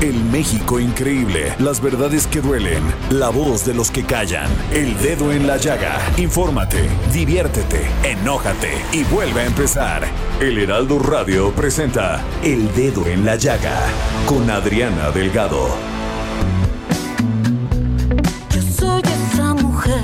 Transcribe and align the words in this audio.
El 0.00 0.24
México 0.24 0.80
increíble, 0.80 1.54
las 1.58 1.82
verdades 1.82 2.26
que 2.26 2.40
duelen, 2.40 2.82
la 3.10 3.28
voz 3.28 3.66
de 3.66 3.74
los 3.74 3.90
que 3.90 4.02
callan, 4.02 4.48
el 4.72 4.96
dedo 5.02 5.30
en 5.30 5.46
la 5.46 5.58
llaga. 5.58 5.98
Infórmate, 6.16 6.88
diviértete, 7.12 7.82
enójate 8.02 8.70
y 8.92 9.04
vuelve 9.04 9.42
a 9.42 9.44
empezar. 9.44 10.06
El 10.40 10.56
Heraldo 10.56 11.00
Radio 11.00 11.52
presenta 11.52 12.22
El 12.42 12.74
Dedo 12.74 13.06
en 13.06 13.26
la 13.26 13.36
Llaga 13.36 13.76
con 14.24 14.48
Adriana 14.48 15.10
Delgado. 15.10 15.68
Yo 18.54 18.62
soy 18.62 19.02
esa 19.02 19.52
mujer. 19.52 20.02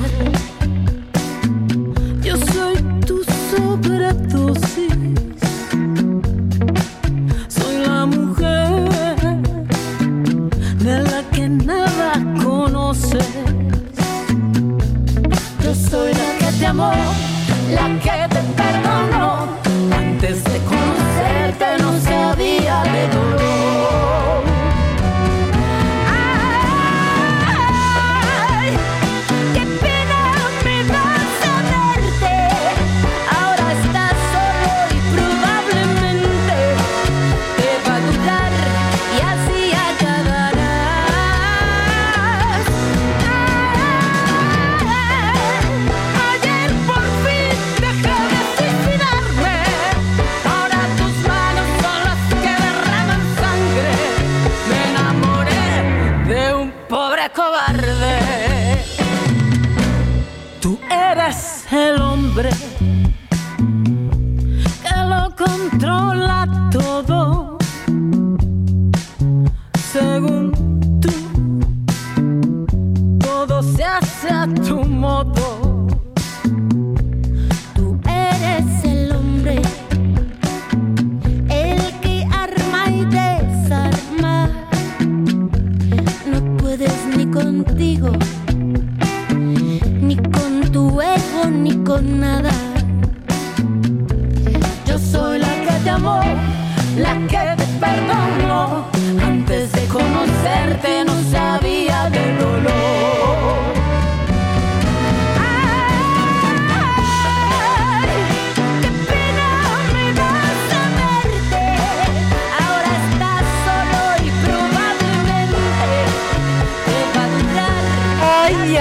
Yo 2.22 2.36
soy 2.36 2.76
tu 3.06 3.24
sobredosis. 3.50 4.75
Conoces. 12.66 13.26
Yo 15.62 15.74
soy 15.74 16.12
la 16.12 16.30
que 16.38 16.52
te 16.58 16.66
amó, 16.66 16.92
la 17.70 17.86
que 18.00 18.34
te 18.34 18.35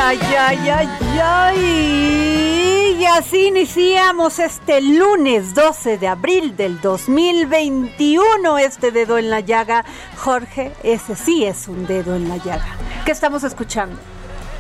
Ay, 0.08 0.20
ay, 0.38 0.70
ay, 0.70 0.90
ay. 1.20 2.98
Y 3.00 3.06
así 3.06 3.48
iniciamos 3.48 4.38
este 4.38 4.80
lunes 4.80 5.56
12 5.56 5.98
de 5.98 6.08
abril 6.08 6.56
del 6.56 6.80
2021. 6.80 8.60
Este 8.60 8.92
dedo 8.92 9.18
en 9.18 9.32
la 9.32 9.40
llaga. 9.40 9.84
Jorge, 10.18 10.74
ese 10.84 11.16
sí 11.16 11.44
es 11.44 11.68
un 11.68 11.88
dedo 11.88 12.16
en 12.16 12.30
la 12.30 12.38
llaga. 12.38 12.68
¿Qué 13.04 13.12
estamos 13.12 13.44
escuchando? 13.44 13.98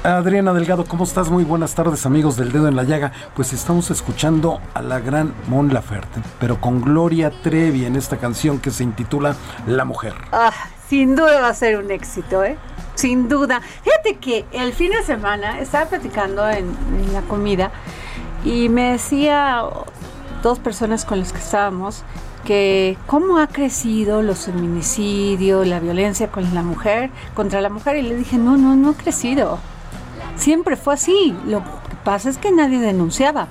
Adriana 0.03 0.51
Delgado, 0.51 0.85
¿cómo 0.85 1.03
estás? 1.03 1.29
Muy 1.29 1.43
buenas 1.43 1.75
tardes 1.75 2.07
amigos 2.07 2.37
del 2.37 2.51
Dedo 2.51 2.67
en 2.67 2.75
la 2.75 2.83
Llaga. 2.83 3.11
Pues 3.35 3.53
estamos 3.53 3.89
escuchando 3.91 4.61
a 4.73 4.81
la 4.81 4.99
gran 4.99 5.33
Mon 5.47 5.73
Laferte, 5.73 6.21
pero 6.39 6.59
con 6.61 6.81
Gloria 6.81 7.31
Trevi 7.43 7.85
en 7.85 7.95
esta 7.95 8.17
canción 8.17 8.59
que 8.59 8.69
se 8.71 8.83
intitula 8.83 9.35
La 9.65 9.83
Mujer. 9.83 10.13
Ah, 10.31 10.51
sin 10.89 11.15
duda 11.15 11.41
va 11.41 11.49
a 11.49 11.53
ser 11.53 11.77
un 11.77 11.91
éxito, 11.91 12.43
¿eh? 12.43 12.57
Sin 12.95 13.27
duda. 13.27 13.61
Fíjate 13.83 14.17
que 14.17 14.45
el 14.51 14.73
fin 14.73 14.91
de 14.91 15.03
semana 15.03 15.59
estaba 15.59 15.85
platicando 15.89 16.47
en, 16.49 16.75
en 16.99 17.13
la 17.13 17.21
comida 17.21 17.71
y 18.43 18.69
me 18.69 18.91
decía 18.91 19.63
dos 20.41 20.59
personas 20.59 21.03
con 21.05 21.19
las 21.19 21.33
que 21.33 21.39
estábamos 21.39 22.03
que 22.45 22.97
cómo 23.07 23.39
ha 23.39 23.47
crecido 23.47 24.21
los 24.21 24.45
feminicidios, 24.45 25.67
la 25.67 25.79
violencia 25.79 26.31
con 26.31 26.53
la 26.53 26.61
mujer, 26.61 27.09
contra 27.33 27.59
la 27.59 27.69
mujer, 27.69 27.97
y 27.97 28.03
le 28.03 28.15
dije, 28.15 28.37
no, 28.37 28.55
no, 28.55 28.75
no 28.75 28.91
ha 28.91 28.93
crecido. 28.93 29.59
Siempre 30.37 30.77
fue 30.77 30.93
así. 30.93 31.35
Lo 31.47 31.59
que 31.59 31.95
pasa 32.03 32.29
es 32.29 32.37
que 32.37 32.51
nadie 32.51 32.79
denunciaba. 32.79 33.47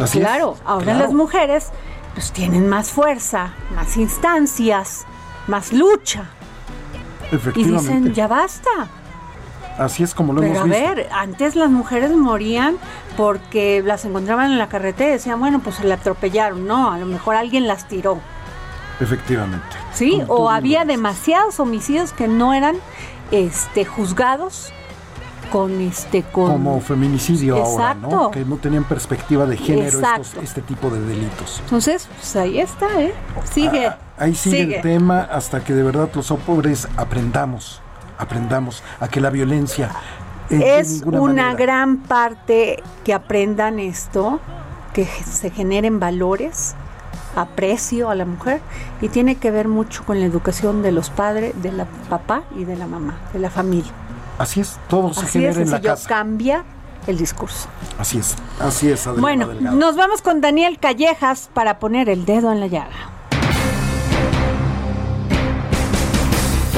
Así 0.00 0.18
es, 0.18 0.24
claro, 0.24 0.56
ahora 0.64 0.84
claro. 0.84 1.00
las 1.00 1.12
mujeres 1.12 1.70
pues 2.14 2.32
tienen 2.32 2.68
más 2.68 2.90
fuerza, 2.90 3.54
más 3.74 3.96
instancias, 3.96 5.06
más 5.46 5.72
lucha. 5.72 6.24
Y 7.32 7.36
Efectivamente. 7.36 7.94
dicen, 7.94 8.14
ya 8.14 8.26
basta. 8.26 8.70
Así 9.78 10.02
es 10.02 10.14
como 10.14 10.32
lo 10.34 10.40
Pero 10.42 10.52
a 10.52 10.56
hemos 10.56 10.68
visto. 10.68 10.94
ver, 10.94 11.08
antes 11.12 11.56
las 11.56 11.70
mujeres 11.70 12.10
morían 12.10 12.76
porque 13.16 13.82
las 13.84 14.04
encontraban 14.04 14.52
en 14.52 14.58
la 14.58 14.68
carretera 14.68 15.10
y 15.10 15.12
decían, 15.14 15.40
bueno, 15.40 15.60
pues 15.60 15.76
se 15.76 15.84
la 15.84 15.94
atropellaron. 15.94 16.66
No, 16.66 16.90
a 16.92 16.98
lo 16.98 17.06
mejor 17.06 17.36
alguien 17.36 17.66
las 17.66 17.88
tiró. 17.88 18.18
Efectivamente. 19.00 19.64
¿Sí? 19.94 20.22
O 20.28 20.50
había 20.50 20.84
demasiados 20.84 21.58
homicidios 21.60 22.12
que 22.12 22.28
no 22.28 22.52
eran 22.52 22.76
este, 23.30 23.84
juzgados 23.86 24.72
con 25.50 25.80
este 25.80 26.22
con 26.22 26.52
Como 26.52 26.80
feminicidio 26.80 27.56
ahora, 27.56 27.94
¿no? 27.94 28.06
Exacto. 28.08 28.30
Que 28.32 28.44
no 28.44 28.56
tenían 28.58 28.84
perspectiva 28.84 29.46
de 29.46 29.56
género 29.56 29.86
estos- 29.98 30.02
Exacto. 30.18 30.40
este 30.42 30.60
tipo 30.62 30.90
de 30.90 31.00
delitos. 31.00 31.60
Entonces, 31.64 32.08
pues 32.16 32.36
ahí 32.36 32.60
está, 32.60 33.00
¿eh? 33.00 33.14
Sigue. 33.50 33.86
Ah, 33.86 33.98
Ahí 34.20 34.34
sigue, 34.34 34.76
el 34.76 34.82
tema 34.82 35.20
hasta 35.22 35.64
que 35.64 35.72
de 35.74 35.82
verdad 35.82 36.08
los 36.14 36.28
pobres 36.46 36.86
aprendamos, 36.96 37.80
aprendamos 38.18 38.82
a 39.00 39.08
que 39.08 39.20
la 39.20 39.30
violencia 39.30 39.90
es 40.50 41.02
una 41.04 41.20
manera- 41.20 41.54
gran 41.54 41.96
parte 41.98 42.82
que 43.04 43.14
aprendan 43.14 43.78
esto 43.80 44.40
que 44.92 45.06
se 45.06 45.50
generen 45.50 46.00
valores, 46.00 46.74
aprecio 47.36 48.10
a 48.10 48.14
la 48.14 48.24
mujer 48.24 48.60
y 49.00 49.08
tiene 49.08 49.36
que 49.36 49.50
ver 49.50 49.68
mucho 49.68 50.04
con 50.04 50.18
la 50.20 50.26
educación 50.26 50.82
de 50.82 50.92
los 50.92 51.10
padres, 51.10 51.54
de 51.62 51.72
la 51.72 51.86
papá 52.08 52.42
y 52.56 52.64
de 52.64 52.76
la 52.76 52.86
mamá, 52.86 53.18
de 53.32 53.38
la 53.38 53.50
familia. 53.50 53.92
Así 54.38 54.60
es, 54.60 54.78
todo 54.88 55.14
se 55.14 55.20
Así 55.20 55.32
genera 55.38 55.52
es 55.52 55.58
en 55.58 55.70
la 55.70 55.80
casa. 55.80 56.08
cambia 56.08 56.64
el 57.06 57.16
discurso. 57.18 57.68
Así 57.98 58.18
es, 58.18 58.34
así 58.58 58.90
es, 58.90 59.06
Adriana 59.06 59.20
Bueno, 59.22 59.48
Delgado. 59.48 59.76
nos 59.76 59.96
vamos 59.96 60.22
con 60.22 60.40
Daniel 60.40 60.78
Callejas 60.80 61.48
para 61.54 61.78
poner 61.78 62.08
el 62.08 62.24
dedo 62.26 62.50
en 62.52 62.60
la 62.60 62.66
llaga. 62.66 63.10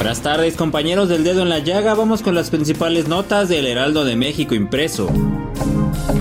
Buenas 0.02 0.20
tardes 0.20 0.56
compañeros 0.56 1.08
del 1.08 1.22
dedo 1.22 1.42
en 1.42 1.48
la 1.48 1.60
llaga, 1.60 1.94
vamos 1.94 2.22
con 2.22 2.34
las 2.34 2.50
principales 2.50 3.06
notas 3.06 3.48
del 3.48 3.68
Heraldo 3.68 4.04
de 4.04 4.16
México 4.16 4.52
impreso. 4.56 5.08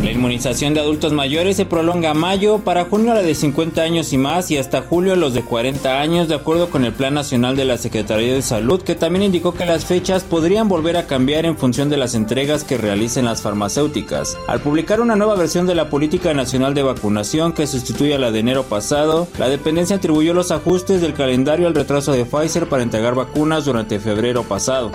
La 0.04 0.12
inmunización 0.12 0.74
de 0.74 0.80
adultos 0.80 1.14
mayores 1.14 1.58
se 1.58 1.66
prolonga 1.66 2.12
a 2.12 2.14
mayo, 2.14 2.60
para 2.60 2.86
junio 2.86 3.14
la 3.14 3.22
de 3.22 3.36
50 3.36 3.82
años 3.82 4.14
y 4.14 4.18
más 4.18 4.50
y 4.52 4.58
hasta 4.58 4.82
julio 4.82 5.16
los 5.16 5.34
de 5.34 5.44
40 5.44 6.00
años, 6.00 6.28
de 6.28 6.36
acuerdo 6.36 6.70
con 6.70 6.86
el 6.86 6.94
Plan 6.94 7.14
Nacional 7.14 7.56
de 7.56 7.66
la 7.66 7.78
Secretaría 7.78 8.34
de 8.34 8.42
Salud, 8.42 8.82
que 8.82 8.96
también 8.96 9.24
indicó 9.24 9.54
que 9.54 9.66
las 9.66 9.86
fechas 9.86 10.24
podrían 10.24 10.68
volver 10.68 10.98
a 10.98 11.08
cambiar 11.08 11.46
en 11.46 11.58
función 11.58 11.90
de 11.90 11.98
las 11.98 12.16
entregas 12.16 12.64
que 12.64 12.78
realicen 12.78 13.26
las 13.26 13.42
farmacéuticas. 13.42 14.38
Al 14.48 14.62
publicar 14.62 15.02
una 15.02 15.16
nueva 15.16 15.36
versión 15.36 15.68
de 15.68 15.76
la 15.76 15.90
Política 15.90 16.34
Nacional 16.34 16.74
de 16.74 16.84
Vacunación 16.84 17.54
que 17.54 17.68
sustituye 17.68 18.16
a 18.16 18.20
la 18.20 18.32
de 18.32 18.40
enero 18.40 18.64
pasado, 18.64 19.28
la 19.38 19.50
dependencia 19.50 19.98
atribuyó 19.98 20.34
los 20.34 20.52
ajustes 20.52 21.02
del 21.02 21.14
calendario 21.14 21.68
al 21.68 21.76
retraso 21.76 22.12
de 22.12 22.26
Pfizer 22.26 22.68
para 22.68 22.84
entregar 22.84 23.16
vacunas 23.16 23.66
durante 23.66 24.00
febrero 24.00 24.44
pasado. 24.44 24.92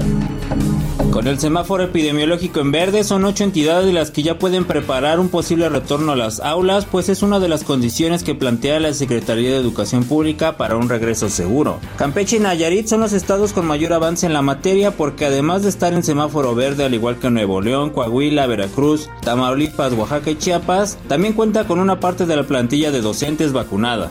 Con 1.11 1.27
el 1.29 1.39
semáforo 1.39 1.83
epidemiológico 1.83 2.61
en 2.61 2.73
verde, 2.73 3.03
son 3.03 3.25
ocho 3.25 3.45
entidades 3.45 3.93
las 3.93 4.11
que 4.11 4.23
ya 4.23 4.39
pueden 4.39 4.65
preparar 4.65 5.19
un 5.19 5.29
posible 5.29 5.69
retorno 5.69 6.13
a 6.13 6.17
las 6.17 6.41
aulas, 6.41 6.85
pues 6.85 7.09
es 7.09 7.23
una 7.23 7.39
de 7.39 7.49
las 7.49 7.65
condiciones 7.65 8.23
que 8.23 8.35
plantea 8.35 8.81
la 8.81 8.93
Secretaría 8.93 9.51
de 9.51 9.57
Educación 9.57 10.05
Pública 10.05 10.57
para 10.57 10.77
un 10.77 10.89
regreso 10.89 11.29
seguro. 11.29 11.79
Campeche 11.97 12.37
y 12.37 12.41
Nayarit 12.41 12.87
son 12.87 13.01
los 13.01 13.13
estados 13.13 13.53
con 13.53 13.67
mayor 13.67 13.93
avance 13.93 14.27
en 14.27 14.33
la 14.33 14.43
materia 14.43 14.91
porque 14.91 15.27
además 15.27 15.63
de 15.63 15.71
estar 15.71 15.95
en 15.95 16.03
semáforo 16.03 16.55
verde 16.55 16.85
al 16.85 16.95
igual 16.95 17.17
que 17.17 17.31
Nuevo 17.31 17.61
León, 17.61 17.91
Coahuila, 17.91 18.47
Veracruz, 18.47 19.09
Tamaulipas, 19.23 19.93
Oaxaca 19.95 20.31
y 20.31 20.37
Chiapas, 20.37 20.99
también 21.09 21.33
cuenta 21.33 21.67
con 21.67 21.79
una 21.79 22.01
parte 22.01 22.27
de 22.27 22.37
la 22.37 22.45
plantilla 22.45 22.91
de 22.91 23.01
docentes 23.01 23.53
vacunada. 23.53 24.11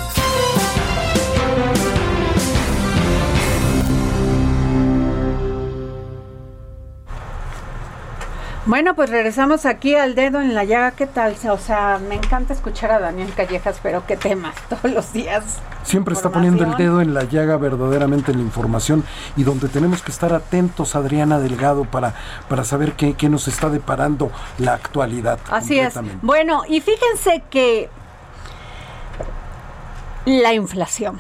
Bueno, 8.68 8.94
pues 8.94 9.10
regresamos 9.10 9.66
aquí 9.66 9.96
al 9.96 10.14
dedo 10.14 10.40
en 10.40 10.54
la 10.54 10.64
llaga. 10.64 10.92
¿Qué 10.92 11.08
tal? 11.08 11.36
O 11.50 11.58
sea, 11.58 12.00
me 12.08 12.14
encanta 12.14 12.54
escuchar 12.54 12.92
a 12.92 13.00
Daniel 13.00 13.34
Callejas, 13.36 13.80
pero 13.82 14.06
qué 14.06 14.18
temas 14.18 14.56
todos 14.70 14.94
los 14.94 15.14
días. 15.14 15.60
Siempre 15.84 16.14
está 16.14 16.30
poniendo 16.30 16.64
el 16.64 16.78
dedo 16.78 17.02
en 17.02 17.16
la 17.16 17.24
llaga 17.24 17.58
verdaderamente 17.58 18.32
en 18.32 18.38
la 18.38 18.44
información 18.44 19.04
y 19.36 19.44
donde 19.44 19.68
tenemos 19.68 20.04
que 20.04 20.12
estar 20.12 20.32
atentos, 20.32 20.96
Adriana 20.96 21.40
Delgado, 21.40 21.86
para, 21.86 22.14
para 22.48 22.64
saber 22.64 22.94
qué, 22.94 23.16
qué 23.16 23.30
nos 23.30 23.48
está 23.48 23.70
deparando 23.70 24.32
la 24.60 24.74
actualidad. 24.74 25.40
Así 25.50 25.80
es. 25.80 25.96
Bueno, 26.22 26.62
y 26.70 26.82
fíjense 26.82 27.42
que 27.50 27.90
la 30.26 30.54
inflación. 30.54 31.20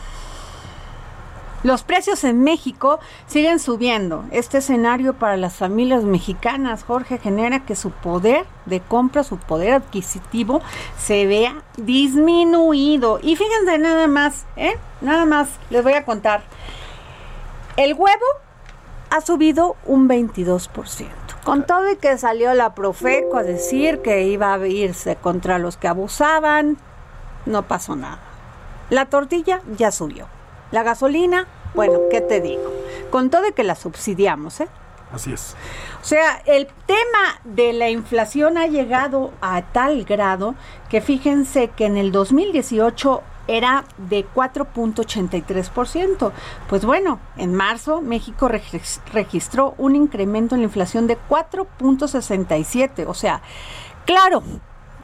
Los 1.63 1.83
precios 1.83 2.23
en 2.23 2.43
México 2.43 2.99
siguen 3.27 3.59
subiendo. 3.59 4.25
Este 4.31 4.57
escenario 4.57 5.13
para 5.13 5.37
las 5.37 5.53
familias 5.53 6.03
mexicanas, 6.03 6.83
Jorge, 6.83 7.19
genera 7.19 7.59
que 7.65 7.75
su 7.75 7.91
poder 7.91 8.45
de 8.65 8.79
compra, 8.79 9.23
su 9.23 9.37
poder 9.37 9.73
adquisitivo 9.73 10.61
se 10.97 11.27
vea 11.27 11.61
disminuido. 11.77 13.19
Y 13.21 13.35
fíjense 13.35 13.77
nada 13.77 14.07
más, 14.07 14.45
¿eh? 14.55 14.75
Nada 15.01 15.25
más 15.25 15.49
les 15.69 15.83
voy 15.83 15.93
a 15.93 16.03
contar. 16.03 16.41
El 17.77 17.93
huevo 17.93 18.25
ha 19.11 19.21
subido 19.21 19.75
un 19.85 20.09
22%. 20.09 21.09
Con 21.43 21.65
todo 21.65 21.91
y 21.91 21.97
que 21.97 22.17
salió 22.17 22.53
la 22.55 22.73
Profeco 22.73 23.37
a 23.37 23.43
decir 23.43 24.01
que 24.01 24.23
iba 24.23 24.53
a 24.53 24.67
irse 24.67 25.15
contra 25.15 25.59
los 25.59 25.77
que 25.77 25.87
abusaban, 25.87 26.77
no 27.45 27.67
pasó 27.67 27.95
nada. 27.95 28.19
La 28.89 29.05
tortilla 29.05 29.61
ya 29.77 29.91
subió. 29.91 30.27
La 30.71 30.83
gasolina, 30.83 31.47
bueno, 31.75 31.99
¿qué 32.09 32.21
te 32.21 32.41
digo? 32.41 32.71
Con 33.09 33.29
todo 33.29 33.47
y 33.47 33.53
que 33.53 33.63
la 33.63 33.75
subsidiamos, 33.75 34.61
¿eh? 34.61 34.67
Así 35.13 35.33
es. 35.33 35.55
O 36.01 36.05
sea, 36.05 36.41
el 36.45 36.67
tema 36.85 37.41
de 37.43 37.73
la 37.73 37.89
inflación 37.89 38.57
ha 38.57 38.67
llegado 38.67 39.31
a 39.41 39.61
tal 39.61 40.05
grado 40.05 40.55
que 40.89 41.01
fíjense 41.01 41.67
que 41.69 41.85
en 41.85 41.97
el 41.97 42.13
2018 42.13 43.21
era 43.47 43.83
de 43.97 44.25
4.83%. 44.33 46.31
Pues 46.69 46.85
bueno, 46.85 47.19
en 47.35 47.53
marzo 47.53 47.99
México 48.01 48.47
regis- 48.47 49.01
registró 49.11 49.73
un 49.77 49.95
incremento 49.97 50.55
en 50.55 50.61
la 50.61 50.65
inflación 50.67 51.07
de 51.07 51.17
4.67. 51.29 53.05
O 53.07 53.13
sea, 53.13 53.41
claro, 54.05 54.43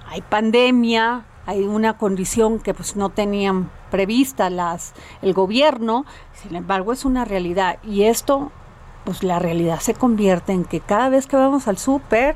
hay 0.07 0.21
pandemia, 0.21 1.25
hay 1.47 1.63
una 1.63 1.97
condición 1.97 2.59
que 2.59 2.73
pues 2.73 2.95
no 2.97 3.09
tenían 3.09 3.71
prevista 3.89 4.49
las 4.49 4.93
el 5.21 5.33
gobierno, 5.33 6.05
sin 6.33 6.55
embargo 6.55 6.93
es 6.93 7.05
una 7.05 7.25
realidad. 7.25 7.79
Y 7.83 8.03
esto 8.03 8.51
pues 9.05 9.23
la 9.23 9.39
realidad 9.39 9.79
se 9.79 9.93
convierte 9.93 10.51
en 10.51 10.65
que 10.65 10.81
cada 10.81 11.07
vez 11.07 11.25
que 11.25 11.37
vamos 11.37 11.69
al 11.69 11.77
súper 11.77 12.35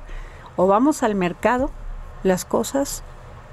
o 0.55 0.65
vamos 0.67 1.03
al 1.03 1.15
mercado, 1.15 1.69
las 2.23 2.45
cosas 2.45 3.03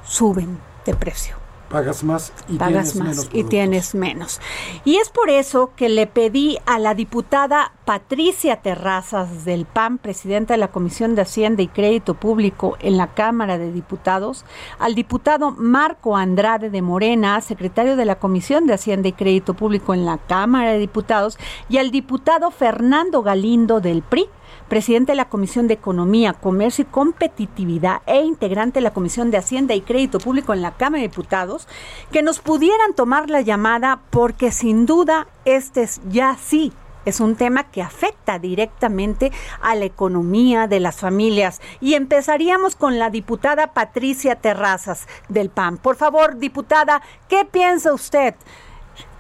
suben 0.04 0.58
de 0.86 0.94
precio 0.94 1.47
Pagas 1.68 2.02
más 2.02 2.32
y 2.48 2.56
pagas 2.56 2.92
tienes 2.92 2.96
más 2.96 3.08
menos 3.08 3.28
y 3.32 3.44
tienes 3.44 3.94
menos. 3.94 4.40
Y 4.84 4.96
es 4.96 5.10
por 5.10 5.28
eso 5.28 5.72
que 5.76 5.88
le 5.88 6.06
pedí 6.06 6.58
a 6.64 6.78
la 6.78 6.94
diputada 6.94 7.72
Patricia 7.84 8.56
Terrazas 8.56 9.44
del 9.44 9.66
PAN, 9.66 9.98
presidenta 9.98 10.54
de 10.54 10.58
la 10.58 10.68
Comisión 10.68 11.14
de 11.14 11.22
Hacienda 11.22 11.62
y 11.62 11.68
Crédito 11.68 12.14
Público 12.14 12.76
en 12.80 12.96
la 12.96 13.08
Cámara 13.08 13.58
de 13.58 13.72
Diputados, 13.72 14.44
al 14.78 14.94
diputado 14.94 15.50
Marco 15.50 16.16
Andrade 16.16 16.70
de 16.70 16.82
Morena, 16.82 17.40
secretario 17.40 17.96
de 17.96 18.04
la 18.04 18.18
Comisión 18.18 18.66
de 18.66 18.74
Hacienda 18.74 19.08
y 19.08 19.12
Crédito 19.12 19.54
Público 19.54 19.92
en 19.92 20.06
la 20.06 20.18
Cámara 20.18 20.72
de 20.72 20.78
Diputados, 20.78 21.38
y 21.68 21.78
al 21.78 21.90
diputado 21.90 22.50
Fernando 22.50 23.22
Galindo 23.22 23.80
del 23.80 24.02
PRI, 24.02 24.28
presidente 24.68 25.12
de 25.12 25.16
la 25.16 25.28
Comisión 25.28 25.66
de 25.68 25.74
Economía, 25.74 26.32
Comercio 26.34 26.82
y 26.82 26.92
Competitividad 26.92 28.02
e 28.06 28.20
integrante 28.22 28.78
de 28.78 28.82
la 28.84 28.92
Comisión 28.92 29.30
de 29.30 29.38
Hacienda 29.38 29.74
y 29.74 29.80
Crédito 29.80 30.18
Público 30.18 30.52
en 30.52 30.62
la 30.62 30.72
Cámara 30.76 31.02
de 31.02 31.08
Diputados, 31.08 31.66
que 32.12 32.22
nos 32.22 32.38
pudieran 32.40 32.94
tomar 32.94 33.30
la 33.30 33.40
llamada 33.40 34.00
porque 34.10 34.52
sin 34.52 34.86
duda 34.86 35.26
este 35.44 35.82
es 35.82 36.00
ya 36.08 36.36
sí 36.40 36.72
es 37.04 37.20
un 37.20 37.36
tema 37.36 37.64
que 37.64 37.80
afecta 37.80 38.38
directamente 38.38 39.32
a 39.62 39.74
la 39.74 39.86
economía 39.86 40.66
de 40.66 40.78
las 40.78 40.96
familias. 40.96 41.62
Y 41.80 41.94
empezaríamos 41.94 42.76
con 42.76 42.98
la 42.98 43.08
diputada 43.08 43.72
Patricia 43.72 44.34
Terrazas 44.36 45.06
del 45.30 45.48
PAN. 45.48 45.78
Por 45.78 45.96
favor, 45.96 46.36
diputada, 46.36 47.00
¿qué 47.28 47.46
piensa 47.46 47.94
usted? 47.94 48.34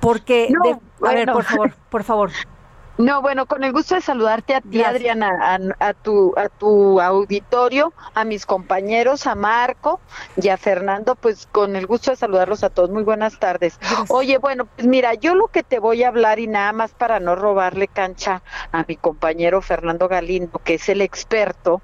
Porque, 0.00 0.48
No, 0.50 0.62
de- 0.64 1.08
a 1.08 1.14
ver, 1.14 1.32
por 1.32 1.44
favor, 1.44 1.74
por 1.88 2.04
favor. 2.04 2.30
No, 2.98 3.22
bueno, 3.22 3.46
con 3.46 3.62
el 3.62 3.72
gusto 3.72 3.94
de 3.94 4.00
saludarte 4.00 4.56
a 4.56 4.60
ti, 4.60 4.78
Gracias. 4.78 4.96
Adriana, 4.96 5.30
a, 5.80 5.88
a 5.88 5.94
tu, 5.94 6.34
a 6.36 6.48
tu 6.48 7.00
auditorio, 7.00 7.92
a 8.14 8.24
mis 8.24 8.44
compañeros, 8.44 9.26
a 9.28 9.36
Marco 9.36 10.00
y 10.36 10.48
a 10.48 10.56
Fernando, 10.56 11.14
pues 11.14 11.46
con 11.46 11.76
el 11.76 11.86
gusto 11.86 12.10
de 12.10 12.16
saludarlos 12.16 12.64
a 12.64 12.70
todos. 12.70 12.90
Muy 12.90 13.04
buenas 13.04 13.38
tardes. 13.38 13.78
Oye, 14.08 14.38
bueno, 14.38 14.66
pues 14.66 14.86
mira, 14.88 15.14
yo 15.14 15.36
lo 15.36 15.46
que 15.46 15.62
te 15.62 15.78
voy 15.78 16.02
a 16.02 16.08
hablar 16.08 16.40
y 16.40 16.48
nada 16.48 16.72
más 16.72 16.90
para 16.92 17.20
no 17.20 17.36
robarle 17.36 17.86
cancha 17.86 18.42
a 18.72 18.84
mi 18.88 18.96
compañero 18.96 19.62
Fernando 19.62 20.08
Galindo, 20.08 20.58
que 20.64 20.74
es 20.74 20.88
el 20.88 21.00
experto, 21.00 21.80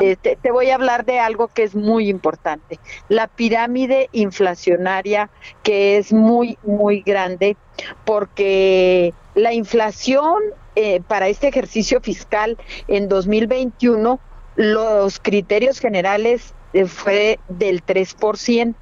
este, 0.00 0.36
te 0.36 0.50
voy 0.50 0.70
a 0.70 0.74
hablar 0.74 1.04
de 1.04 1.20
algo 1.20 1.48
que 1.48 1.62
es 1.62 1.74
muy 1.74 2.08
importante, 2.08 2.78
la 3.08 3.26
pirámide 3.26 4.08
inflacionaria 4.12 5.30
que 5.62 5.98
es 5.98 6.12
muy, 6.12 6.58
muy 6.62 7.02
grande 7.02 7.56
porque 8.04 9.12
la 9.34 9.52
inflación 9.52 10.42
eh, 10.76 11.00
para 11.06 11.28
este 11.28 11.48
ejercicio 11.48 12.00
fiscal 12.00 12.58
en 12.88 13.08
2021, 13.08 14.20
los 14.56 15.20
criterios 15.20 15.78
generales 15.78 16.54
eh, 16.72 16.86
fue 16.86 17.38
del 17.48 17.84
3%, 17.84 18.74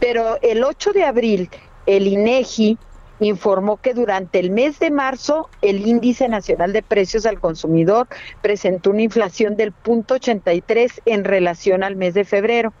pero 0.00 0.38
el 0.42 0.64
8 0.64 0.92
de 0.92 1.04
abril 1.04 1.50
el 1.86 2.06
INEGI 2.06 2.78
informó 3.20 3.76
que 3.76 3.92
durante 3.92 4.38
el 4.38 4.50
mes 4.50 4.78
de 4.78 4.90
marzo 4.90 5.50
el 5.60 5.86
índice 5.86 6.28
nacional 6.28 6.72
de 6.72 6.82
precios 6.82 7.26
al 7.26 7.38
consumidor 7.38 8.08
presentó 8.40 8.90
una 8.90 9.02
inflación 9.02 9.56
del 9.56 9.74
0.83 9.84 11.02
en 11.04 11.24
relación 11.24 11.82
al 11.82 11.96
mes 11.96 12.14
de 12.14 12.24
febrero, 12.24 12.72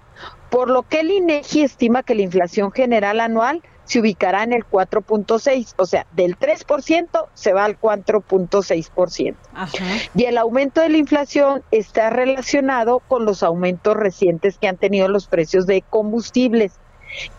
por 0.50 0.70
lo 0.70 0.82
que 0.82 1.00
el 1.00 1.10
INEGI 1.10 1.62
estima 1.62 2.02
que 2.02 2.14
la 2.14 2.22
inflación 2.22 2.72
general 2.72 3.20
anual 3.20 3.62
se 3.90 3.98
ubicará 3.98 4.44
en 4.44 4.52
el 4.52 4.64
4.6, 4.64 5.74
o 5.76 5.84
sea, 5.84 6.06
del 6.12 6.38
3% 6.38 7.26
se 7.34 7.52
va 7.52 7.64
al 7.64 7.76
4.6%. 7.80 9.34
Ajá. 9.52 9.84
Y 10.14 10.26
el 10.26 10.38
aumento 10.38 10.80
de 10.80 10.90
la 10.90 10.98
inflación 10.98 11.64
está 11.72 12.08
relacionado 12.08 13.00
con 13.00 13.24
los 13.24 13.42
aumentos 13.42 13.96
recientes 13.96 14.58
que 14.58 14.68
han 14.68 14.76
tenido 14.76 15.08
los 15.08 15.26
precios 15.26 15.66
de 15.66 15.82
combustibles, 15.82 16.74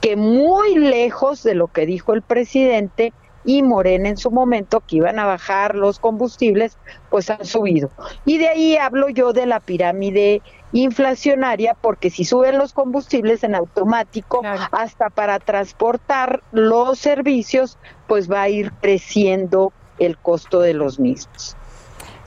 que 0.01 0.17
muy 0.17 0.75
lejos 0.75 1.41
de 1.41 1.55
lo 1.55 1.67
que 1.67 1.85
dijo 1.85 2.13
el 2.13 2.21
presidente 2.21 3.13
y 3.43 3.63
Morena 3.63 4.09
en 4.09 4.17
su 4.17 4.31
momento, 4.31 4.81
que 4.81 4.97
iban 4.97 5.19
a 5.19 5.25
bajar 5.25 5.75
los 5.75 5.99
combustibles, 5.99 6.77
pues 7.09 7.29
han 7.29 7.45
subido. 7.45 7.89
Y 8.25 8.37
de 8.37 8.49
ahí 8.49 8.77
hablo 8.77 9.09
yo 9.09 9.33
de 9.33 9.45
la 9.45 9.59
pirámide 9.59 10.41
inflacionaria, 10.73 11.75
porque 11.81 12.09
si 12.09 12.23
suben 12.23 12.57
los 12.57 12.73
combustibles 12.73 13.43
en 13.43 13.55
automático, 13.55 14.39
Claro. 14.39 14.63
hasta 14.71 15.09
para 15.09 15.39
transportar 15.39 16.41
los 16.51 16.99
servicios, 16.99 17.77
pues 18.07 18.31
va 18.31 18.43
a 18.43 18.49
ir 18.49 18.71
creciendo 18.81 19.73
el 19.99 20.17
costo 20.17 20.61
de 20.61 20.73
los 20.73 20.99
mismos. 20.99 21.55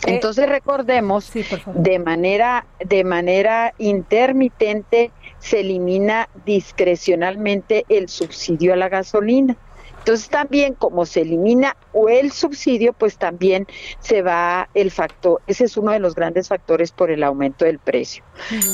Eh, 0.07 0.15
Entonces 0.15 0.49
recordemos 0.49 1.25
Sí, 1.25 1.45
de 1.75 1.99
manera 1.99 2.67
de 2.85 3.05
manera 3.05 3.73
intermitente 3.79 5.11
se 5.39 5.61
elimina 5.61 6.29
discrecionalmente 6.45 7.85
el 7.89 8.09
subsidio 8.09 8.73
a 8.75 8.77
la 8.77 8.89
gasolina. 8.89 9.57
Entonces 10.05 10.29
también 10.29 10.75
como 10.75 11.07
se 11.07 11.23
elimina 11.23 11.79
o 11.95 12.11
el 12.11 12.31
subsidio, 12.31 12.93
pues 12.93 13.17
también 13.17 13.67
se 14.01 14.21
va 14.21 14.69
el 14.75 14.91
factor, 14.91 15.41
ese 15.47 15.65
es 15.65 15.79
uno 15.79 15.93
de 15.93 15.99
los 15.99 16.15
grandes 16.15 16.49
factores 16.49 16.93
por 16.93 17.11
el 17.11 17.23
aumento 17.23 17.65
del 17.65 17.79
precio. 17.79 18.23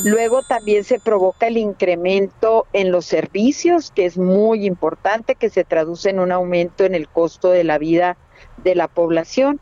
Luego 0.04 0.42
también 0.42 0.82
se 0.82 0.98
provoca 0.98 1.46
el 1.46 1.56
incremento 1.56 2.66
en 2.72 2.90
los 2.90 3.06
servicios, 3.06 3.92
que 3.92 4.06
es 4.06 4.18
muy 4.18 4.66
importante, 4.66 5.36
que 5.36 5.50
se 5.50 5.62
traduce 5.62 6.10
en 6.10 6.18
un 6.18 6.32
aumento 6.32 6.82
en 6.82 6.96
el 6.96 7.06
costo 7.06 7.50
de 7.50 7.62
la 7.62 7.78
vida 7.78 8.16
de 8.64 8.74
la 8.74 8.88
población. 8.88 9.60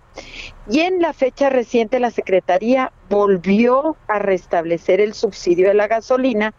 Y 0.70 0.80
en 0.80 1.02
la 1.02 1.12
fecha 1.12 1.50
reciente 1.50 2.00
la 2.00 2.10
Secretaría 2.10 2.92
volvió 3.10 3.94
a 4.06 4.18
restablecer 4.18 5.02
el 5.02 5.12
subsidio 5.12 5.68
de 5.68 5.74
la 5.74 5.86
gasolina, 5.86 6.54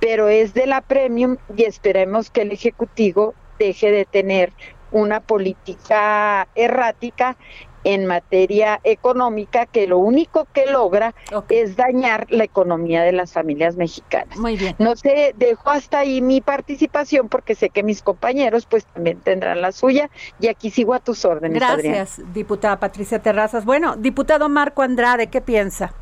pero 0.00 0.30
es 0.30 0.54
de 0.54 0.66
la 0.66 0.80
premium 0.80 1.36
y 1.54 1.64
esperemos 1.64 2.30
que 2.30 2.40
el 2.40 2.52
Ejecutivo 2.52 3.34
deje 3.58 3.90
de 3.90 4.04
tener 4.04 4.52
una 4.92 5.20
política 5.20 6.48
errática 6.54 7.36
en 7.86 8.04
materia 8.04 8.80
económica 8.82 9.66
que 9.66 9.86
lo 9.86 9.98
único 9.98 10.48
que 10.52 10.66
logra 10.66 11.14
es 11.48 11.76
dañar 11.76 12.26
la 12.30 12.42
economía 12.42 13.02
de 13.02 13.12
las 13.12 13.32
familias 13.32 13.76
mexicanas. 13.76 14.36
Muy 14.38 14.56
bien. 14.56 14.74
No 14.80 14.96
sé, 14.96 15.34
dejo 15.36 15.70
hasta 15.70 16.00
ahí 16.00 16.20
mi 16.20 16.40
participación 16.40 17.28
porque 17.28 17.54
sé 17.54 17.70
que 17.70 17.84
mis 17.84 18.02
compañeros 18.02 18.66
pues 18.66 18.86
también 18.86 19.20
tendrán 19.20 19.60
la 19.60 19.70
suya 19.70 20.10
y 20.40 20.48
aquí 20.48 20.70
sigo 20.70 20.94
a 20.94 20.98
tus 20.98 21.24
órdenes. 21.24 21.62
Adriana. 21.62 21.98
Gracias, 21.98 22.32
diputada 22.34 22.80
Patricia 22.80 23.22
Terrazas. 23.22 23.64
Bueno, 23.64 23.94
diputado 23.96 24.48
Marco 24.48 24.82
Andrade, 24.82 25.28
¿qué 25.28 25.40
piensa? 25.40 25.94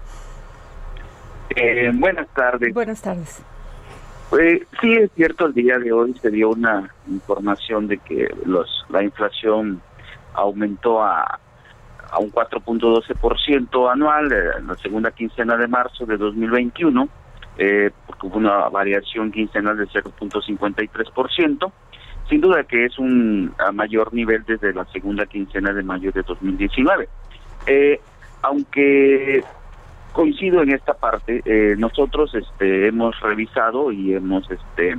Eh, 1.54 1.90
buenas 1.92 2.28
tardes. 2.28 2.73
Buenas 2.73 3.02
tardes. 3.02 3.42
Eh, 4.33 4.66
sí, 4.81 4.93
es 4.95 5.11
cierto, 5.14 5.47
el 5.47 5.54
día 5.54 5.78
de 5.78 5.93
hoy 5.93 6.14
se 6.21 6.31
dio 6.31 6.50
una 6.50 6.90
información 7.09 7.87
de 7.87 7.99
que 7.99 8.28
los 8.45 8.85
la 8.88 9.02
inflación 9.02 9.81
aumentó 10.35 11.02
a, 11.02 11.38
a 12.11 12.19
un 12.19 12.33
4.12% 12.33 13.93
anual 13.93 14.33
eh, 14.33 14.59
en 14.59 14.66
la 14.66 14.76
segunda 14.76 15.11
quincena 15.11 15.57
de 15.57 15.69
marzo 15.69 16.07
de 16.07 16.16
2021, 16.16 17.09
eh, 17.59 17.90
porque 18.07 18.26
hubo 18.26 18.38
una 18.38 18.69
variación 18.69 19.31
quincenal 19.31 19.76
de 19.76 19.87
0.53%. 19.87 21.73
Sin 22.28 22.40
duda 22.40 22.64
que 22.64 22.87
es 22.87 22.99
un 22.99 23.52
a 23.59 23.71
mayor 23.71 24.14
nivel 24.14 24.45
desde 24.45 24.73
la 24.73 24.87
segunda 24.87 25.26
quincena 25.26 25.73
de 25.73 25.83
mayo 25.83 26.11
de 26.11 26.23
2019. 26.23 27.09
Eh, 27.66 28.00
aunque 28.43 29.45
coincido 30.14 30.62
en 30.62 30.71
esta 30.71 30.94
parte. 30.94 31.42
Eh, 31.44 31.75
nosotros 31.76 32.35
este, 32.35 32.87
hemos 32.87 33.21
revisado 33.21 33.92
y 33.92 34.14
hemos 34.14 34.50
este, 34.50 34.97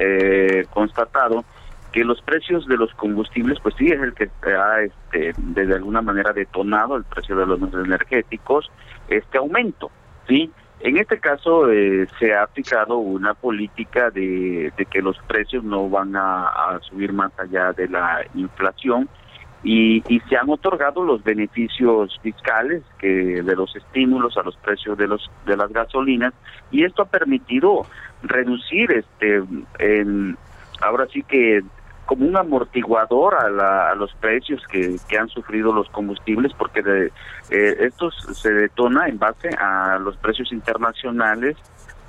eh, 0.00 0.66
constatado 0.70 1.44
que 1.92 2.04
los 2.04 2.20
precios 2.20 2.66
de 2.66 2.76
los 2.76 2.92
combustibles, 2.94 3.58
pues 3.62 3.74
sí 3.78 3.86
es 3.86 4.00
el 4.00 4.12
que 4.12 4.28
ha 4.44 4.82
este, 4.82 5.32
de 5.38 5.74
alguna 5.74 6.02
manera 6.02 6.34
detonado 6.34 6.96
el 6.96 7.04
precio 7.04 7.34
de 7.36 7.46
los 7.46 7.60
energéticos, 7.72 8.70
este 9.08 9.38
aumento, 9.38 9.90
¿sí? 10.26 10.50
En 10.80 10.96
este 10.98 11.18
caso 11.18 11.70
eh, 11.70 12.06
se 12.18 12.34
ha 12.34 12.42
aplicado 12.42 12.98
una 12.98 13.34
política 13.34 14.10
de, 14.10 14.72
de 14.76 14.86
que 14.86 15.00
los 15.00 15.18
precios 15.26 15.64
no 15.64 15.88
van 15.88 16.14
a, 16.14 16.46
a 16.46 16.80
subir 16.80 17.12
más 17.12 17.32
allá 17.38 17.72
de 17.72 17.88
la 17.88 18.24
inflación 18.34 19.08
y, 19.64 20.02
y 20.08 20.20
se 20.28 20.36
han 20.36 20.48
otorgado 20.48 21.02
los 21.02 21.22
beneficios 21.24 22.18
fiscales 22.22 22.82
que 22.98 23.42
de 23.42 23.56
los 23.56 23.74
estímulos 23.74 24.36
a 24.36 24.42
los 24.42 24.56
precios 24.56 24.96
de 24.96 25.08
los 25.08 25.28
de 25.46 25.56
las 25.56 25.72
gasolinas 25.72 26.32
y 26.70 26.84
esto 26.84 27.02
ha 27.02 27.06
permitido 27.06 27.84
reducir 28.22 28.92
este 28.92 29.42
en, 29.80 30.36
ahora 30.80 31.06
sí 31.12 31.22
que 31.24 31.62
como 32.06 32.26
un 32.26 32.36
amortiguador 32.36 33.34
a, 33.34 33.50
la- 33.50 33.90
a 33.90 33.94
los 33.94 34.14
precios 34.14 34.62
que, 34.70 34.96
que 35.08 35.18
han 35.18 35.28
sufrido 35.28 35.72
los 35.72 35.88
combustibles 35.90 36.52
porque 36.56 36.80
de, 36.82 37.06
eh, 37.50 37.76
esto 37.80 38.10
se 38.12 38.50
detona 38.52 39.08
en 39.08 39.18
base 39.18 39.48
a 39.58 39.98
los 39.98 40.16
precios 40.16 40.52
internacionales 40.52 41.56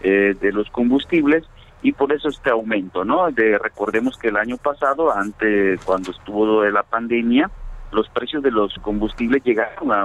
eh, 0.02 0.36
de 0.40 0.52
los 0.54 0.70
combustibles 0.70 1.44
y 1.82 1.92
por 1.94 2.12
eso 2.12 2.30
este 2.30 2.50
aumento, 2.50 3.06
¿no? 3.06 3.32
De, 3.32 3.58
recordemos 3.58 4.18
que 4.18 4.30
el 4.30 4.38
año 4.38 4.58
pasado, 4.58 5.12
antes 5.12 5.84
cuando 5.86 6.12
estuvo 6.12 6.62
de 6.62 6.72
la 6.72 6.84
pandemia, 6.84 7.50
los 7.92 8.08
precios 8.10 8.44
de 8.44 8.52
los 8.52 8.74
combustibles 8.82 9.44
llegaron 9.44 9.92
a, 9.92 10.04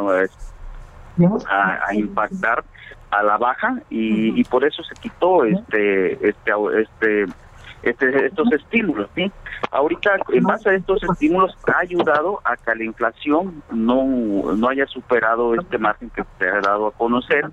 a, 1.49 1.81
a 1.87 1.95
impactar 1.95 2.65
a 3.11 3.23
la 3.23 3.37
baja 3.37 3.81
y, 3.91 4.39
y 4.41 4.45
por 4.45 4.65
eso 4.65 4.83
se 4.83 4.95
quitó 4.95 5.45
este 5.45 6.15
este 6.29 6.53
este 6.81 7.27
este, 7.85 8.27
estos 8.27 8.51
estímulos, 8.53 9.11
¿sí? 9.15 9.31
Ahorita, 9.71 10.13
en 10.33 10.43
base 10.45 10.71
a 10.71 10.75
estos 10.75 11.03
estímulos, 11.03 11.55
ha 11.67 11.81
ayudado 11.81 12.41
a 12.45 12.57
que 12.57 12.75
la 12.75 12.85
inflación 12.85 13.63
no, 13.71 14.55
no 14.55 14.69
haya 14.69 14.87
superado 14.87 15.55
este 15.55 15.77
margen 15.77 16.09
que 16.11 16.25
se 16.39 16.49
ha 16.49 16.61
dado 16.61 16.87
a 16.87 16.93
conocer 16.93 17.45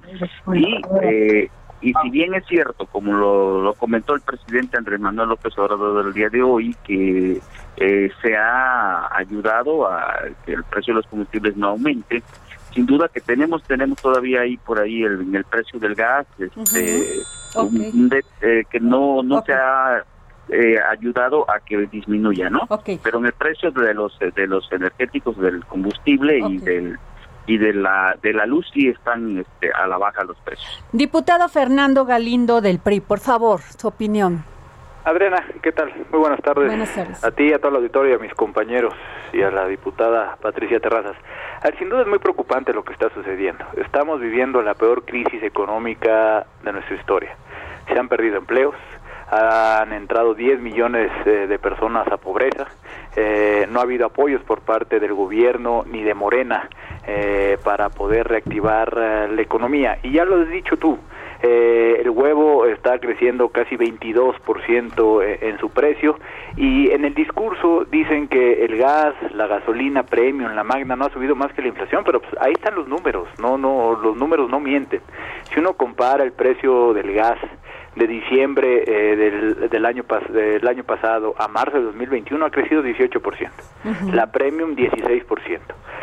y 0.54 0.82
eh, 1.02 1.50
y 1.82 1.94
si 2.04 2.10
bien 2.12 2.34
es 2.36 2.46
cierto, 2.48 2.86
como 2.86 3.14
lo, 3.14 3.62
lo 3.62 3.74
comentó 3.74 4.14
el 4.14 4.22
presidente 4.22 4.78
Andrés 4.78 5.00
Manuel 5.00 5.30
López 5.30 5.58
Obrador 5.58 6.06
el 6.08 6.14
día 6.14 6.30
de 6.30 6.42
hoy, 6.44 6.76
que 6.84 7.40
eh, 7.78 8.12
se 8.22 8.36
ha 8.38 9.08
ayudado 9.16 9.88
a 9.92 10.16
que 10.46 10.54
el 10.54 10.64
precio 10.64 10.94
de 10.94 10.98
los 11.02 11.08
combustibles 11.08 11.56
no 11.58 11.70
aumente, 11.70 12.22
sin 12.74 12.86
duda 12.86 13.10
que 13.10 13.20
tenemos 13.22 13.64
tenemos 13.64 14.02
todavía 14.02 14.42
ahí 14.42 14.58
por 14.58 14.80
ahí 14.80 15.04
el, 15.04 15.22
en 15.22 15.36
el 15.36 15.44
precio 15.44 15.80
del 15.80 15.96
gas, 15.96 16.26
este, 16.38 17.22
un- 17.56 17.82
un 17.94 18.10
de- 18.10 18.24
eh, 18.42 18.64
que 18.70 18.80
no 18.80 19.22
no 19.24 19.42
se 19.46 19.54
ha 19.54 20.04
eh, 20.50 20.78
ayudado 20.90 21.50
a 21.50 21.60
que 21.60 21.78
disminuya, 21.88 22.50
¿no? 22.50 22.62
Pero 23.04 23.20
en 23.20 23.26
el 23.28 23.34
precio 23.34 23.72
de 23.72 23.94
los 23.94 24.18
de 24.20 24.48
los 24.48 24.70
energéticos, 24.72 25.38
del 25.38 25.64
combustible 25.66 26.40
y 26.40 26.58
del 26.60 26.98
y 27.46 27.58
de 27.58 27.74
la 27.74 28.16
de 28.22 28.34
la 28.34 28.46
luz 28.46 28.70
sí 28.74 28.88
están 28.88 29.40
este, 29.40 29.72
a 29.72 29.88
la 29.88 29.98
baja 29.98 30.24
los 30.24 30.38
precios. 30.38 30.84
Diputado 30.92 31.48
Fernando 31.50 32.06
Galindo 32.06 32.62
del 32.62 32.80
PRI, 32.80 33.02
por 33.02 33.20
favor, 33.20 33.62
su 33.62 33.88
opinión. 33.88 34.44
Adriana, 35.04 35.44
¿qué 35.64 35.72
tal? 35.72 35.92
Muy 36.12 36.20
buenas 36.20 36.42
tardes. 36.42 36.68
Buenas 36.68 36.94
tardes. 36.94 37.24
A 37.24 37.32
ti, 37.32 37.52
a 37.52 37.58
todo 37.58 37.70
el 37.70 37.78
auditorio, 37.78 38.18
a 38.18 38.20
mis 38.20 38.34
compañeros 38.36 38.94
y 39.34 39.42
a 39.42 39.50
la 39.50 39.66
diputada 39.66 40.38
Patricia 40.42 40.80
Terrazas. 40.80 41.16
Sin 41.80 41.90
duda 41.90 42.02
es 42.02 42.08
muy 42.08 42.20
preocupante 42.20 42.72
lo 42.72 42.84
que 42.84 42.94
está 42.94 43.10
sucediendo. 43.14 43.66
Estamos 43.78 44.20
viviendo 44.20 44.62
la 44.62 44.76
peor 44.76 45.04
crisis 45.04 45.42
económica 45.42 46.46
de 46.64 46.72
nuestra 46.72 46.96
historia. 46.96 47.36
Se 47.88 47.98
han 47.98 48.10
perdido 48.10 48.38
empleos, 48.38 48.76
han 49.32 49.94
entrado 49.94 50.34
10 50.34 50.60
millones 50.60 51.10
eh, 51.26 51.48
de 51.48 51.58
personas 51.58 52.06
a 52.12 52.18
pobreza, 52.18 52.68
eh, 53.16 53.66
no 53.72 53.80
ha 53.80 53.84
habido 53.84 54.06
apoyos 54.06 54.42
por 54.44 54.62
parte 54.62 55.00
del 55.00 55.14
gobierno 55.14 55.84
ni 55.90 56.04
de 56.04 56.14
Morena 56.14 56.70
eh, 57.08 57.58
para 57.64 57.90
poder 57.90 58.28
reactivar 58.28 58.94
eh, 58.98 59.28
la 59.34 59.42
economía. 59.42 60.00
Y 60.04 60.12
ya 60.12 60.26
lo 60.26 60.42
has 60.42 60.50
dicho 60.50 60.76
tú, 60.78 61.00
eh, 61.44 61.98
el 62.02 62.10
huevo 62.10 62.66
está 62.68 63.00
creciendo 63.00 63.50
casi 63.50 63.76
22% 63.76 65.24
e- 65.24 65.50
en 65.50 65.58
su 65.60 65.70
precio 65.72 66.20
y 66.56 66.92
en 66.92 67.06
el 67.06 67.16
discurso 67.16 67.86
dicen 67.90 68.28
que 68.28 68.64
el 68.66 68.78
gas, 68.78 69.16
la 69.34 69.48
gasolina 69.48 70.04
premium, 70.04 70.54
la 70.54 70.64
magna 70.64 70.96
no 70.96 71.06
ha 71.06 71.10
subido 71.10 71.36
más 71.36 71.52
que 71.54 71.62
la 71.62 71.70
inflación, 71.70 72.04
pero 72.06 72.20
pues 72.22 72.34
ahí 72.42 72.52
están 72.52 72.76
los 72.76 72.88
números, 72.88 73.28
no 73.40 73.58
no 73.58 73.98
los 74.02 74.16
números 74.18 74.50
no 74.50 74.60
mienten. 74.60 75.02
Si 75.52 75.60
uno 75.60 75.74
compara 75.74 76.24
el 76.24 76.32
precio 76.34 76.94
del 76.94 77.12
gas 77.14 77.40
de 77.96 78.08
diciembre 78.08 78.84
eh, 78.88 79.16
del, 79.16 79.70
del 79.70 79.86
año 79.86 80.04
pas- 80.04 80.28
del 80.30 80.66
año 80.68 80.84
pasado 80.84 81.36
a 81.38 81.48
marzo 81.48 81.78
de 81.78 81.84
2021 81.84 82.46
ha 82.46 82.50
crecido 82.50 82.84
18%. 82.84 83.50
La 84.14 84.32
premium 84.32 84.76
16%, 84.76 85.60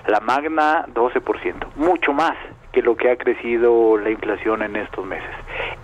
la 0.07 0.21
magna 0.21 0.85
12%, 0.93 1.67
mucho 1.77 2.13
más 2.13 2.37
que 2.73 2.83
lo 2.83 2.97
que 2.97 3.11
ha 3.11 3.17
crecido 3.17 3.97
la 3.97 4.11
inflación 4.11 4.63
en 4.63 4.77
estos 4.77 5.07
meses. 5.07 5.31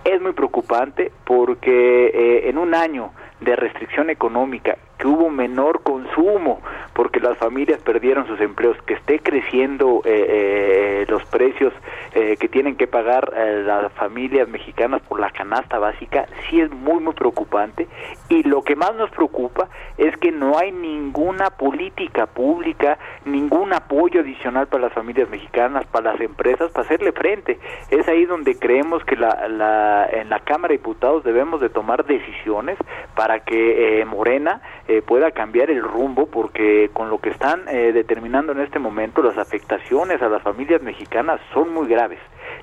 Es 0.03 0.21
muy 0.21 0.33
preocupante 0.33 1.11
porque 1.25 2.07
eh, 2.13 2.49
en 2.49 2.57
un 2.59 2.75
año 2.75 3.11
de 3.41 3.55
restricción 3.55 4.09
económica, 4.11 4.77
que 4.97 5.07
hubo 5.07 5.29
menor 5.29 5.81
consumo 5.83 6.61
porque 6.93 7.19
las 7.19 7.37
familias 7.37 7.79
perdieron 7.81 8.25
sus 8.27 8.39
empleos, 8.39 8.77
que 8.83 8.93
esté 8.93 9.19
creciendo 9.19 10.01
eh, 10.05 10.25
eh, 10.27 11.05
los 11.09 11.23
precios 11.25 11.73
eh, 12.13 12.37
que 12.39 12.47
tienen 12.47 12.77
que 12.77 12.87
pagar 12.87 13.33
eh, 13.35 13.63
las 13.65 13.91
familias 13.91 14.47
mexicanas 14.47 15.01
por 15.01 15.19
la 15.19 15.31
canasta 15.31 15.79
básica, 15.79 16.27
sí 16.49 16.61
es 16.61 16.71
muy, 16.71 17.01
muy 17.01 17.13
preocupante. 17.13 17.87
Y 18.29 18.43
lo 18.43 18.61
que 18.61 18.77
más 18.77 18.95
nos 18.95 19.09
preocupa 19.09 19.67
es 19.97 20.15
que 20.17 20.31
no 20.31 20.57
hay 20.57 20.71
ninguna 20.71 21.49
política 21.49 22.25
pública, 22.25 22.97
ningún 23.25 23.73
apoyo 23.73 24.21
adicional 24.21 24.67
para 24.67 24.83
las 24.83 24.93
familias 24.93 25.29
mexicanas, 25.29 25.85
para 25.87 26.13
las 26.13 26.21
empresas, 26.21 26.71
para 26.71 26.85
hacerle 26.85 27.11
frente. 27.11 27.59
Es 27.89 28.07
ahí 28.07 28.25
donde 28.25 28.57
creemos 28.57 29.03
que 29.03 29.17
la, 29.17 29.49
la, 29.49 30.07
en 30.09 30.29
la 30.29 30.39
Cámara 30.39 30.71
de 30.71 30.77
Diputados 30.77 31.25
debemos 31.25 31.59
de 31.59 31.67
tomar 31.67 32.05
decisiones 32.05 32.77
para 33.13 33.41
que 33.41 33.99
eh, 33.99 34.05
Morena 34.05 34.61
eh, 34.87 35.01
pueda 35.01 35.31
cambiar 35.31 35.71
el 35.71 35.81
rumbo, 35.81 36.27
porque 36.27 36.89
con 36.93 37.09
lo 37.09 37.19
que 37.19 37.29
están 37.29 37.67
eh, 37.67 37.91
determinando 37.91 38.51
en 38.51 38.61
este 38.61 38.79
momento, 38.79 39.23
las 39.23 39.37
afectaciones 39.37 40.21
a 40.21 40.29
las 40.29 40.43
familias 40.43 40.81
mexicanas 40.81 41.41
son 41.53 41.73
muy 41.73 41.87
graves. 41.87 42.19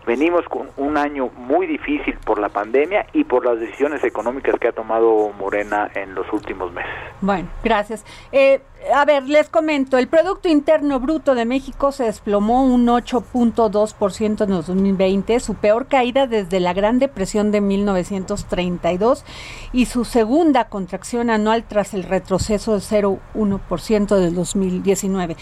Venimos 0.07 0.45
con 0.49 0.69
un 0.77 0.97
año 0.97 1.31
muy 1.37 1.67
difícil 1.67 2.17
por 2.25 2.39
la 2.41 2.49
pandemia 2.49 3.07
y 3.13 3.25
por 3.25 3.45
las 3.47 3.61
decisiones 3.61 4.03
económicas 4.03 4.59
que 4.59 4.69
ha 4.69 4.73
tomado 4.73 5.31
Morena 5.39 5.91
en 5.95 6.15
los 6.15 6.31
últimos 6.33 6.73
meses. 6.73 6.91
Bueno, 7.21 7.49
gracias. 7.63 8.05
Eh, 8.33 8.61
a 8.93 9.05
ver, 9.05 9.29
les 9.29 9.49
comento, 9.49 9.97
el 9.99 10.09
Producto 10.09 10.49
Interno 10.49 10.99
Bruto 10.99 11.37
de 11.37 11.45
México 11.45 11.93
se 11.93 12.05
desplomó 12.05 12.65
un 12.65 12.87
8.2% 12.87 14.45
en 14.45 14.53
el 14.53 14.65
2020, 14.65 15.39
su 15.39 15.55
peor 15.55 15.87
caída 15.87 16.27
desde 16.27 16.59
la 16.59 16.73
Gran 16.73 16.99
Depresión 16.99 17.53
de 17.53 17.61
1932 17.61 19.25
y 19.73 19.87
su 19.87 20.05
segunda 20.05 20.65
contracción 20.65 21.31
anual 21.31 21.63
tras 21.63 21.95
el 21.95 22.03
retroceso 22.03 22.73
de 22.75 22.81
0.1% 22.81 24.17
del 24.17 24.35
2019. 24.35 25.37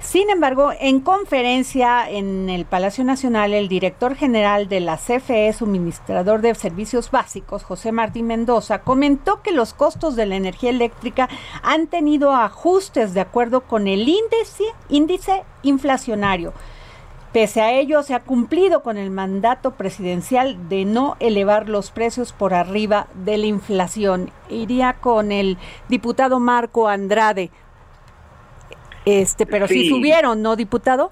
Sin 0.00 0.30
embargo, 0.30 0.70
en 0.78 1.00
conferencia 1.00 2.08
en 2.08 2.48
el 2.48 2.64
Palacio 2.66 3.02
Nacional, 3.02 3.52
el 3.52 3.68
director 3.68 4.14
general 4.14 4.68
de 4.68 4.78
la 4.78 4.96
CFE, 4.96 5.52
suministrador 5.52 6.40
de 6.40 6.54
servicios 6.54 7.10
básicos, 7.10 7.64
José 7.64 7.90
Martín 7.90 8.28
Mendoza, 8.28 8.82
comentó 8.82 9.42
que 9.42 9.50
los 9.50 9.74
costos 9.74 10.14
de 10.14 10.26
la 10.26 10.36
energía 10.36 10.70
eléctrica 10.70 11.28
han 11.62 11.88
tenido 11.88 12.32
ajustes 12.32 13.12
de 13.12 13.20
acuerdo 13.20 13.62
con 13.62 13.88
el 13.88 14.08
índice, 14.08 14.64
índice 14.88 15.42
inflacionario. 15.62 16.52
Pese 17.32 17.60
a 17.60 17.72
ello, 17.72 18.02
se 18.02 18.14
ha 18.14 18.20
cumplido 18.20 18.82
con 18.82 18.96
el 18.96 19.10
mandato 19.10 19.72
presidencial 19.72 20.68
de 20.68 20.84
no 20.86 21.16
elevar 21.20 21.68
los 21.68 21.90
precios 21.90 22.32
por 22.32 22.54
arriba 22.54 23.08
de 23.14 23.36
la 23.36 23.46
inflación. 23.46 24.30
Iría 24.48 24.94
con 24.94 25.30
el 25.32 25.58
diputado 25.88 26.40
Marco 26.40 26.88
Andrade. 26.88 27.50
Este, 29.08 29.46
pero 29.46 29.66
sí, 29.66 29.84
Sí. 29.84 29.88
subieron, 29.88 30.42
¿no, 30.42 30.54
diputado? 30.56 31.10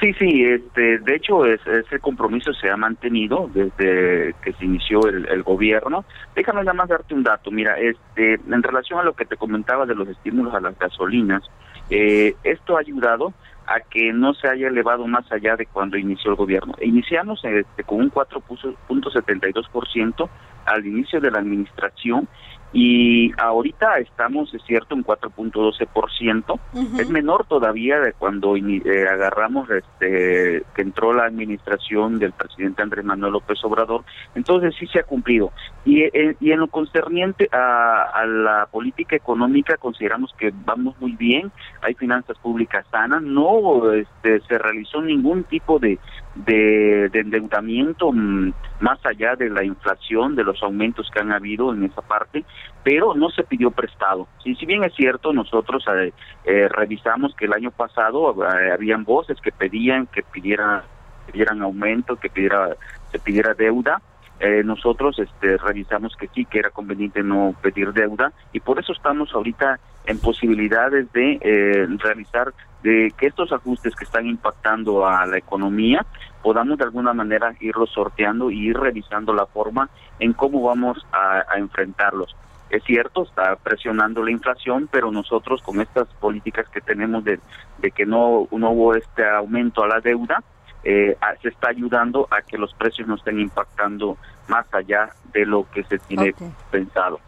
Sí, 0.00 0.14
sí, 0.14 0.42
este, 0.44 0.98
de 0.98 1.14
hecho 1.14 1.44
es- 1.44 1.64
ese 1.66 1.98
compromiso 2.00 2.52
se 2.54 2.70
ha 2.70 2.76
mantenido 2.78 3.50
desde 3.52 4.34
que 4.42 4.52
se 4.54 4.64
inició 4.64 5.06
el, 5.06 5.28
el 5.28 5.42
gobierno. 5.42 6.04
Déjame 6.34 6.60
nada 6.60 6.72
más 6.72 6.88
darte 6.88 7.12
un 7.14 7.22
dato. 7.22 7.50
Mira, 7.50 7.78
este, 7.78 8.34
en 8.34 8.62
relación 8.62 8.98
a 8.98 9.02
lo 9.04 9.12
que 9.12 9.26
te 9.26 9.36
comentaba 9.36 9.84
de 9.86 9.94
los 9.94 10.08
estímulos 10.08 10.54
a 10.54 10.60
las 10.60 10.76
gasolinas, 10.78 11.42
eh, 11.90 12.34
esto 12.42 12.76
ha 12.76 12.80
ayudado 12.80 13.32
a 13.66 13.78
que 13.80 14.12
no 14.12 14.32
se 14.34 14.48
haya 14.48 14.66
elevado 14.68 15.06
más 15.06 15.30
allá 15.30 15.54
de 15.56 15.66
cuando 15.66 15.96
inició 15.98 16.30
el 16.32 16.36
gobierno. 16.36 16.74
Iniciamos 16.80 17.44
este, 17.44 17.84
con 17.84 18.00
un 18.00 18.10
4.72% 18.10 20.28
al 20.64 20.86
inicio 20.86 21.20
de 21.20 21.30
la 21.30 21.38
administración 21.38 22.26
y 22.72 23.32
ahorita 23.38 23.98
estamos, 23.98 24.52
es 24.54 24.62
cierto, 24.64 24.94
en 24.94 25.04
4.12%. 25.04 26.58
Es 26.98 27.10
menor 27.10 27.44
todavía 27.46 28.00
de 28.00 28.14
cuando 28.14 28.56
eh, 28.56 29.06
agarramos 29.10 29.68
este 29.70 30.62
que 30.74 30.82
entró 30.82 31.12
la 31.12 31.24
administración 31.24 32.18
del 32.18 32.32
presidente 32.32 32.82
Andrés 32.82 33.04
Manuel 33.04 33.34
López 33.34 33.62
Obrador. 33.64 34.04
Entonces 34.34 34.74
sí 34.78 34.86
se 34.86 35.00
ha 35.00 35.02
cumplido. 35.02 35.52
Y, 35.84 36.02
eh, 36.02 36.36
y 36.40 36.52
en 36.52 36.60
lo 36.60 36.68
concerniente 36.68 37.48
a, 37.52 38.04
a 38.04 38.26
la 38.26 38.68
política 38.70 39.16
económica 39.16 39.76
consideramos 39.76 40.32
que 40.38 40.52
vamos 40.64 40.98
muy 40.98 41.12
bien. 41.12 41.52
Hay 41.82 41.94
finanzas 41.94 42.38
públicas 42.38 42.86
sanas. 42.90 43.22
No 43.22 43.92
este, 43.92 44.40
se 44.40 44.58
realizó 44.58 45.02
ningún 45.02 45.44
tipo 45.44 45.78
de, 45.78 45.98
de, 46.34 47.08
de 47.10 47.20
endeudamiento 47.20 48.10
mm, 48.12 48.52
más 48.80 49.04
allá 49.04 49.36
de 49.36 49.50
la 49.50 49.64
inflación, 49.64 50.34
de 50.34 50.44
los 50.44 50.62
aumentos 50.62 51.10
que 51.12 51.20
han 51.20 51.32
habido 51.32 51.72
en 51.72 51.84
esa 51.84 52.02
parte, 52.02 52.44
pero 52.82 53.14
no 53.14 53.30
se 53.30 53.44
pidió 53.44 53.70
prestado. 53.70 54.28
Y 54.44 54.54
si 54.56 54.66
bien 54.66 54.84
es 54.84 54.94
cierto, 54.94 55.32
nosotros 55.32 55.84
eh, 55.94 56.12
eh, 56.44 56.68
revisamos 56.68 57.34
que 57.34 57.44
el 57.44 57.52
año 57.52 57.70
pasado 57.70 58.34
eh, 58.44 58.72
habían 58.72 59.04
voces 59.04 59.40
que 59.40 59.52
pedían 59.52 60.06
que 60.06 60.22
pidieran, 60.22 60.82
pidieran 61.30 61.62
aumento, 61.62 62.16
que 62.16 62.30
pidiera, 62.30 62.76
se 63.10 63.18
pidiera 63.18 63.54
deuda. 63.54 64.00
Eh, 64.40 64.62
nosotros 64.64 65.18
este, 65.20 65.56
revisamos 65.58 66.16
que 66.16 66.28
sí, 66.34 66.44
que 66.46 66.58
era 66.58 66.70
conveniente 66.70 67.22
no 67.22 67.54
pedir 67.62 67.92
deuda 67.92 68.32
y 68.52 68.58
por 68.58 68.80
eso 68.80 68.92
estamos 68.92 69.32
ahorita 69.32 69.78
en 70.06 70.18
posibilidades 70.18 71.12
de 71.12 71.38
eh, 71.40 71.86
realizar 71.98 72.52
de 72.82 73.12
que 73.16 73.26
estos 73.26 73.52
ajustes 73.52 73.94
que 73.94 74.04
están 74.04 74.26
impactando 74.26 75.06
a 75.06 75.24
la 75.26 75.38
economía 75.38 76.04
podamos 76.42 76.78
de 76.78 76.84
alguna 76.84 77.12
manera 77.12 77.54
irlos 77.60 77.90
sorteando 77.90 78.50
y 78.50 78.68
ir 78.68 78.76
revisando 78.76 79.32
la 79.32 79.46
forma 79.46 79.88
en 80.18 80.32
cómo 80.32 80.62
vamos 80.62 81.06
a, 81.12 81.44
a 81.48 81.58
enfrentarlos. 81.58 82.34
Es 82.72 82.82
cierto, 82.84 83.24
está 83.24 83.54
presionando 83.56 84.24
la 84.24 84.30
inflación, 84.30 84.88
pero 84.90 85.12
nosotros 85.12 85.60
con 85.62 85.80
estas 85.80 86.08
políticas 86.14 86.66
que 86.70 86.80
tenemos 86.80 87.22
de, 87.22 87.38
de 87.78 87.90
que 87.90 88.06
no, 88.06 88.48
no 88.50 88.70
hubo 88.70 88.94
este 88.94 89.28
aumento 89.28 89.84
a 89.84 89.88
la 89.88 90.00
deuda, 90.00 90.42
eh, 90.82 91.16
se 91.42 91.48
está 91.48 91.68
ayudando 91.68 92.26
a 92.30 92.40
que 92.42 92.56
los 92.58 92.72
precios 92.74 93.06
no 93.06 93.16
estén 93.16 93.38
impactando 93.38 94.16
más 94.48 94.66
allá 94.72 95.10
de 95.32 95.44
lo 95.44 95.68
que 95.70 95.84
se 95.84 95.98
tiene 95.98 96.34
pensado. 96.70 97.20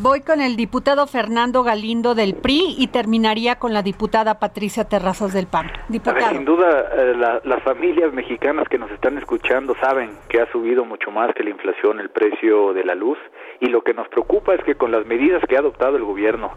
Voy 0.00 0.20
con 0.20 0.40
el 0.40 0.54
diputado 0.54 1.08
Fernando 1.08 1.64
Galindo 1.64 2.14
del 2.14 2.34
PRI 2.34 2.76
y 2.78 2.86
terminaría 2.86 3.56
con 3.58 3.74
la 3.74 3.82
diputada 3.82 4.38
Patricia 4.38 4.84
Terrazas 4.84 5.32
del 5.34 5.48
PAN. 5.48 5.72
Diputado. 5.88 6.30
sin 6.30 6.44
duda, 6.44 6.88
eh, 6.96 7.14
la- 7.16 7.40
las 7.42 7.60
familias 7.64 8.12
mexicanas 8.12 8.68
que 8.68 8.78
nos 8.78 8.92
están 8.92 9.18
escuchando 9.18 9.74
saben 9.80 10.10
que 10.28 10.40
ha 10.40 10.46
subido 10.52 10.84
mucho 10.84 11.10
más 11.10 11.34
que 11.34 11.42
la 11.42 11.50
inflación 11.50 11.98
el 11.98 12.10
precio 12.10 12.72
de 12.74 12.84
la 12.84 12.94
luz 12.94 13.18
y 13.58 13.66
lo 13.66 13.82
que 13.82 13.92
nos 13.92 14.06
preocupa 14.06 14.54
es 14.54 14.62
que 14.62 14.76
con 14.76 14.92
las 14.92 15.04
medidas 15.04 15.42
que 15.48 15.56
ha 15.56 15.58
adoptado 15.58 15.96
el 15.96 16.04
gobierno 16.04 16.52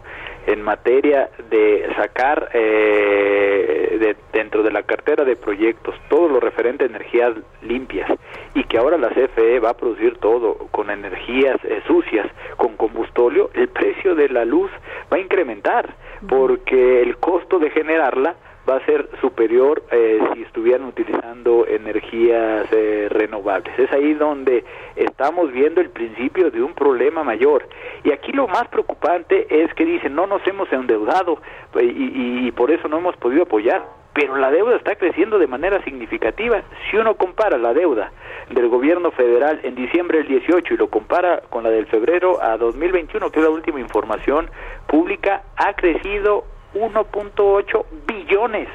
en 0.46 0.62
materia 0.62 1.28
de 1.50 1.92
sacar 1.96 2.48
eh, 2.54 3.96
de- 3.98 4.16
dentro 4.32 4.62
de 4.62 4.70
la 4.70 4.84
cartera 4.84 5.24
de 5.24 5.34
proyectos 5.34 5.96
todo 6.08 6.28
lo 6.28 6.38
referente 6.38 6.84
a 6.84 6.86
energías 6.86 7.32
limpias 7.62 8.08
y 8.54 8.62
que 8.64 8.78
ahora 8.78 8.98
la 8.98 9.08
CFE 9.08 9.58
va 9.58 9.70
a 9.70 9.76
producir 9.76 10.18
todo 10.18 10.54
con 10.70 10.90
energías 10.90 11.56
eh, 11.64 11.82
sucias, 11.88 12.26
con 12.62 12.76
combustóleo, 12.76 13.50
el 13.54 13.66
precio 13.70 14.14
de 14.14 14.28
la 14.28 14.44
luz 14.44 14.70
va 15.12 15.16
a 15.16 15.20
incrementar 15.20 15.96
porque 16.28 17.02
el 17.02 17.16
costo 17.16 17.58
de 17.58 17.70
generarla 17.70 18.36
va 18.70 18.76
a 18.76 18.86
ser 18.86 19.08
superior 19.20 19.82
eh, 19.90 20.20
si 20.32 20.42
estuvieran 20.42 20.84
utilizando 20.84 21.66
energías 21.66 22.68
eh, 22.70 23.08
renovables. 23.10 23.76
Es 23.76 23.90
ahí 23.90 24.14
donde 24.14 24.64
estamos 24.94 25.50
viendo 25.50 25.80
el 25.80 25.90
principio 25.90 26.52
de 26.52 26.62
un 26.62 26.72
problema 26.72 27.24
mayor. 27.24 27.66
Y 28.04 28.12
aquí 28.12 28.30
lo 28.30 28.46
más 28.46 28.68
preocupante 28.68 29.48
es 29.50 29.74
que 29.74 29.84
dicen, 29.84 30.14
no 30.14 30.28
nos 30.28 30.46
hemos 30.46 30.72
endeudado 30.72 31.38
y, 31.74 31.80
y, 31.80 32.46
y 32.46 32.52
por 32.52 32.70
eso 32.70 32.86
no 32.86 32.98
hemos 32.98 33.16
podido 33.16 33.42
apoyar 33.42 34.01
pero 34.14 34.36
la 34.36 34.50
deuda 34.50 34.76
está 34.76 34.96
creciendo 34.96 35.38
de 35.38 35.46
manera 35.46 35.82
significativa. 35.84 36.62
Si 36.90 36.96
uno 36.96 37.14
compara 37.14 37.58
la 37.58 37.72
deuda 37.72 38.12
del 38.50 38.68
gobierno 38.68 39.10
federal 39.12 39.60
en 39.62 39.74
diciembre 39.74 40.18
del 40.18 40.28
18 40.28 40.74
y 40.74 40.76
lo 40.76 40.88
compara 40.88 41.42
con 41.48 41.62
la 41.62 41.70
del 41.70 41.86
febrero 41.86 42.42
a 42.42 42.56
2021, 42.56 43.30
que 43.30 43.38
es 43.38 43.44
la 43.44 43.50
última 43.50 43.80
información 43.80 44.50
pública, 44.86 45.42
ha 45.56 45.72
crecido 45.74 46.44
1.8 46.74 47.84
billones 48.06 48.68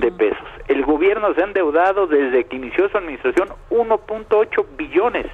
de 0.00 0.10
pesos. 0.10 0.48
El 0.68 0.84
gobierno 0.84 1.32
se 1.34 1.40
ha 1.40 1.44
endeudado 1.44 2.06
desde 2.06 2.44
que 2.44 2.56
inició 2.56 2.88
su 2.88 2.98
administración 2.98 3.48
1.8 3.70 4.66
billones 4.76 5.26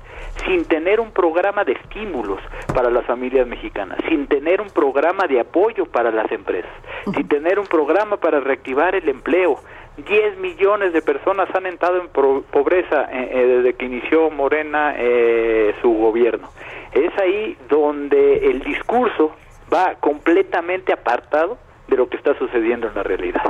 sin 0.46 0.64
tener 0.64 1.00
un 1.00 1.10
programa 1.10 1.64
de 1.64 1.72
estímulos 1.72 2.40
para 2.74 2.90
las 2.90 3.04
familias 3.06 3.46
mexicanas, 3.46 3.98
sin 4.08 4.26
tener 4.26 4.60
un 4.60 4.70
programa 4.70 5.26
de 5.26 5.40
apoyo 5.40 5.86
para 5.86 6.10
las 6.10 6.30
empresas, 6.32 6.70
sin 7.14 7.28
tener 7.28 7.58
un 7.58 7.66
programa 7.66 8.16
para 8.16 8.40
reactivar 8.40 8.94
el 8.94 9.08
empleo. 9.08 9.58
10 9.96 10.38
millones 10.38 10.94
de 10.94 11.02
personas 11.02 11.54
han 11.54 11.66
entrado 11.66 12.00
en 12.00 12.08
pobreza 12.08 13.08
eh, 13.12 13.30
eh, 13.30 13.46
desde 13.46 13.74
que 13.74 13.84
inició 13.84 14.30
Morena 14.30 14.94
eh, 14.96 15.74
su 15.82 15.92
gobierno. 15.92 16.48
Es 16.92 17.16
ahí 17.18 17.56
donde 17.68 18.50
el 18.50 18.60
discurso 18.60 19.34
va 19.72 19.94
completamente 20.00 20.92
apartado 20.92 21.58
de 21.88 21.96
lo 21.96 22.08
que 22.08 22.16
está 22.16 22.36
sucediendo 22.38 22.88
en 22.88 22.94
la 22.94 23.02
realidad. 23.02 23.42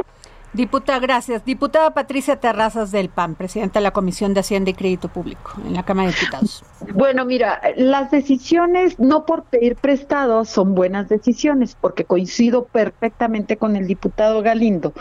Diputada, 0.53 0.99
gracias. 0.99 1.45
Diputada 1.45 1.95
Patricia 1.95 2.37
Terrazas 2.37 2.91
del 2.91 3.09
PAN, 3.09 3.35
presidenta 3.37 3.79
de 3.79 3.85
la 3.85 3.91
Comisión 3.93 4.35
de 4.35 4.41
Hacienda 4.41 4.71
y 4.71 4.75
Crédito 4.75 5.09
Público 5.09 5.53
en 5.65 5.73
la 5.73 5.83
Cámara 5.83 6.09
de 6.09 6.15
Diputados. 6.15 6.65
Bueno, 6.95 7.25
mira, 7.25 7.61
las 7.77 8.11
decisiones 8.11 8.99
no 8.99 9.25
por 9.25 9.45
pedir 9.45 9.77
prestado 9.77 10.45
son 10.45 10.75
buenas 10.75 11.09
decisiones, 11.09 11.77
porque 11.81 12.05
coincido 12.05 12.65
perfectamente 12.65 13.57
con 13.57 13.77
el 13.77 13.87
diputado 13.87 14.43
Galindo, 14.43 14.93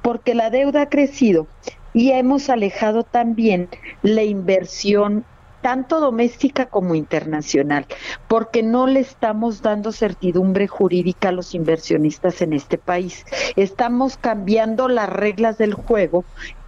porque 0.00 0.34
la 0.34 0.48
deuda 0.48 0.82
ha 0.82 0.88
crecido 0.88 1.46
y 1.92 2.12
hemos 2.12 2.48
alejado 2.50 3.02
también 3.02 3.68
la 4.02 4.22
inversión 4.22 5.24
tanto 5.64 5.98
doméstica 5.98 6.66
como 6.66 6.94
internacional, 6.94 7.86
porque 8.28 8.62
no 8.62 8.86
le 8.86 9.00
estamos 9.00 9.62
dando 9.62 9.92
certidumbre 9.92 10.68
jurídica 10.68 11.30
a 11.30 11.32
los 11.32 11.54
inversionistas 11.54 12.42
en 12.42 12.52
este 12.52 12.76
país. 12.76 13.24
Estamos 13.56 14.18
cambiando 14.18 14.88
las 14.88 15.08
reglas 15.08 15.56
del 15.56 15.72
juego 15.72 16.26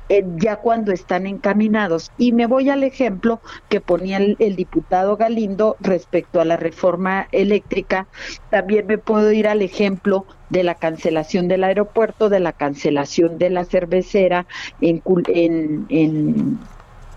eh, 0.08 0.24
ya 0.36 0.56
cuando 0.56 0.92
están 0.92 1.26
encaminados. 1.26 2.10
Y 2.16 2.32
me 2.32 2.46
voy 2.46 2.70
al 2.70 2.84
ejemplo 2.84 3.42
que 3.68 3.82
ponía 3.82 4.16
el, 4.16 4.56
diputado 4.56 5.18
Galindo 5.18 5.76
respecto 5.80 6.40
a 6.40 6.46
la 6.46 6.56
reforma 6.56 7.28
eléctrica. 7.32 8.06
También 8.48 8.86
me 8.86 8.96
puedo 8.96 9.30
ir 9.30 9.46
al 9.46 9.60
ejemplo 9.60 10.24
de 10.48 10.64
la 10.64 10.74
cancelación 10.74 11.48
del 11.48 11.64
aeropuerto, 11.64 12.30
de 12.30 12.40
la 12.40 12.52
cancelación 12.52 13.36
de 13.36 13.50
la 13.50 13.66
cervecera 13.66 14.46
en, 14.80 15.02
en, 15.26 15.84
en 15.90 16.58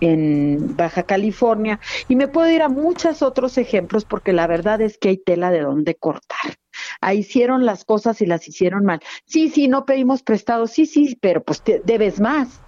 en 0.02 0.76
Baja 0.76 1.04
California 1.04 1.80
y 2.08 2.16
me 2.16 2.28
puedo 2.28 2.50
ir 2.50 2.62
a 2.62 2.70
muchos 2.70 3.22
otros 3.22 3.58
ejemplos 3.58 4.06
porque 4.06 4.34
la 4.34 4.48
verdad 4.48 4.82
es 4.82 4.98
que 4.98 5.10
hay 5.10 5.18
tela 5.18 5.52
de 5.52 5.62
dónde 5.62 5.96
cortar. 5.96 6.58
Ahí 7.02 7.20
hicieron 7.20 7.66
las 7.66 7.86
cosas 7.86 8.22
y 8.22 8.26
las 8.26 8.48
hicieron 8.48 8.86
mal. 8.86 9.02
Sí, 9.26 9.50
sí, 9.50 9.68
no 9.68 9.86
pedimos 9.86 10.24
prestado, 10.24 10.68
sí, 10.68 10.86
sí, 10.86 11.18
pero 11.20 11.44
pues 11.44 11.62
te 11.62 11.82
debes 11.84 12.20
más. 12.20 12.62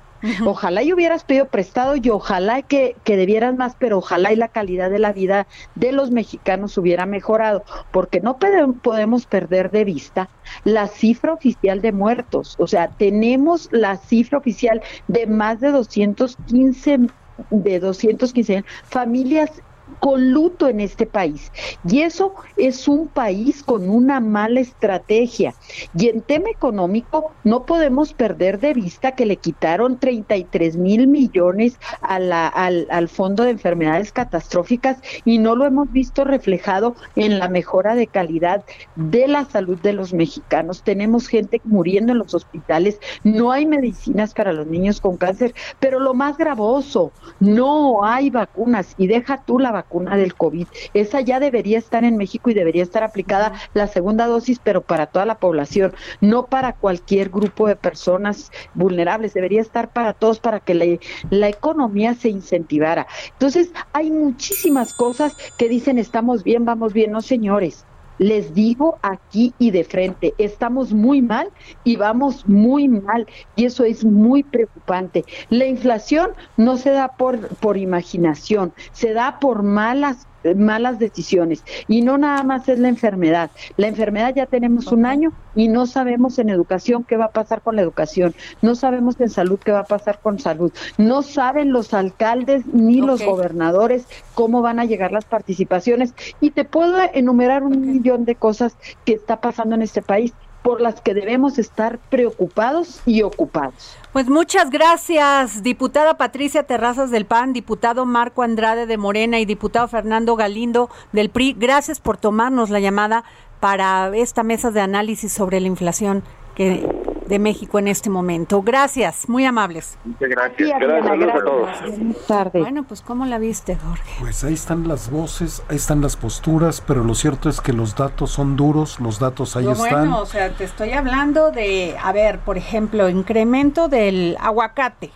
Ojalá 0.45 0.83
y 0.83 0.93
hubieras 0.93 1.23
pedido 1.23 1.47
prestado 1.47 1.95
y 1.95 2.09
ojalá 2.09 2.61
que, 2.61 2.95
que 3.03 3.17
debieras 3.17 3.55
más, 3.55 3.75
pero 3.79 3.97
ojalá 3.97 4.31
y 4.31 4.35
la 4.35 4.49
calidad 4.49 4.91
de 4.91 4.99
la 4.99 5.13
vida 5.13 5.47
de 5.73 5.91
los 5.91 6.11
mexicanos 6.11 6.77
hubiera 6.77 7.07
mejorado, 7.07 7.63
porque 7.91 8.21
no 8.21 8.37
podemos 8.37 9.25
perder 9.25 9.71
de 9.71 9.83
vista 9.83 10.29
la 10.63 10.87
cifra 10.87 11.33
oficial 11.33 11.81
de 11.81 11.91
muertos. 11.91 12.55
O 12.59 12.67
sea, 12.67 12.89
tenemos 12.89 13.67
la 13.71 13.97
cifra 13.97 14.37
oficial 14.37 14.83
de 15.07 15.25
más 15.25 15.59
de 15.59 15.71
215 15.71 16.99
de 17.49 17.79
215 17.79 18.63
familias 18.83 19.63
con 19.99 20.31
luto 20.31 20.67
en 20.67 20.79
este 20.79 21.05
país. 21.05 21.51
Y 21.87 22.01
eso 22.01 22.35
es 22.57 22.87
un 22.87 23.07
país 23.07 23.63
con 23.63 23.89
una 23.89 24.19
mala 24.19 24.59
estrategia. 24.59 25.53
Y 25.97 26.09
en 26.09 26.21
tema 26.21 26.49
económico, 26.49 27.31
no 27.43 27.65
podemos 27.65 28.13
perder 28.13 28.59
de 28.59 28.73
vista 28.73 29.13
que 29.13 29.25
le 29.25 29.37
quitaron 29.37 29.97
33 29.97 30.77
mil 30.77 31.07
millones 31.07 31.79
a 32.01 32.15
al, 32.21 32.87
al 32.89 33.09
Fondo 33.09 33.43
de 33.43 33.51
Enfermedades 33.51 34.11
Catastróficas 34.11 34.97
y 35.25 35.37
no 35.37 35.55
lo 35.55 35.65
hemos 35.65 35.91
visto 35.91 36.23
reflejado 36.23 36.95
en 37.15 37.39
la 37.39 37.49
mejora 37.49 37.95
de 37.95 38.07
calidad 38.07 38.63
de 38.95 39.27
la 39.27 39.45
salud 39.45 39.79
de 39.81 39.93
los 39.93 40.13
mexicanos. 40.13 40.83
Tenemos 40.83 41.27
gente 41.27 41.61
muriendo 41.63 42.11
en 42.11 42.19
los 42.19 42.33
hospitales, 42.33 42.99
no 43.23 43.51
hay 43.51 43.65
medicinas 43.65 44.33
para 44.33 44.53
los 44.53 44.67
niños 44.67 45.01
con 45.01 45.17
cáncer, 45.17 45.53
pero 45.79 45.99
lo 45.99 46.13
más 46.13 46.37
gravoso, 46.37 47.11
no 47.39 48.03
hay 48.03 48.29
vacunas 48.29 48.93
y 48.97 49.07
deja 49.07 49.43
tú 49.43 49.59
la 49.59 49.71
vacuna 49.71 49.80
vacuna 49.81 50.15
del 50.15 50.35
COVID. 50.35 50.67
Esa 50.93 51.21
ya 51.21 51.39
debería 51.39 51.77
estar 51.77 52.03
en 52.03 52.17
México 52.17 52.49
y 52.49 52.53
debería 52.53 52.83
estar 52.83 53.03
aplicada 53.03 53.53
la 53.73 53.87
segunda 53.87 54.27
dosis, 54.27 54.59
pero 54.63 54.81
para 54.81 55.07
toda 55.07 55.25
la 55.25 55.39
población, 55.39 55.93
no 56.21 56.45
para 56.45 56.73
cualquier 56.73 57.29
grupo 57.29 57.67
de 57.67 57.75
personas 57.75 58.51
vulnerables. 58.73 59.33
Debería 59.33 59.61
estar 59.61 59.91
para 59.91 60.13
todos 60.13 60.39
para 60.39 60.59
que 60.59 60.73
la, 60.73 60.85
la 61.29 61.49
economía 61.49 62.13
se 62.13 62.29
incentivara. 62.29 63.07
Entonces, 63.33 63.71
hay 63.93 64.11
muchísimas 64.11 64.93
cosas 64.93 65.35
que 65.57 65.67
dicen 65.67 65.97
estamos 65.97 66.43
bien, 66.43 66.65
vamos 66.65 66.93
bien. 66.93 67.11
No, 67.11 67.21
señores 67.21 67.85
les 68.21 68.53
digo 68.53 68.99
aquí 69.01 69.55
y 69.57 69.71
de 69.71 69.83
frente, 69.83 70.35
estamos 70.37 70.93
muy 70.93 71.23
mal 71.23 71.51
y 71.83 71.95
vamos 71.95 72.47
muy 72.47 72.87
mal 72.87 73.25
y 73.55 73.65
eso 73.65 73.83
es 73.83 74.05
muy 74.05 74.43
preocupante. 74.43 75.25
La 75.49 75.65
inflación 75.65 76.29
no 76.55 76.77
se 76.77 76.91
da 76.91 77.07
por, 77.17 77.39
por 77.57 77.77
imaginación, 77.77 78.73
se 78.91 79.13
da 79.13 79.39
por 79.39 79.63
malas 79.63 80.27
malas 80.55 80.99
decisiones. 80.99 81.63
Y 81.87 82.01
no 82.01 82.17
nada 82.17 82.43
más 82.43 82.67
es 82.69 82.79
la 82.79 82.89
enfermedad. 82.89 83.51
La 83.77 83.87
enfermedad 83.87 84.33
ya 84.35 84.45
tenemos 84.45 84.87
un 84.87 85.05
año 85.05 85.31
y 85.55 85.67
no 85.67 85.85
sabemos 85.85 86.39
en 86.39 86.49
educación 86.49 87.03
qué 87.03 87.17
va 87.17 87.25
a 87.25 87.31
pasar 87.31 87.61
con 87.61 87.75
la 87.75 87.81
educación. 87.81 88.33
No 88.61 88.75
sabemos 88.75 89.19
en 89.19 89.29
salud 89.29 89.59
qué 89.59 89.71
va 89.71 89.79
a 89.79 89.85
pasar 89.85 90.19
con 90.21 90.39
salud. 90.39 90.71
No 90.97 91.21
saben 91.21 91.71
los 91.71 91.93
alcaldes 91.93 92.65
ni 92.65 93.01
los 93.01 93.23
gobernadores 93.23 94.05
cómo 94.33 94.61
van 94.61 94.79
a 94.79 94.85
llegar 94.85 95.11
las 95.11 95.25
participaciones. 95.25 96.13
Y 96.39 96.51
te 96.51 96.65
puedo 96.65 96.97
enumerar 97.13 97.63
un 97.63 97.81
millón 97.81 98.25
de 98.25 98.35
cosas 98.35 98.75
que 99.05 99.13
está 99.13 99.41
pasando 99.41 99.75
en 99.75 99.81
este 99.81 100.01
país 100.01 100.33
por 100.61 100.81
las 100.81 101.01
que 101.01 101.13
debemos 101.13 101.57
estar 101.57 101.97
preocupados 102.09 103.01
y 103.05 103.23
ocupados. 103.23 103.97
Pues 104.13 104.27
muchas 104.27 104.69
gracias, 104.69 105.63
diputada 105.63 106.17
Patricia 106.17 106.63
Terrazas 106.63 107.11
del 107.11 107.25
PAN, 107.25 107.53
diputado 107.53 108.05
Marco 108.05 108.43
Andrade 108.43 108.85
de 108.85 108.97
Morena 108.97 109.39
y 109.39 109.45
diputado 109.45 109.87
Fernando 109.87 110.35
Galindo 110.35 110.89
del 111.11 111.29
PRI. 111.29 111.53
Gracias 111.57 111.99
por 111.99 112.17
tomarnos 112.17 112.69
la 112.69 112.79
llamada 112.79 113.23
para 113.59 114.15
esta 114.15 114.43
mesa 114.43 114.71
de 114.71 114.81
análisis 114.81 115.31
sobre 115.31 115.59
la 115.59 115.67
inflación 115.67 116.23
que 116.55 116.85
de 117.31 117.39
México 117.39 117.79
en 117.79 117.87
este 117.87 118.09
momento. 118.09 118.61
Gracias, 118.61 119.29
muy 119.29 119.45
amables. 119.45 119.97
Muchas 120.03 120.29
gracias. 120.29 120.69
Gracias, 120.81 121.05
gracias 121.05 121.29
a 121.29 121.43
todos. 121.45 121.81
Buenas 121.81 122.27
tardes. 122.27 122.61
Bueno, 122.61 122.83
pues 122.83 123.01
¿cómo 123.01 123.25
la 123.25 123.39
viste, 123.39 123.77
Jorge? 123.77 124.11
Pues 124.19 124.43
ahí 124.43 124.53
están 124.53 124.85
las 124.85 125.09
voces, 125.09 125.63
ahí 125.69 125.77
están 125.77 126.01
las 126.01 126.17
posturas, 126.17 126.83
pero 126.85 127.05
lo 127.05 127.15
cierto 127.15 127.47
es 127.47 127.61
que 127.61 127.71
los 127.71 127.95
datos 127.95 128.31
son 128.31 128.57
duros, 128.57 128.99
los 128.99 129.17
datos 129.17 129.55
ahí 129.55 129.63
Lo 129.63 129.71
están. 129.71 129.89
Bueno, 129.91 130.19
o 130.19 130.25
sea, 130.25 130.51
te 130.51 130.65
estoy 130.65 130.91
hablando 130.91 131.51
de, 131.51 131.95
a 132.03 132.11
ver, 132.11 132.39
por 132.39 132.57
ejemplo, 132.57 133.07
incremento 133.07 133.87
del 133.87 134.35
aguacate, 134.37 135.11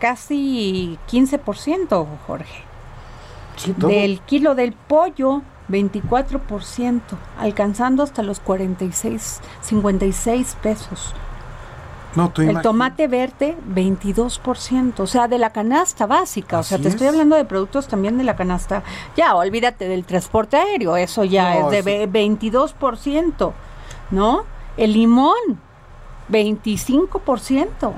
casi 0.00 0.98
15%, 1.08 2.06
Jorge. 2.26 2.64
Sí. 3.54 3.72
Del 3.76 4.18
kilo 4.22 4.56
del 4.56 4.72
pollo, 4.72 5.42
24%, 5.68 7.00
alcanzando 7.38 8.02
hasta 8.02 8.22
los 8.22 8.40
46, 8.40 9.40
56 9.62 10.56
pesos. 10.62 11.14
No, 12.16 12.32
El 12.36 12.62
tomate 12.62 13.08
verde, 13.08 13.56
22%, 13.68 15.00
o 15.00 15.06
sea, 15.08 15.26
de 15.26 15.36
la 15.38 15.50
canasta 15.50 16.06
básica. 16.06 16.60
o 16.60 16.62
sea, 16.62 16.78
te 16.78 16.86
estoy 16.86 17.08
es. 17.08 17.12
hablando 17.12 17.34
de 17.34 17.44
productos 17.44 17.88
también 17.88 18.16
de 18.18 18.22
la 18.24 18.36
canasta. 18.36 18.84
Ya, 19.16 19.34
olvídate 19.34 19.88
del 19.88 20.04
transporte 20.04 20.56
aéreo, 20.56 20.96
eso 20.96 21.24
ya 21.24 21.54
No, 21.54 21.64
es 21.66 21.70
de 21.72 21.78
eso- 21.78 21.84
ve- 21.86 22.06
22%, 22.06 23.52
¿no? 24.12 24.44
El 24.76 24.92
limón, 24.92 25.34
25%. 26.30 27.92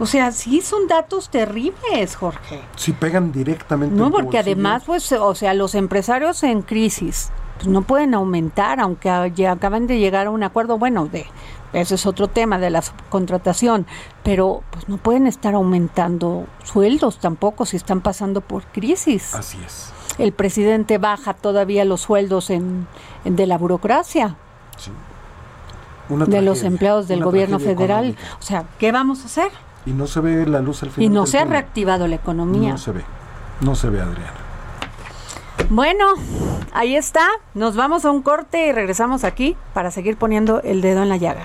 O 0.00 0.06
sea, 0.06 0.32
sí 0.32 0.62
son 0.62 0.88
datos 0.88 1.28
terribles, 1.28 2.16
Jorge. 2.16 2.62
Sí 2.76 2.92
pegan 2.92 3.32
directamente. 3.32 3.94
No, 3.94 4.10
porque 4.10 4.38
además, 4.38 4.82
pues, 4.86 5.12
o 5.12 5.34
sea, 5.34 5.52
los 5.52 5.74
empresarios 5.74 6.42
en 6.42 6.62
crisis, 6.62 7.30
pues 7.56 7.68
no 7.68 7.82
pueden 7.82 8.14
aumentar, 8.14 8.80
aunque 8.80 9.10
acaban 9.10 9.86
de 9.86 9.98
llegar 9.98 10.26
a 10.26 10.30
un 10.30 10.42
acuerdo, 10.42 10.78
bueno, 10.78 11.06
de 11.06 11.26
ese 11.74 11.94
es 11.94 12.06
otro 12.06 12.28
tema 12.28 12.58
de 12.58 12.70
la 12.70 12.82
contratación, 13.10 13.86
pero 14.24 14.62
pues 14.70 14.88
no 14.88 14.96
pueden 14.96 15.26
estar 15.26 15.54
aumentando 15.54 16.46
sueldos 16.64 17.18
tampoco 17.18 17.64
si 17.64 17.76
están 17.76 18.00
pasando 18.00 18.40
por 18.40 18.64
crisis. 18.64 19.34
Así 19.34 19.58
es. 19.64 19.92
El 20.18 20.32
presidente 20.32 20.98
baja 20.98 21.34
todavía 21.34 21.84
los 21.84 22.00
sueldos 22.00 22.50
en, 22.50 22.88
en 23.24 23.36
de 23.36 23.46
la 23.46 23.56
burocracia. 23.56 24.36
Sí. 24.76 24.90
de 26.08 26.42
los 26.42 26.62
empleados 26.62 27.06
del 27.06 27.22
gobierno 27.22 27.60
federal. 27.60 28.16
O 28.40 28.42
sea, 28.42 28.64
¿qué 28.78 28.90
vamos 28.90 29.22
a 29.22 29.26
hacer? 29.26 29.52
Y 29.86 29.92
no 29.92 30.06
se 30.06 30.20
ve 30.20 30.46
la 30.46 30.60
luz 30.60 30.82
al 30.82 30.90
final. 30.90 31.04
Y 31.04 31.08
no 31.14 31.26
se 31.26 31.38
ha 31.38 31.44
reactivado 31.44 32.06
la 32.06 32.16
economía. 32.16 32.72
No 32.72 32.78
se 32.78 32.92
ve, 32.92 33.04
no 33.60 33.74
se 33.74 33.88
ve, 33.88 34.00
Adriana. 34.00 34.34
Bueno, 35.68 36.06
ahí 36.72 36.96
está. 36.96 37.26
Nos 37.54 37.76
vamos 37.76 38.04
a 38.04 38.10
un 38.10 38.22
corte 38.22 38.66
y 38.66 38.72
regresamos 38.72 39.24
aquí 39.24 39.56
para 39.72 39.90
seguir 39.90 40.16
poniendo 40.16 40.60
el 40.62 40.80
dedo 40.80 41.02
en 41.02 41.08
la 41.08 41.16
llaga. 41.16 41.44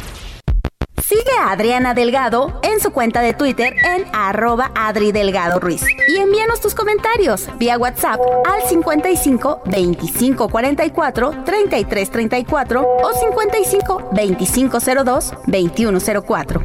Sigue 1.05 1.31
a 1.39 1.51
Adriana 1.51 1.93
Delgado 1.93 2.59
en 2.63 2.79
su 2.79 2.91
cuenta 2.91 3.21
de 3.21 3.33
Twitter 3.33 3.73
en 3.83 4.05
arroba 4.13 4.71
Adri 4.75 5.11
Delgado 5.11 5.59
Ruiz. 5.59 5.83
Y 6.07 6.17
envíanos 6.17 6.61
tus 6.61 6.75
comentarios 6.75 7.47
vía 7.57 7.77
WhatsApp 7.77 8.19
al 8.45 8.67
55 8.67 9.63
25 9.65 10.49
44 10.49 11.43
33 11.45 12.09
34 12.09 12.81
o 12.81 13.13
55 13.13 14.09
25 14.13 14.77
02 15.03 15.33
21 15.47 15.99
04. 16.25 16.61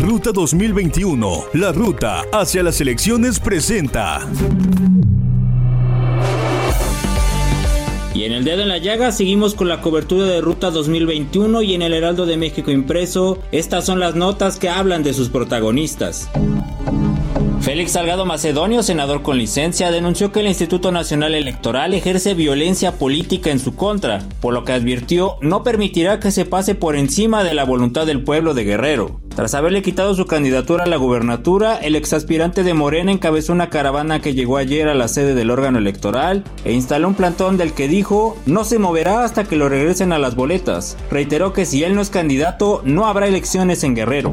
Ruta 0.00 0.32
2021, 0.32 1.44
la 1.54 1.72
ruta 1.72 2.22
hacia 2.32 2.62
las 2.62 2.80
elecciones 2.80 3.38
presenta. 3.38 4.20
Y 8.16 8.24
en 8.24 8.32
el 8.32 8.44
dedo 8.44 8.62
en 8.62 8.68
la 8.68 8.78
llaga 8.78 9.12
seguimos 9.12 9.54
con 9.54 9.68
la 9.68 9.82
cobertura 9.82 10.24
de 10.24 10.40
Ruta 10.40 10.70
2021 10.70 11.60
y 11.60 11.74
en 11.74 11.82
el 11.82 11.92
Heraldo 11.92 12.24
de 12.24 12.38
México 12.38 12.70
impreso, 12.70 13.38
estas 13.52 13.84
son 13.84 14.00
las 14.00 14.14
notas 14.14 14.58
que 14.58 14.70
hablan 14.70 15.02
de 15.02 15.12
sus 15.12 15.28
protagonistas. 15.28 16.30
Félix 17.60 17.92
Salgado 17.92 18.24
Macedonio, 18.24 18.82
senador 18.82 19.20
con 19.20 19.36
licencia, 19.36 19.90
denunció 19.90 20.32
que 20.32 20.40
el 20.40 20.46
Instituto 20.46 20.92
Nacional 20.92 21.34
Electoral 21.34 21.92
ejerce 21.92 22.32
violencia 22.32 22.92
política 22.92 23.50
en 23.50 23.58
su 23.58 23.76
contra, 23.76 24.26
por 24.40 24.54
lo 24.54 24.64
que 24.64 24.72
advirtió 24.72 25.36
no 25.42 25.62
permitirá 25.62 26.18
que 26.18 26.30
se 26.30 26.46
pase 26.46 26.74
por 26.74 26.96
encima 26.96 27.44
de 27.44 27.52
la 27.52 27.64
voluntad 27.64 28.06
del 28.06 28.24
pueblo 28.24 28.54
de 28.54 28.64
Guerrero. 28.64 29.20
Tras 29.36 29.52
haberle 29.52 29.82
quitado 29.82 30.14
su 30.14 30.24
candidatura 30.24 30.84
a 30.84 30.86
la 30.86 30.96
gubernatura, 30.96 31.76
el 31.76 31.94
exaspirante 31.94 32.62
de 32.62 32.72
Morena 32.72 33.12
encabezó 33.12 33.52
una 33.52 33.68
caravana 33.68 34.22
que 34.22 34.32
llegó 34.32 34.56
ayer 34.56 34.88
a 34.88 34.94
la 34.94 35.08
sede 35.08 35.34
del 35.34 35.50
órgano 35.50 35.76
electoral 35.76 36.42
e 36.64 36.72
instaló 36.72 37.06
un 37.08 37.14
plantón 37.14 37.58
del 37.58 37.74
que 37.74 37.86
dijo 37.86 38.38
no 38.46 38.64
se 38.64 38.78
moverá 38.78 39.24
hasta 39.24 39.44
que 39.44 39.56
lo 39.56 39.68
regresen 39.68 40.14
a 40.14 40.18
las 40.18 40.36
boletas. 40.36 40.96
Reiteró 41.10 41.52
que 41.52 41.66
si 41.66 41.84
él 41.84 41.94
no 41.94 42.00
es 42.00 42.08
candidato, 42.08 42.80
no 42.86 43.04
habrá 43.04 43.26
elecciones 43.26 43.84
en 43.84 43.94
Guerrero. 43.94 44.32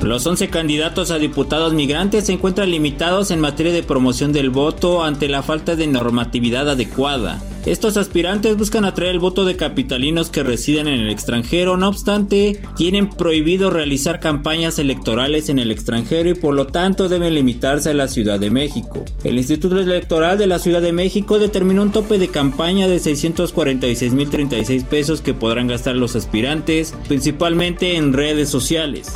Los 0.00 0.26
11 0.26 0.48
candidatos 0.50 1.12
a 1.12 1.18
diputados 1.18 1.72
migrantes 1.72 2.26
se 2.26 2.32
encuentran 2.32 2.68
limitados 2.68 3.30
en 3.30 3.38
materia 3.38 3.72
de 3.72 3.84
promoción 3.84 4.32
del 4.32 4.50
voto 4.50 5.04
ante 5.04 5.28
la 5.28 5.44
falta 5.44 5.76
de 5.76 5.86
normatividad 5.86 6.68
adecuada. 6.68 7.40
Estos 7.64 7.96
aspirantes 7.96 8.56
buscan 8.56 8.84
atraer 8.84 9.12
el 9.12 9.18
voto 9.20 9.44
de 9.44 9.54
capitalinos 9.54 10.30
que 10.30 10.42
residen 10.42 10.88
en 10.88 11.00
el 11.00 11.10
extranjero, 11.10 11.76
no 11.76 11.88
obstante, 11.88 12.60
tienen 12.76 13.08
prohibido 13.08 13.70
realizar 13.70 14.18
campañas 14.18 14.80
electorales 14.80 15.48
en 15.48 15.60
el 15.60 15.70
extranjero 15.70 16.30
y 16.30 16.34
por 16.34 16.54
lo 16.54 16.66
tanto 16.66 17.08
deben 17.08 17.36
limitarse 17.36 17.90
a 17.90 17.94
la 17.94 18.08
Ciudad 18.08 18.40
de 18.40 18.50
México. 18.50 19.04
El 19.22 19.38
Instituto 19.38 19.78
Electoral 19.78 20.38
de 20.38 20.48
la 20.48 20.58
Ciudad 20.58 20.82
de 20.82 20.92
México 20.92 21.38
determinó 21.38 21.82
un 21.82 21.92
tope 21.92 22.18
de 22.18 22.28
campaña 22.28 22.88
de 22.88 22.96
646.036 22.96 24.84
pesos 24.84 25.20
que 25.20 25.32
podrán 25.32 25.68
gastar 25.68 25.94
los 25.94 26.16
aspirantes, 26.16 26.94
principalmente 27.06 27.94
en 27.96 28.12
redes 28.12 28.48
sociales. 28.48 29.12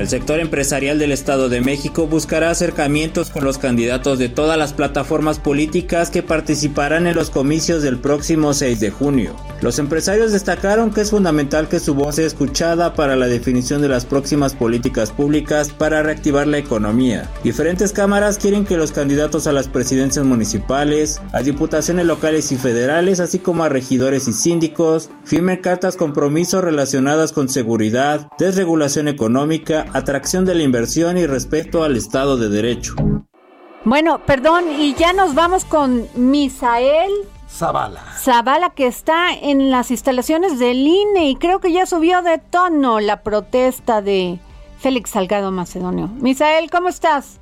El 0.00 0.08
sector 0.08 0.40
empresarial 0.40 0.98
del 0.98 1.12
Estado 1.12 1.50
de 1.50 1.60
México 1.60 2.06
buscará 2.06 2.48
acercamientos 2.48 3.28
con 3.28 3.44
los 3.44 3.58
candidatos 3.58 4.18
de 4.18 4.30
todas 4.30 4.56
las 4.56 4.72
plataformas 4.72 5.38
políticas 5.38 6.08
que 6.08 6.22
participarán 6.22 7.06
en 7.06 7.14
los 7.14 7.28
comicios 7.28 7.82
del 7.82 7.98
próximo 7.98 8.54
6 8.54 8.80
de 8.80 8.90
junio. 8.90 9.36
Los 9.62 9.78
empresarios 9.78 10.32
destacaron 10.32 10.90
que 10.90 11.02
es 11.02 11.10
fundamental 11.10 11.68
que 11.68 11.80
su 11.80 11.94
voz 11.94 12.14
sea 12.14 12.26
escuchada 12.26 12.94
para 12.94 13.14
la 13.14 13.26
definición 13.26 13.82
de 13.82 13.90
las 13.90 14.06
próximas 14.06 14.54
políticas 14.54 15.12
públicas 15.12 15.70
para 15.70 16.02
reactivar 16.02 16.46
la 16.46 16.56
economía. 16.56 17.28
Diferentes 17.44 17.92
cámaras 17.92 18.38
quieren 18.38 18.64
que 18.64 18.78
los 18.78 18.92
candidatos 18.92 19.46
a 19.46 19.52
las 19.52 19.68
presidencias 19.68 20.24
municipales, 20.24 21.20
a 21.34 21.42
diputaciones 21.42 22.06
locales 22.06 22.52
y 22.52 22.56
federales, 22.56 23.20
así 23.20 23.38
como 23.38 23.62
a 23.62 23.68
regidores 23.68 24.28
y 24.28 24.32
síndicos, 24.32 25.10
firmen 25.24 25.58
cartas 25.58 25.96
compromiso 25.96 26.62
relacionadas 26.62 27.32
con 27.32 27.50
seguridad, 27.50 28.28
desregulación 28.38 29.08
económica, 29.08 29.84
atracción 29.92 30.46
de 30.46 30.54
la 30.54 30.62
inversión 30.62 31.18
y 31.18 31.26
respeto 31.26 31.84
al 31.84 31.96
Estado 31.96 32.38
de 32.38 32.48
Derecho. 32.48 32.94
Bueno, 33.84 34.22
perdón, 34.24 34.64
y 34.78 34.94
ya 34.94 35.12
nos 35.12 35.34
vamos 35.34 35.66
con 35.66 36.06
Misael 36.14 37.10
Zavala. 37.50 38.00
Zavala, 38.16 38.70
que 38.70 38.86
está 38.86 39.32
en 39.32 39.70
las 39.70 39.90
instalaciones 39.90 40.58
del 40.58 40.78
INE 40.78 41.30
y 41.30 41.36
creo 41.36 41.60
que 41.60 41.72
ya 41.72 41.84
subió 41.84 42.22
de 42.22 42.38
tono 42.38 43.00
la 43.00 43.22
protesta 43.22 44.00
de 44.00 44.38
Félix 44.78 45.10
Salgado 45.10 45.50
Macedonio. 45.50 46.08
Misael, 46.20 46.70
¿cómo 46.70 46.88
estás? 46.88 47.40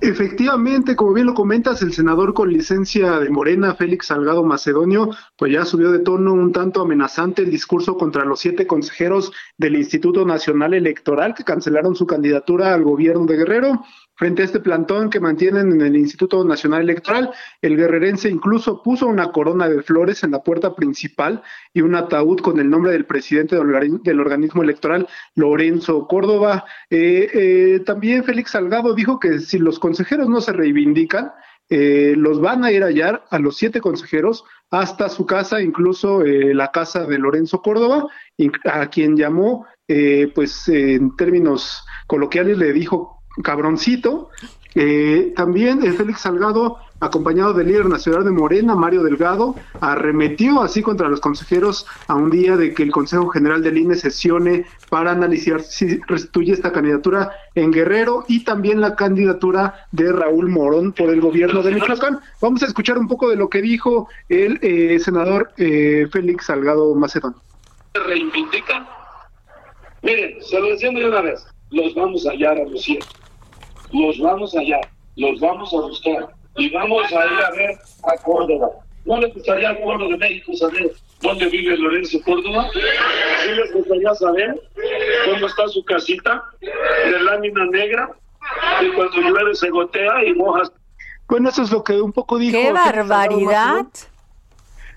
Efectivamente, 0.00 0.94
como 0.94 1.12
bien 1.12 1.26
lo 1.26 1.34
comentas, 1.34 1.82
el 1.82 1.92
senador 1.92 2.32
con 2.32 2.52
licencia 2.52 3.18
de 3.18 3.30
Morena, 3.30 3.74
Félix 3.74 4.06
Salgado 4.06 4.44
Macedonio, 4.44 5.10
pues 5.36 5.52
ya 5.52 5.64
subió 5.64 5.90
de 5.90 5.98
tono 5.98 6.34
un 6.34 6.52
tanto 6.52 6.82
amenazante 6.82 7.42
el 7.42 7.50
discurso 7.50 7.96
contra 7.96 8.24
los 8.24 8.38
siete 8.38 8.64
consejeros 8.64 9.32
del 9.56 9.74
Instituto 9.74 10.24
Nacional 10.24 10.74
Electoral 10.74 11.34
que 11.34 11.42
cancelaron 11.42 11.96
su 11.96 12.06
candidatura 12.06 12.74
al 12.74 12.84
gobierno 12.84 13.26
de 13.26 13.38
Guerrero. 13.38 13.82
Frente 14.18 14.42
a 14.42 14.46
este 14.46 14.58
plantón 14.58 15.10
que 15.10 15.20
mantienen 15.20 15.70
en 15.70 15.80
el 15.80 15.96
Instituto 15.96 16.42
Nacional 16.44 16.82
Electoral, 16.82 17.30
el 17.62 17.76
guerrerense 17.76 18.28
incluso 18.28 18.82
puso 18.82 19.06
una 19.06 19.30
corona 19.30 19.68
de 19.68 19.80
flores 19.80 20.24
en 20.24 20.32
la 20.32 20.42
puerta 20.42 20.74
principal 20.74 21.40
y 21.72 21.82
un 21.82 21.94
ataúd 21.94 22.40
con 22.40 22.58
el 22.58 22.68
nombre 22.68 22.90
del 22.90 23.06
presidente 23.06 23.54
del, 23.54 23.66
organi- 23.66 24.02
del 24.02 24.18
organismo 24.18 24.64
electoral, 24.64 25.06
Lorenzo 25.36 26.08
Córdoba. 26.08 26.64
Eh, 26.90 27.30
eh, 27.32 27.80
también 27.86 28.24
Félix 28.24 28.50
Salgado 28.50 28.92
dijo 28.92 29.20
que 29.20 29.38
si 29.38 29.58
los 29.58 29.78
consejeros 29.78 30.28
no 30.28 30.40
se 30.40 30.52
reivindican, 30.52 31.30
eh, 31.70 32.14
los 32.16 32.40
van 32.40 32.64
a 32.64 32.72
ir 32.72 32.82
a 32.82 32.86
hallar 32.86 33.24
a 33.30 33.38
los 33.38 33.56
siete 33.56 33.80
consejeros 33.80 34.42
hasta 34.70 35.08
su 35.10 35.26
casa, 35.26 35.62
incluso 35.62 36.22
eh, 36.22 36.54
la 36.54 36.72
casa 36.72 37.06
de 37.06 37.18
Lorenzo 37.18 37.62
Córdoba, 37.62 38.06
a 38.64 38.86
quien 38.88 39.16
llamó, 39.16 39.64
eh, 39.86 40.32
pues 40.34 40.66
en 40.66 41.14
términos 41.14 41.84
coloquiales 42.08 42.58
le 42.58 42.72
dijo 42.72 43.17
cabroncito 43.42 44.30
Eh, 44.74 45.32
también 45.34 45.80
Félix 45.96 46.20
Salgado, 46.20 46.76
acompañado 47.00 47.52
del 47.52 47.66
líder 47.68 47.86
nacional 47.86 48.22
de 48.22 48.30
Morena, 48.30 48.76
Mario 48.76 49.02
Delgado, 49.02 49.56
arremetió 49.80 50.62
así 50.62 50.82
contra 50.82 51.08
los 51.08 51.20
consejeros 51.20 51.86
a 52.06 52.14
un 52.14 52.30
día 52.30 52.56
de 52.56 52.74
que 52.74 52.84
el 52.84 52.92
Consejo 52.92 53.28
General 53.28 53.62
del 53.62 53.78
INE 53.78 53.96
sesione 53.96 54.66
para 54.88 55.10
analizar 55.12 55.62
si 55.62 55.98
restituye 56.06 56.52
esta 56.52 56.70
candidatura 56.70 57.32
en 57.56 57.72
Guerrero 57.72 58.24
y 58.28 58.44
también 58.44 58.80
la 58.80 58.94
candidatura 58.94 59.88
de 59.90 60.12
Raúl 60.12 60.48
Morón 60.48 60.92
por 60.92 61.10
el 61.10 61.20
gobierno 61.20 61.62
de 61.62 61.72
Michoacán. 61.72 62.20
Vamos 62.40 62.62
a 62.62 62.66
escuchar 62.66 62.98
un 62.98 63.08
poco 63.08 63.30
de 63.30 63.36
lo 63.36 63.48
que 63.48 63.62
dijo 63.62 64.08
el 64.28 64.60
eh, 64.62 65.00
senador 65.00 65.50
eh, 65.56 66.06
Félix 66.12 66.46
Salgado 66.46 66.94
Macedonio. 66.94 67.40
reivindican. 68.06 68.86
Miren, 70.02 70.40
se 70.42 70.60
lo 70.60 70.68
decimos 70.68 71.00
de 71.00 71.08
una 71.08 71.20
vez, 71.22 71.44
los 71.70 71.94
vamos 71.94 72.24
a 72.26 72.30
hallar 72.30 72.58
a 72.58 72.64
los 72.64 72.80
siete, 72.80 73.06
los 73.92 74.18
vamos 74.20 74.54
a 74.54 74.60
hallar, 74.60 74.88
los 75.16 75.40
vamos 75.40 75.72
a 75.72 75.76
buscar 75.80 76.28
y 76.56 76.70
vamos 76.70 77.04
a 77.12 77.14
ir 77.26 77.42
a 77.44 77.50
ver 77.52 77.70
a 78.04 78.22
Córdoba. 78.22 78.70
¿No 79.04 79.18
les 79.20 79.32
gustaría 79.34 79.70
al 79.70 79.78
pueblo 79.78 80.08
de 80.08 80.16
México 80.18 80.52
saber 80.54 80.92
dónde 81.22 81.46
vive 81.46 81.76
Lorenzo 81.76 82.18
Córdoba? 82.24 82.68
¿Sí 82.72 83.50
les 83.50 83.72
gustaría 83.72 84.14
saber 84.14 84.60
cómo 85.24 85.46
está 85.46 85.68
su 85.68 85.84
casita 85.84 86.44
de 86.60 87.20
lámina 87.22 87.64
negra? 87.66 88.10
Y 88.82 88.88
cuando 88.94 89.16
llueve 89.20 89.54
se 89.54 89.70
gotea 89.70 90.24
y 90.24 90.34
mojas. 90.34 90.72
Bueno, 91.28 91.48
eso 91.50 91.62
es 91.62 91.70
lo 91.70 91.82
que 91.84 92.00
un 92.00 92.12
poco 92.12 92.38
dijo. 92.38 92.56
¡Qué 92.58 92.72
barbaridad! 92.72 93.86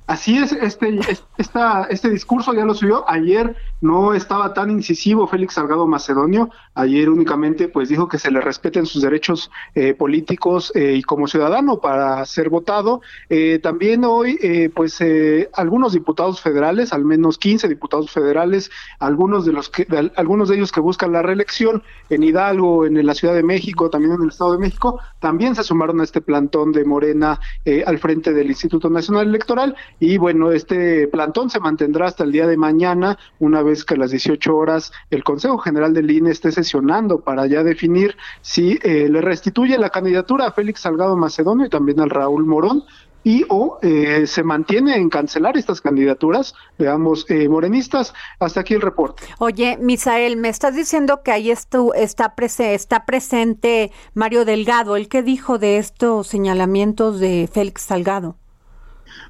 Así 0.08 0.38
es, 0.38 0.51
este, 0.51 0.99
es- 1.10 1.23
esta, 1.38 1.88
este 1.89 2.10
discurso 2.10 2.54
ya 2.54 2.65
lo 2.65 2.73
subió. 2.73 3.04
Ayer 3.10 3.56
no 3.82 4.13
estaba 4.13 4.54
tan 4.54 4.70
incisivo 4.72 5.28
Félix 5.28 5.56
Salgado 5.56 5.88
Macedonio. 5.88 6.50
Ayer 6.76 7.10
únicamente 7.10 7.67
pues 7.67 7.89
dijo 7.89 8.08
que 8.08 8.17
se 8.20 8.32
le 8.32 8.39
respeten 8.41 8.86
sus 8.86 9.02
derechos 9.02 9.52
eh, 9.76 9.94
políticos 9.94 10.72
eh, 10.76 10.94
y 10.98 11.04
como 11.04 11.28
ciudadano 11.28 11.80
para 11.82 12.24
ser 12.26 12.50
votado. 12.50 13.02
Eh, 13.30 13.60
también 13.62 14.06
hoy 14.06 14.38
eh, 14.41 14.70
pues 14.74 15.02
eh, 15.02 15.50
algunos 15.54 15.94
diputados 15.94 16.41
federales, 16.41 16.94
al 16.94 17.04
menos 17.06 17.38
15 17.38 17.67
diputados 17.67 18.12
federales, 18.12 18.70
algunos 19.00 19.46
de 19.46 19.52
los 19.54 19.70
que 19.70 19.86
de 19.86 19.98
al- 19.98 20.13
algunos 20.15 20.50
de 20.50 20.56
ellos 20.56 20.72
que 20.72 20.80
buscan 20.80 21.12
la 21.12 21.22
reelección 21.22 21.84
en 22.10 22.24
Hidalgo, 22.24 22.86
en 22.86 23.04
la 23.06 23.15
Ciudad 23.15 23.34
de 23.34 23.44
México, 23.44 23.89
también 23.89 24.13
en 24.13 24.22
el 24.24 24.30
Estado 24.30 24.54
de 24.54 24.58
México, 24.60 25.00
también 25.20 25.56
se 25.56 25.63
sumaron 25.63 26.00
a 26.02 26.04
este 26.04 26.22
plantón 26.22 26.72
de 26.72 26.86
Morena 26.86 27.39
eh, 27.65 27.84
al 27.86 27.98
frente 28.00 28.32
del 28.34 28.48
Instituto 28.50 28.89
Nacional 28.89 29.28
Electoral 29.28 29.76
y 30.00 30.17
bueno, 30.17 30.52
este 30.52 31.08
plantón 31.08 31.50
se 31.50 31.60
mantendrá 31.60 32.08
hasta 32.08 32.24
el 32.24 32.32
día 32.32 32.48
de 32.48 32.58
mañana, 32.58 33.17
una 33.39 33.62
vez 33.63 33.71
que 33.86 33.96
a 33.96 33.98
las 33.98 34.12
18 34.12 34.56
horas 34.56 34.92
el 35.10 35.24
Consejo 35.24 35.58
General 35.58 35.94
del 35.94 36.12
INE 36.12 36.32
esté 36.32 36.52
sesionando 36.52 37.22
para 37.22 37.48
ya 37.48 37.64
definir 37.64 38.16
si 38.42 38.78
eh, 38.84 39.08
le 39.10 39.22
restituye 39.22 39.78
la 39.78 39.90
candidatura 39.90 40.48
a 40.48 40.52
Félix 40.52 40.82
Salgado 40.82 41.16
Macedonio 41.18 41.66
y 41.66 41.70
también 41.70 42.00
al 42.00 42.10
Raúl 42.10 42.46
Morón 42.46 42.84
y 43.24 43.46
o 43.50 43.78
eh, 43.84 44.26
se 44.26 44.42
mantiene 44.44 44.96
en 44.98 45.08
cancelar 45.10 45.56
estas 45.56 45.80
candidaturas 45.80 46.56
de 46.80 46.90
ambos 46.90 47.26
eh, 47.30 47.48
morenistas. 47.48 48.16
Hasta 48.40 48.62
aquí 48.62 48.74
el 48.74 48.82
reporte. 48.82 49.22
Oye, 49.38 49.78
Misael, 49.80 50.38
me 50.38 50.50
estás 50.50 50.76
diciendo 50.76 51.22
que 51.24 51.32
ahí 51.32 51.50
estu- 51.52 51.94
está, 51.96 52.36
prese- 52.36 52.74
está 52.74 53.06
presente 53.06 53.92
Mario 54.16 54.44
Delgado. 54.44 54.96
¿El 54.96 55.08
qué 55.08 55.22
dijo 55.22 55.60
de 55.60 55.78
estos 55.78 56.26
señalamientos 56.28 57.20
de 57.20 57.48
Félix 57.52 57.84
Salgado? 57.84 58.38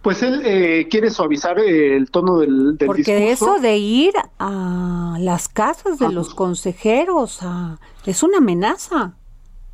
Pues 0.01 0.23
él 0.23 0.41
eh, 0.45 0.87
quiere 0.89 1.09
suavizar 1.09 1.59
el 1.59 2.09
tono 2.11 2.37
del, 2.39 2.77
del 2.77 2.87
Porque 2.87 3.15
discurso. 3.15 3.55
eso 3.55 3.61
de 3.61 3.77
ir 3.77 4.13
a 4.39 5.15
las 5.19 5.47
casas 5.49 5.99
de 5.99 6.09
los 6.11 6.33
consejeros 6.33 7.39
a- 7.41 7.77
es 8.05 8.23
una 8.23 8.37
amenaza. 8.39 9.13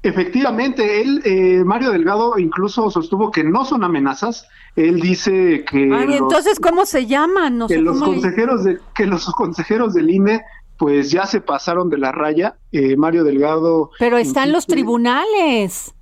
Efectivamente, 0.04 1.02
él, 1.02 1.22
eh, 1.26 1.64
Mario 1.66 1.92
Delgado, 1.92 2.38
incluso 2.38 2.90
sostuvo 2.92 3.32
que 3.32 3.44
no 3.44 3.66
son 3.66 3.84
amenazas. 3.84 4.46
Él 4.76 5.00
dice 5.02 5.66
que, 5.70 5.90
Ay, 5.94 6.06
los, 6.08 6.16
entonces, 6.18 6.60
¿cómo 6.60 6.86
se 6.86 7.08
llaman? 7.08 7.58
No 7.58 7.68
que 7.68 7.76
sé 7.76 7.82
los 7.82 7.98
cómo 8.00 8.12
le- 8.14 8.22
consejeros 8.22 8.64
de, 8.64 8.78
que 8.96 9.06
los 9.06 9.26
consejeros 9.36 9.94
del 9.96 10.10
INE, 10.10 10.44
pues 10.78 11.10
ya 11.12 11.26
se 11.26 11.42
pasaron 11.42 11.90
de 11.90 11.98
la 11.98 12.12
raya. 12.12 12.56
Eh, 12.72 12.96
Mario 12.96 13.24
Delgado. 13.24 13.90
Pero 14.00 14.18
están 14.18 14.52
los 14.52 14.68
tribunales. 14.68 15.94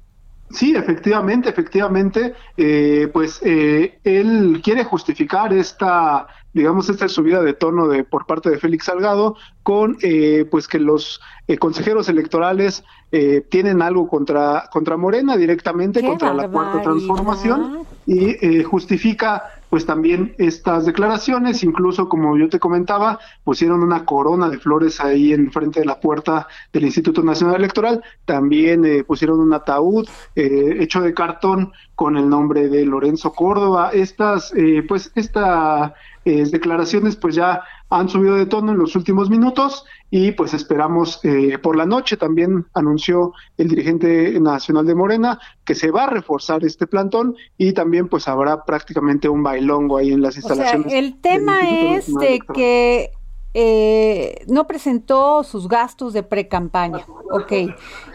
Sí, 0.51 0.75
efectivamente, 0.75 1.49
efectivamente, 1.49 2.34
eh, 2.55 3.10
pues 3.12 3.41
eh, 3.43 3.99
él 4.03 4.62
quiere 4.63 4.84
justificar 4.84 5.51
esta, 5.51 6.27
digamos, 6.53 6.88
esta 6.88 7.08
subida 7.10 7.41
de 7.41 7.53
tono 7.53 7.88
de 7.88 8.03
por 8.03 8.27
parte 8.27 8.51
de 8.51 8.60
Félix 8.60 8.86
Salgado 8.86 9.36
con, 9.63 9.97
eh, 10.03 10.45
pues 10.49 10.67
que 10.67 10.79
los 10.79 11.19
eh, 11.47 11.58
consejeros 11.58 12.10
electorales 12.10 12.84
eh, 13.12 13.41
tienen 13.49 13.81
algo 13.81 14.08
contra 14.08 14.69
contra 14.71 14.97
Morena 14.97 15.36
directamente, 15.36 16.01
¡Qué 16.01 16.08
contra 16.08 16.34
la 16.34 16.47
cuarta 16.47 16.81
transformación 16.81 17.86
y 18.05 18.29
eh, 18.45 18.63
justifica 18.63 19.43
pues 19.75 19.85
también 19.85 20.33
estas 20.38 20.85
declaraciones, 20.85 21.61
incluso 21.61 22.07
como 22.07 22.38
yo 22.38 22.47
te 22.47 22.59
comentaba, 22.59 23.19
pusieron 23.43 23.83
una 23.83 24.05
corona 24.05 24.47
de 24.47 24.57
flores 24.57 25.01
ahí 25.01 25.33
en 25.33 25.51
frente 25.51 25.81
de 25.81 25.85
la 25.85 25.99
puerta 25.99 26.47
del 26.71 26.85
Instituto 26.85 27.21
Nacional 27.21 27.57
Electoral, 27.57 28.01
también 28.23 28.85
eh, 28.85 29.03
pusieron 29.03 29.41
un 29.41 29.53
ataúd 29.53 30.07
eh, 30.33 30.77
hecho 30.79 31.01
de 31.01 31.13
cartón 31.13 31.73
con 31.93 32.15
el 32.15 32.29
nombre 32.29 32.69
de 32.69 32.85
Lorenzo 32.85 33.33
Córdoba. 33.33 33.89
Estas, 33.91 34.53
eh, 34.55 34.81
pues, 34.88 35.11
estas 35.15 35.91
declaraciones 36.23 37.17
pues 37.17 37.35
ya 37.35 37.61
han 37.89 38.07
subido 38.07 38.35
de 38.35 38.45
tono 38.45 38.71
en 38.71 38.79
los 38.79 38.95
últimos 38.95 39.29
minutos 39.29 39.85
y 40.11 40.31
pues 40.33 40.53
esperamos 40.53 41.19
eh, 41.23 41.57
por 41.57 41.75
la 41.75 41.85
noche 41.85 42.15
también 42.17 42.65
anunció 42.73 43.33
el 43.57 43.67
dirigente 43.67 44.39
nacional 44.39 44.85
de 44.85 44.95
Morena 44.95 45.39
que 45.65 45.75
se 45.75 45.91
va 45.91 46.03
a 46.03 46.09
reforzar 46.09 46.63
este 46.63 46.87
plantón 46.87 47.35
y 47.57 47.73
también 47.73 48.07
pues 48.07 48.27
habrá 48.27 48.63
prácticamente 48.65 49.27
un 49.27 49.43
bailongo 49.43 49.97
ahí 49.97 50.13
en 50.13 50.21
las 50.21 50.37
O 50.37 50.41
sea, 50.41 50.51
instalaciones. 50.55 50.93
el 50.93 51.19
tema 51.21 51.61
es 51.69 52.07
Nacional 52.09 52.19
de 52.21 52.27
Electoral. 52.27 52.55
que 52.55 53.11
eh, 53.57 54.45
no 54.47 54.67
presentó 54.67 55.43
sus 55.43 55.67
gastos 55.69 56.11
de 56.13 56.23
pre-campaña, 56.23 57.05
ok. 57.31 57.53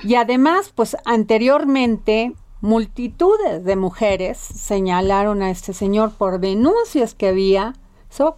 Y 0.05 0.15
además, 0.17 0.71
pues 0.75 0.97
anteriormente, 1.07 2.35
multitudes 2.61 3.65
de 3.65 3.75
mujeres 3.77 4.37
señalaron 4.39 5.43
a 5.43 5.51
este 5.51 5.73
señor 5.73 6.13
por 6.13 6.41
denuncias 6.41 7.15
que 7.15 7.29
había 7.29 7.73
so- 8.11 8.37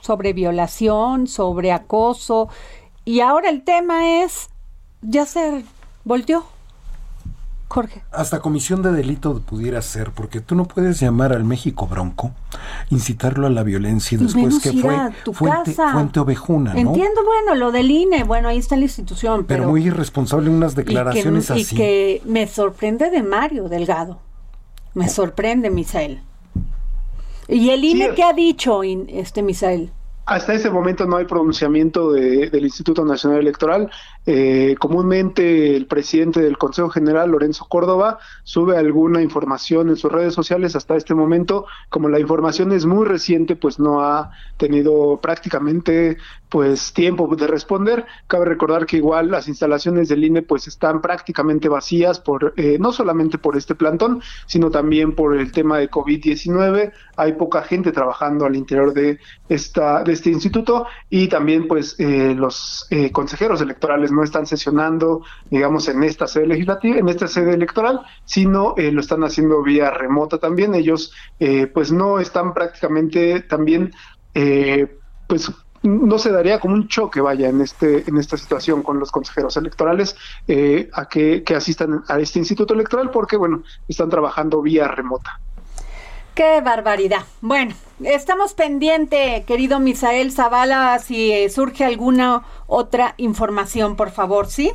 sobre 0.00 0.32
violación, 0.32 1.26
sobre 1.26 1.72
acoso, 1.72 2.48
y 3.06 3.20
ahora 3.20 3.48
el 3.48 3.62
tema 3.62 4.20
es, 4.22 4.50
ya 5.00 5.24
se 5.24 5.64
volteó. 6.04 6.44
Jorge. 7.68 8.02
Hasta 8.12 8.38
comisión 8.40 8.80
de 8.82 8.92
delito 8.92 9.40
pudiera 9.40 9.82
ser, 9.82 10.12
porque 10.12 10.40
tú 10.40 10.54
no 10.54 10.66
puedes 10.66 11.00
llamar 11.00 11.32
al 11.32 11.42
México 11.42 11.86
Bronco, 11.88 12.30
incitarlo 12.90 13.48
a 13.48 13.50
la 13.50 13.64
violencia 13.64 14.14
y 14.16 14.18
después 14.22 14.44
menos 14.46 14.62
que 14.62 14.72
fue 14.72 14.96
tu 15.24 15.32
fuente, 15.34 15.74
casa. 15.74 15.92
fuente 15.92 16.20
ovejuna, 16.20 16.74
¿no? 16.74 16.78
Entiendo, 16.78 17.22
bueno, 17.24 17.56
lo 17.56 17.72
del 17.72 17.90
INE, 17.90 18.22
bueno, 18.22 18.48
ahí 18.48 18.58
está 18.58 18.76
la 18.76 18.82
institución, 18.82 19.44
Pero 19.46 19.62
pero, 19.62 19.70
muy 19.70 19.84
irresponsable 19.84 20.48
unas 20.48 20.72
y 20.72 20.76
que- 20.76 20.82
declaraciones 20.84 21.50
y 21.50 21.52
así. 21.54 21.74
que 21.76 22.22
me 22.24 22.46
sorprende 22.46 23.10
de 23.10 23.22
Mario 23.24 23.68
Delgado. 23.68 24.20
Me 24.94 25.08
sorprende, 25.08 25.68
Misael. 25.68 26.22
¿Y 27.48 27.70
el 27.70 27.84
INE 27.84 28.14
qué 28.14 28.22
ha 28.22 28.32
dicho, 28.32 28.82
este 28.84 29.42
Misael? 29.42 29.90
Hasta 30.26 30.54
ese 30.54 30.70
momento 30.70 31.06
no 31.06 31.16
hay 31.16 31.24
pronunciamiento 31.24 32.10
de- 32.12 32.50
del 32.50 32.64
Instituto 32.64 33.04
Nacional 33.04 33.38
Electoral. 33.38 33.88
Eh, 34.26 34.74
comúnmente 34.80 35.76
el 35.76 35.86
presidente 35.86 36.40
del 36.40 36.58
Consejo 36.58 36.90
General, 36.90 37.30
Lorenzo 37.30 37.66
Córdoba, 37.68 38.18
sube 38.42 38.76
alguna 38.76 39.22
información 39.22 39.88
en 39.88 39.96
sus 39.96 40.10
redes 40.10 40.34
sociales. 40.34 40.74
Hasta 40.74 40.96
este 40.96 41.14
momento, 41.14 41.66
como 41.88 42.08
la 42.08 42.18
información 42.18 42.72
es 42.72 42.86
muy 42.86 43.06
reciente, 43.06 43.54
pues 43.54 43.78
no 43.78 44.00
ha 44.00 44.32
tenido 44.56 45.20
prácticamente 45.22 46.16
pues 46.48 46.92
tiempo 46.92 47.34
de 47.36 47.46
responder. 47.46 48.06
Cabe 48.26 48.46
recordar 48.46 48.86
que 48.86 48.96
igual 48.96 49.30
las 49.30 49.48
instalaciones 49.48 50.08
del 50.08 50.24
INE 50.24 50.42
pues 50.42 50.66
están 50.66 51.00
prácticamente 51.00 51.68
vacías 51.68 52.20
por 52.20 52.54
eh, 52.56 52.78
no 52.80 52.92
solamente 52.92 53.38
por 53.38 53.56
este 53.56 53.74
plantón, 53.74 54.22
sino 54.46 54.70
también 54.70 55.14
por 55.14 55.36
el 55.36 55.52
tema 55.52 55.78
de 55.78 55.90
COVID-19. 55.90 56.92
Hay 57.16 57.32
poca 57.34 57.62
gente 57.62 57.92
trabajando 57.92 58.44
al 58.46 58.56
interior 58.56 58.92
de 58.92 59.18
esta 59.48 60.02
de 60.02 60.12
este 60.12 60.30
instituto 60.30 60.86
y 61.10 61.28
también 61.28 61.68
pues 61.68 61.96
eh, 61.98 62.34
los 62.36 62.86
eh, 62.90 63.10
consejeros 63.12 63.60
electorales 63.60 64.10
no 64.16 64.24
están 64.24 64.46
sesionando, 64.46 65.22
digamos, 65.50 65.88
en 65.88 66.02
esta 66.02 66.26
sede 66.26 66.46
legislativa, 66.48 66.98
en 66.98 67.08
esta 67.08 67.28
sede 67.28 67.54
electoral, 67.54 68.00
sino 68.24 68.74
eh, 68.76 68.90
lo 68.90 69.00
están 69.00 69.22
haciendo 69.22 69.62
vía 69.62 69.90
remota 69.90 70.38
también. 70.38 70.74
Ellos 70.74 71.12
eh, 71.38 71.66
pues 71.68 71.92
no 71.92 72.18
están 72.18 72.54
prácticamente 72.54 73.42
también 73.42 73.92
eh, 74.34 74.98
pues 75.28 75.52
no 75.82 76.18
se 76.18 76.32
daría 76.32 76.60
como 76.60 76.74
un 76.74 76.88
choque, 76.88 77.20
vaya, 77.20 77.48
en 77.48 77.60
este 77.60 78.08
en 78.08 78.16
esta 78.18 78.36
situación 78.36 78.82
con 78.82 78.98
los 78.98 79.10
consejeros 79.10 79.56
electorales 79.56 80.16
eh, 80.48 80.88
a 80.92 81.08
que, 81.08 81.42
que 81.42 81.54
asistan 81.54 82.02
a 82.08 82.18
este 82.18 82.38
instituto 82.38 82.74
electoral 82.74 83.10
porque, 83.10 83.36
bueno, 83.36 83.62
están 83.86 84.10
trabajando 84.10 84.62
vía 84.62 84.88
remota. 84.88 85.40
Qué 86.36 86.60
barbaridad. 86.60 87.22
Bueno, 87.40 87.74
estamos 88.04 88.52
pendiente, 88.52 89.42
querido 89.46 89.80
Misael 89.80 90.30
Zavala, 90.32 90.98
si 90.98 91.32
eh, 91.32 91.48
surge 91.48 91.82
alguna 91.82 92.42
otra 92.66 93.14
información, 93.16 93.96
por 93.96 94.10
favor, 94.10 94.46
¿sí? 94.46 94.70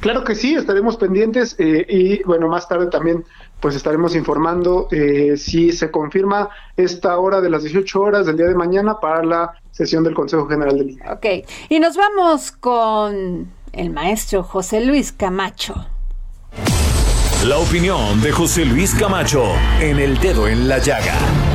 Claro 0.00 0.22
que 0.22 0.34
sí, 0.34 0.54
estaremos 0.54 0.98
pendientes 0.98 1.56
eh, 1.58 1.86
y 1.88 2.22
bueno, 2.24 2.48
más 2.48 2.68
tarde 2.68 2.88
también 2.88 3.24
pues 3.58 3.74
estaremos 3.74 4.14
informando 4.14 4.88
eh, 4.90 5.38
si 5.38 5.72
se 5.72 5.90
confirma 5.90 6.50
esta 6.76 7.18
hora 7.18 7.40
de 7.40 7.48
las 7.48 7.62
18 7.62 7.98
horas 7.98 8.26
del 8.26 8.36
día 8.36 8.46
de 8.46 8.54
mañana 8.54 9.00
para 9.00 9.24
la 9.24 9.54
sesión 9.70 10.04
del 10.04 10.12
Consejo 10.12 10.46
General 10.46 10.76
del 10.76 10.90
INE. 10.90 11.10
Ok, 11.10 11.48
y 11.70 11.80
nos 11.80 11.96
vamos 11.96 12.52
con 12.52 13.50
el 13.72 13.90
maestro 13.94 14.42
José 14.42 14.84
Luis 14.84 15.10
Camacho. 15.10 15.86
La 17.44 17.58
opinión 17.58 18.20
de 18.22 18.32
José 18.32 18.64
Luis 18.64 18.94
Camacho 18.94 19.44
en 19.78 20.00
el 20.00 20.18
dedo 20.18 20.48
en 20.48 20.68
la 20.68 20.78
llaga. 20.78 21.45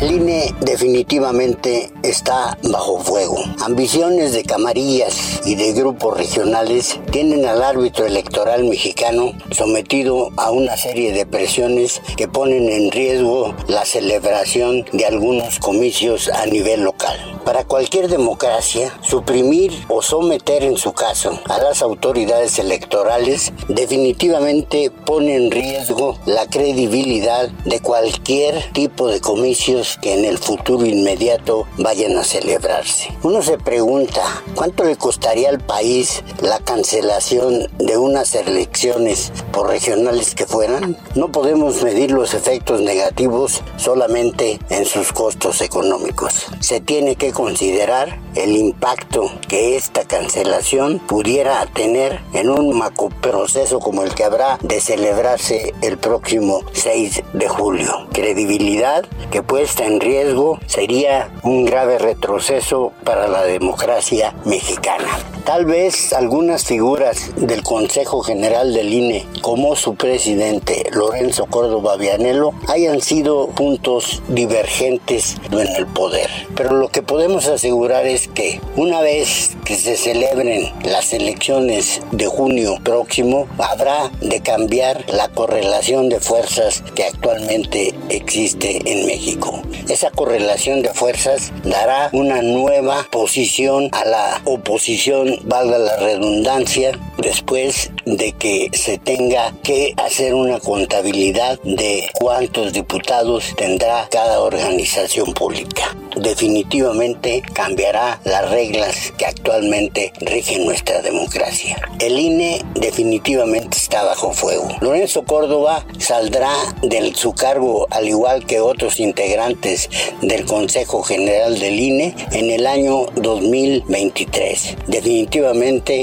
El 0.00 0.12
INE 0.12 0.54
definitivamente 0.60 1.92
está 2.02 2.56
bajo 2.62 3.00
fuego. 3.00 3.36
Ambiciones 3.60 4.32
de 4.32 4.42
camarillas 4.42 5.40
y 5.44 5.54
de 5.54 5.72
grupos 5.72 6.16
regionales 6.16 6.98
tienen 7.10 7.44
al 7.44 7.62
árbitro 7.62 8.06
electoral 8.06 8.64
mexicano 8.64 9.32
sometido 9.50 10.30
a 10.36 10.50
una 10.50 10.76
serie 10.76 11.12
de 11.12 11.26
presiones 11.26 12.00
que 12.16 12.26
ponen 12.26 12.68
en 12.70 12.90
riesgo 12.90 13.54
la 13.68 13.84
celebración 13.84 14.84
de 14.92 15.04
algunos 15.06 15.58
comicios 15.58 16.28
a 16.28 16.46
nivel 16.46 16.82
local. 16.82 17.18
Para 17.44 17.64
cualquier 17.64 18.08
democracia, 18.08 18.96
suprimir 19.02 19.72
o 19.88 20.00
someter 20.00 20.62
en 20.62 20.76
su 20.76 20.92
caso 20.92 21.40
a 21.48 21.58
las 21.58 21.82
autoridades 21.82 22.58
electorales 22.58 23.52
definitivamente 23.68 24.92
pone 25.04 25.34
en 25.34 25.50
riesgo 25.50 26.18
la 26.24 26.46
credibilidad 26.46 27.48
de 27.64 27.80
cualquier 27.80 28.72
tipo 28.72 29.08
de 29.08 29.20
comicios 29.20 29.81
que 30.00 30.14
en 30.14 30.24
el 30.24 30.38
futuro 30.38 30.86
inmediato 30.86 31.66
vayan 31.78 32.16
a 32.16 32.24
celebrarse. 32.24 33.08
Uno 33.22 33.42
se 33.42 33.58
pregunta, 33.58 34.22
¿cuánto 34.54 34.84
le 34.84 34.96
costaría 34.96 35.48
al 35.48 35.60
país 35.60 36.22
la 36.40 36.58
cancelación 36.60 37.68
de 37.78 37.96
unas 37.96 38.34
elecciones 38.34 39.32
por 39.52 39.68
regionales 39.68 40.34
que 40.34 40.46
fueran? 40.46 40.96
No 41.14 41.32
podemos 41.32 41.82
medir 41.82 42.10
los 42.10 42.34
efectos 42.34 42.80
negativos 42.80 43.62
solamente 43.76 44.58
en 44.70 44.84
sus 44.84 45.12
costos 45.12 45.60
económicos. 45.60 46.46
Se 46.60 46.80
tiene 46.80 47.16
que 47.16 47.32
considerar 47.32 48.18
el 48.34 48.56
impacto 48.56 49.30
que 49.48 49.76
esta 49.76 50.04
cancelación 50.04 50.98
pudiera 51.00 51.66
tener 51.66 52.20
en 52.32 52.48
un 52.48 52.76
macroproceso 52.76 53.80
como 53.80 54.02
el 54.02 54.14
que 54.14 54.24
habrá 54.24 54.58
de 54.62 54.80
celebrarse 54.80 55.74
el 55.82 55.98
próximo 55.98 56.60
6 56.72 57.22
de 57.32 57.48
julio. 57.48 58.06
Credibilidad 58.12 59.04
que 59.30 59.42
puesta 59.62 59.84
en 59.86 60.00
riesgo 60.00 60.58
sería 60.66 61.30
un 61.44 61.64
grave 61.64 61.96
retroceso 61.96 62.92
para 63.04 63.28
la 63.28 63.44
democracia 63.44 64.34
mexicana. 64.44 65.06
Tal 65.44 65.66
vez 65.66 66.12
algunas 66.12 66.64
figuras 66.64 67.32
del 67.34 67.64
Consejo 67.64 68.20
General 68.20 68.72
del 68.72 68.94
INE, 68.94 69.26
como 69.40 69.74
su 69.74 69.96
presidente 69.96 70.84
Lorenzo 70.92 71.46
Córdoba 71.46 71.96
Vianelo, 71.96 72.54
hayan 72.68 73.00
sido 73.00 73.48
puntos 73.48 74.22
divergentes 74.28 75.36
en 75.50 75.66
el 75.74 75.86
poder. 75.88 76.30
Pero 76.54 76.76
lo 76.76 76.88
que 76.88 77.02
podemos 77.02 77.48
asegurar 77.48 78.06
es 78.06 78.28
que 78.28 78.60
una 78.76 79.00
vez 79.00 79.56
que 79.64 79.74
se 79.74 79.96
celebren 79.96 80.70
las 80.84 81.12
elecciones 81.12 82.00
de 82.12 82.26
junio 82.26 82.76
próximo, 82.84 83.48
habrá 83.58 84.10
de 84.20 84.40
cambiar 84.42 85.04
la 85.08 85.28
correlación 85.28 86.08
de 86.08 86.20
fuerzas 86.20 86.84
que 86.94 87.04
actualmente 87.04 87.94
existe 88.10 88.80
en 88.84 89.06
México. 89.06 89.60
Esa 89.88 90.10
correlación 90.10 90.82
de 90.82 90.94
fuerzas 90.94 91.52
dará 91.64 92.10
una 92.12 92.42
nueva 92.42 93.06
posición 93.10 93.88
a 93.92 94.04
la 94.04 94.40
oposición, 94.44 95.31
valga 95.44 95.78
la 95.78 95.96
redundancia, 95.96 96.98
después 97.18 97.90
de 98.04 98.32
que 98.32 98.70
se 98.72 98.98
tenga 98.98 99.52
que 99.62 99.94
hacer 99.96 100.34
una 100.34 100.58
contabilidad 100.60 101.58
de 101.62 102.08
cuántos 102.14 102.72
diputados 102.72 103.54
tendrá 103.56 104.08
cada 104.10 104.40
organización 104.40 105.32
pública. 105.34 105.96
Definitivamente 106.16 107.42
cambiará 107.54 108.20
las 108.24 108.50
reglas 108.50 109.12
que 109.16 109.24
actualmente 109.24 110.12
rigen 110.20 110.66
nuestra 110.66 111.00
democracia. 111.00 111.76
El 112.00 112.18
INE 112.18 112.62
definitivamente 112.74 113.78
está 113.78 114.04
bajo 114.04 114.32
fuego. 114.32 114.68
Lorenzo 114.80 115.24
Córdoba 115.24 115.86
saldrá 115.98 116.52
de 116.82 117.12
su 117.14 117.32
cargo 117.32 117.86
al 117.90 118.08
igual 118.08 118.44
que 118.44 118.60
otros 118.60 119.00
integrantes 119.00 119.88
del 120.20 120.44
Consejo 120.44 121.02
General 121.02 121.58
del 121.58 121.80
INE 121.80 122.14
en 122.32 122.50
el 122.50 122.66
año 122.66 123.06
2023. 123.14 124.76
Definitivamente 124.86 125.21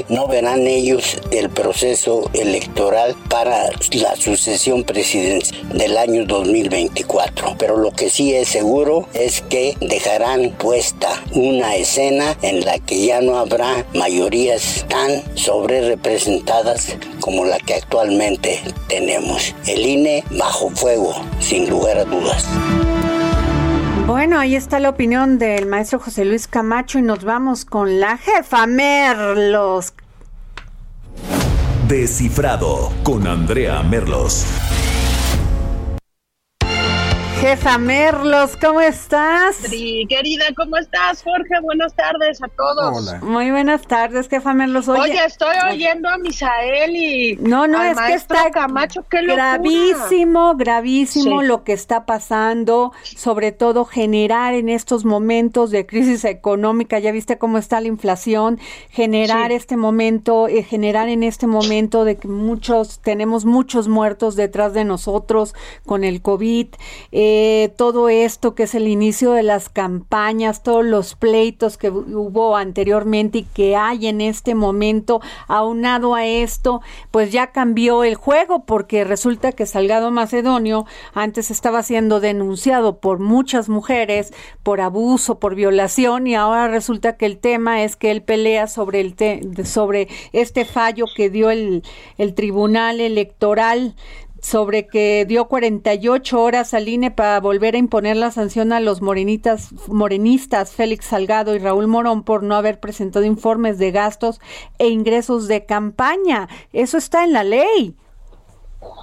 no 0.08 0.28
verán 0.28 0.66
ellos 0.66 1.18
el 1.30 1.50
proceso 1.50 2.30
electoral 2.32 3.14
para 3.28 3.70
la 3.92 4.16
sucesión 4.16 4.84
presidencial 4.84 5.68
del 5.76 5.96
año 5.96 6.24
2024. 6.26 7.56
Pero 7.58 7.76
lo 7.76 7.90
que 7.90 8.10
sí 8.10 8.34
es 8.34 8.48
seguro 8.48 9.08
es 9.14 9.40
que 9.42 9.76
dejarán 9.80 10.50
puesta 10.52 11.08
una 11.32 11.76
escena 11.76 12.36
en 12.42 12.64
la 12.64 12.78
que 12.78 13.06
ya 13.06 13.20
no 13.20 13.38
habrá 13.38 13.86
mayorías 13.94 14.84
tan 14.88 15.22
sobre 15.36 15.88
representadas 15.88 16.96
como 17.20 17.44
la 17.44 17.58
que 17.58 17.74
actualmente 17.74 18.60
tenemos. 18.88 19.54
El 19.66 19.86
INE 19.86 20.24
bajo 20.30 20.70
fuego, 20.70 21.14
sin 21.40 21.68
lugar 21.68 21.98
a 21.98 22.04
dudas. 22.04 22.46
Bueno, 24.10 24.40
ahí 24.40 24.56
está 24.56 24.80
la 24.80 24.90
opinión 24.90 25.38
del 25.38 25.66
maestro 25.66 26.00
José 26.00 26.24
Luis 26.24 26.48
Camacho 26.48 26.98
y 26.98 27.02
nos 27.02 27.22
vamos 27.22 27.64
con 27.64 28.00
la 28.00 28.18
jefa 28.18 28.66
Merlos. 28.66 29.94
Descifrado 31.86 32.92
con 33.04 33.28
Andrea 33.28 33.84
Merlos. 33.84 34.44
Jefa 37.40 37.78
Merlos, 37.78 38.54
¿cómo 38.58 38.82
estás? 38.82 39.56
Sí, 39.56 40.04
querida, 40.10 40.44
¿cómo 40.54 40.76
estás, 40.76 41.22
Jorge? 41.22 41.54
Buenas 41.62 41.94
tardes 41.94 42.42
a 42.42 42.48
todos. 42.48 43.22
Muy 43.22 43.50
buenas 43.50 43.80
tardes, 43.86 44.28
jefa 44.28 44.52
Merlos. 44.52 44.88
Oye, 44.88 45.00
Oye, 45.00 45.24
estoy 45.24 45.56
oyendo 45.72 46.10
a 46.10 46.18
Misael 46.18 46.94
y 46.94 47.36
No, 47.40 47.66
no, 47.66 47.78
al 47.78 47.92
es 47.92 47.98
que 47.98 48.12
está 48.12 48.50
Camacho, 48.50 49.06
qué 49.10 49.22
gravísimo, 49.22 50.54
gravísimo 50.54 51.40
Sí. 51.40 51.46
lo 51.46 51.64
que 51.64 51.72
está 51.72 52.04
pasando, 52.04 52.92
sobre 53.16 53.52
todo 53.52 53.86
generar 53.86 54.52
en 54.52 54.68
estos 54.68 55.06
momentos 55.06 55.70
de 55.70 55.86
crisis 55.86 56.26
económica, 56.26 56.98
ya 56.98 57.10
viste 57.10 57.38
cómo 57.38 57.56
está 57.56 57.80
la 57.80 57.88
inflación, 57.88 58.58
generar 58.90 59.48
Sí. 59.50 59.56
este 59.56 59.78
momento, 59.78 60.46
eh, 60.46 60.62
generar 60.62 61.08
en 61.08 61.22
este 61.22 61.46
momento 61.46 62.04
de 62.04 62.16
que 62.18 62.28
muchos, 62.28 63.00
tenemos 63.00 63.46
muchos 63.46 63.88
muertos 63.88 64.36
detrás 64.36 64.74
de 64.74 64.84
nosotros 64.84 65.54
con 65.86 66.04
el 66.04 66.20
COVID, 66.20 66.66
eh, 67.12 67.28
todo 67.76 68.08
esto 68.08 68.54
que 68.54 68.64
es 68.64 68.74
el 68.74 68.88
inicio 68.88 69.32
de 69.32 69.42
las 69.42 69.68
campañas, 69.68 70.62
todos 70.62 70.84
los 70.84 71.14
pleitos 71.14 71.76
que 71.76 71.90
hu- 71.92 72.04
hubo 72.14 72.56
anteriormente 72.56 73.38
y 73.38 73.42
que 73.44 73.76
hay 73.76 74.06
en 74.06 74.20
este 74.20 74.54
momento, 74.54 75.20
aunado 75.48 76.14
a 76.14 76.26
esto, 76.26 76.80
pues 77.10 77.32
ya 77.32 77.52
cambió 77.52 78.04
el 78.04 78.14
juego 78.14 78.64
porque 78.64 79.04
resulta 79.04 79.52
que 79.52 79.66
Salgado 79.66 80.10
Macedonio 80.10 80.86
antes 81.14 81.50
estaba 81.50 81.82
siendo 81.82 82.20
denunciado 82.20 82.98
por 82.98 83.18
muchas 83.18 83.68
mujeres 83.68 84.32
por 84.62 84.80
abuso, 84.80 85.38
por 85.38 85.54
violación 85.54 86.26
y 86.26 86.34
ahora 86.34 86.68
resulta 86.68 87.16
que 87.16 87.26
el 87.26 87.38
tema 87.38 87.82
es 87.82 87.96
que 87.96 88.10
él 88.10 88.22
pelea 88.22 88.66
sobre 88.66 89.00
el 89.00 89.14
te- 89.14 89.40
sobre 89.64 90.08
este 90.32 90.64
fallo 90.64 91.06
que 91.14 91.30
dio 91.30 91.50
el, 91.50 91.82
el 92.18 92.34
Tribunal 92.34 93.00
Electoral 93.00 93.94
sobre 94.40 94.86
que 94.86 95.24
dio 95.26 95.46
48 95.46 96.40
horas 96.40 96.74
al 96.74 96.88
INE 96.88 97.10
para 97.10 97.40
volver 97.40 97.74
a 97.74 97.78
imponer 97.78 98.16
la 98.16 98.30
sanción 98.30 98.72
a 98.72 98.80
los 98.80 99.02
morenitas, 99.02 99.72
morenistas 99.88 100.72
Félix 100.72 101.06
Salgado 101.06 101.54
y 101.54 101.58
Raúl 101.58 101.86
Morón 101.86 102.24
por 102.24 102.42
no 102.42 102.54
haber 102.54 102.80
presentado 102.80 103.24
informes 103.24 103.78
de 103.78 103.90
gastos 103.90 104.40
e 104.78 104.88
ingresos 104.88 105.48
de 105.48 105.66
campaña. 105.66 106.48
Eso 106.72 106.98
está 106.98 107.24
en 107.24 107.32
la 107.32 107.44
ley. 107.44 107.96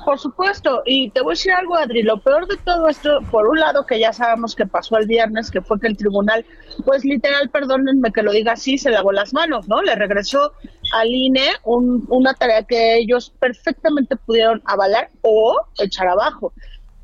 Por 0.06 0.18
supuesto, 0.18 0.82
y 0.86 1.12
te 1.12 1.22
voy 1.22 1.32
a 1.32 1.36
decir 1.36 1.52
algo, 1.52 1.76
Adri, 1.76 2.02
lo 2.02 2.20
peor 2.20 2.48
de 2.48 2.58
todo 2.58 2.88
esto, 2.88 3.20
por 3.30 3.48
un 3.48 3.60
lado 3.60 3.86
que 3.86 4.00
ya 4.00 4.12
sabemos 4.12 4.56
que 4.56 4.66
pasó 4.66 4.98
el 4.98 5.06
viernes, 5.06 5.52
que 5.52 5.62
fue 5.62 5.80
que 5.80 5.86
el 5.86 5.96
tribunal, 5.96 6.46
pues 6.84 7.06
literal, 7.06 7.50
perdónenme 7.50 8.12
que 8.12 8.24
lo 8.24 8.32
diga 8.32 8.54
así, 8.54 8.80
se 8.80 8.90
lavó 8.90 9.12
las 9.12 9.34
manos, 9.34 9.68
¿no? 9.68 9.84
Le 9.84 9.94
regresó 9.96 10.54
al 10.94 11.08
INE 11.14 11.48
un- 11.64 12.06
una 12.10 12.34
tarea 12.34 12.64
que 12.64 12.98
ellos 12.98 13.34
perfectamente 13.40 14.16
pudieron 14.16 14.62
avalar 14.66 15.10
o 15.22 15.56
echar 15.80 16.08
abajo. 16.08 16.54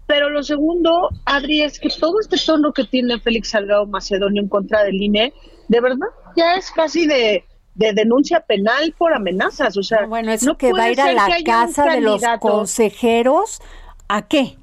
Pero 0.06 0.30
lo 0.30 0.44
segundo, 0.44 1.10
Adri, 1.26 1.62
es 1.62 1.80
que 1.80 1.90
todo 1.90 2.20
este 2.20 2.38
tono 2.38 2.74
que 2.74 2.84
tiene 2.84 3.20
Félix 3.20 3.52
Salgado 3.52 3.86
Macedonio 3.88 4.42
en 4.44 4.50
contra 4.50 4.84
del 4.84 4.96
INE, 5.02 5.34
de 5.70 5.80
verdad, 5.82 6.08
ya 6.36 6.56
es 6.56 6.70
casi 6.72 7.08
de, 7.08 7.46
de 7.76 7.94
denuncia 7.94 8.42
penal 8.42 8.94
por 8.98 9.14
amenazas. 9.14 9.78
O 9.78 9.84
sea, 9.84 10.06
Bueno, 10.06 10.32
eso 10.32 10.48
no 10.48 10.58
que 10.58 10.74
va 10.74 10.84
a 10.84 10.92
ir 10.92 11.00
a 11.00 11.14
la 11.14 11.28
casa 11.46 11.86
de 11.86 12.02
los 12.02 12.22
consejeros, 12.40 13.62
¿a 14.10 14.28
qué? 14.28 14.58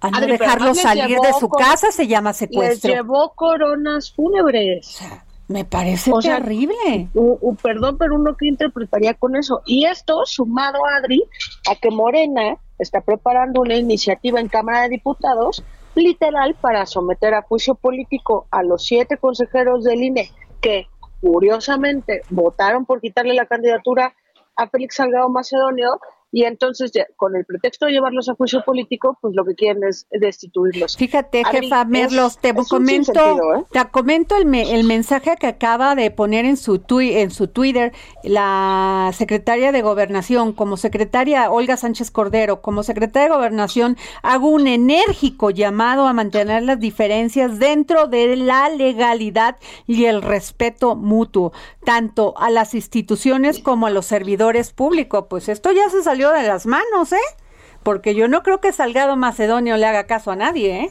A 0.00 0.10
no 0.10 0.18
Adri, 0.18 0.32
les 0.38 0.78
salir 0.80 1.18
de 1.18 1.32
su 1.40 1.48
casa 1.48 1.90
se 1.90 2.06
llama 2.06 2.30
Les 2.30 2.36
secuestro. 2.38 2.92
llevó 2.92 3.32
coronas 3.34 4.12
fúnebres. 4.12 5.00
Me 5.48 5.64
parece 5.64 6.10
O 6.12 6.20
sea, 6.20 6.36
terrible. 6.38 7.08
u- 7.14 7.38
u- 7.40 7.54
perdón, 7.56 7.98
pero 7.98 8.16
uno 8.16 8.36
que 8.36 8.46
interpretaría 8.48 9.14
con 9.14 9.36
eso. 9.36 9.62
Y 9.64 9.84
esto 9.86 10.22
sumado, 10.26 10.78
Adri, 10.98 11.22
a 11.70 11.76
que 11.76 11.90
Morena 11.90 12.56
está 12.78 13.00
preparando 13.00 13.60
una 13.60 13.76
iniciativa 13.76 14.40
en 14.40 14.48
Cámara 14.48 14.82
de 14.82 14.88
Diputados, 14.88 15.62
literal, 15.94 16.56
para 16.60 16.84
someter 16.84 17.32
a 17.34 17.42
juicio 17.42 17.74
político 17.76 18.46
a 18.50 18.62
los 18.62 18.84
siete 18.84 19.16
consejeros 19.18 19.84
del 19.84 20.02
INE 20.02 20.30
que, 20.60 20.86
curiosamente, 21.20 22.22
votaron 22.30 22.84
por 22.84 23.00
quitarle 23.00 23.34
la 23.34 23.46
candidatura 23.46 24.14
a 24.56 24.68
Félix 24.68 24.96
Salgado 24.96 25.28
Macedonio. 25.28 26.00
Y 26.32 26.44
entonces, 26.44 26.90
ya, 26.92 27.06
con 27.16 27.36
el 27.36 27.44
pretexto 27.44 27.86
de 27.86 27.92
llevarlos 27.92 28.28
a 28.28 28.34
juicio 28.34 28.62
político, 28.64 29.16
pues 29.22 29.34
lo 29.36 29.44
que 29.44 29.54
quieren 29.54 29.84
es 29.84 30.06
destituirlos. 30.10 30.96
Fíjate, 30.96 31.42
jefa 31.44 31.84
Merlos, 31.84 32.38
te 32.38 32.48
es 32.50 32.68
comento, 32.68 33.54
¿eh? 33.54 33.64
te 33.72 33.84
comento 33.90 34.36
el, 34.36 34.44
me- 34.44 34.74
el 34.74 34.84
mensaje 34.84 35.36
que 35.38 35.46
acaba 35.46 35.94
de 35.94 36.10
poner 36.10 36.44
en 36.44 36.56
su 36.56 36.78
tui- 36.80 37.12
en 37.16 37.30
su 37.30 37.48
Twitter 37.48 37.92
la 38.24 39.12
secretaria 39.14 39.70
de 39.72 39.82
Gobernación, 39.82 40.52
como 40.52 40.76
secretaria 40.76 41.50
Olga 41.50 41.76
Sánchez 41.76 42.10
Cordero, 42.10 42.60
como 42.60 42.82
secretaria 42.82 43.28
de 43.28 43.34
Gobernación, 43.36 43.96
hago 44.22 44.48
un 44.48 44.66
enérgico 44.66 45.50
llamado 45.50 46.06
a 46.06 46.12
mantener 46.12 46.64
las 46.64 46.80
diferencias 46.80 47.58
dentro 47.60 48.08
de 48.08 48.36
la 48.36 48.68
legalidad 48.68 49.56
y 49.86 50.06
el 50.06 50.22
respeto 50.22 50.96
mutuo, 50.96 51.52
tanto 51.84 52.34
a 52.36 52.50
las 52.50 52.74
instituciones 52.74 53.60
como 53.60 53.86
a 53.86 53.90
los 53.90 54.06
servidores 54.06 54.72
públicos. 54.72 55.26
Pues 55.30 55.48
esto 55.48 55.70
ya 55.72 55.88
se 55.88 56.02
salió 56.02 56.15
de 56.16 56.46
las 56.46 56.66
manos, 56.66 57.12
¿eh? 57.12 57.36
Porque 57.82 58.14
yo 58.14 58.28
no 58.28 58.42
creo 58.42 58.60
que 58.60 58.72
Salgado 58.72 59.16
Macedonio 59.16 59.76
le 59.76 59.86
haga 59.86 60.06
caso 60.06 60.30
a 60.30 60.36
nadie, 60.36 60.80
¿eh? 60.80 60.90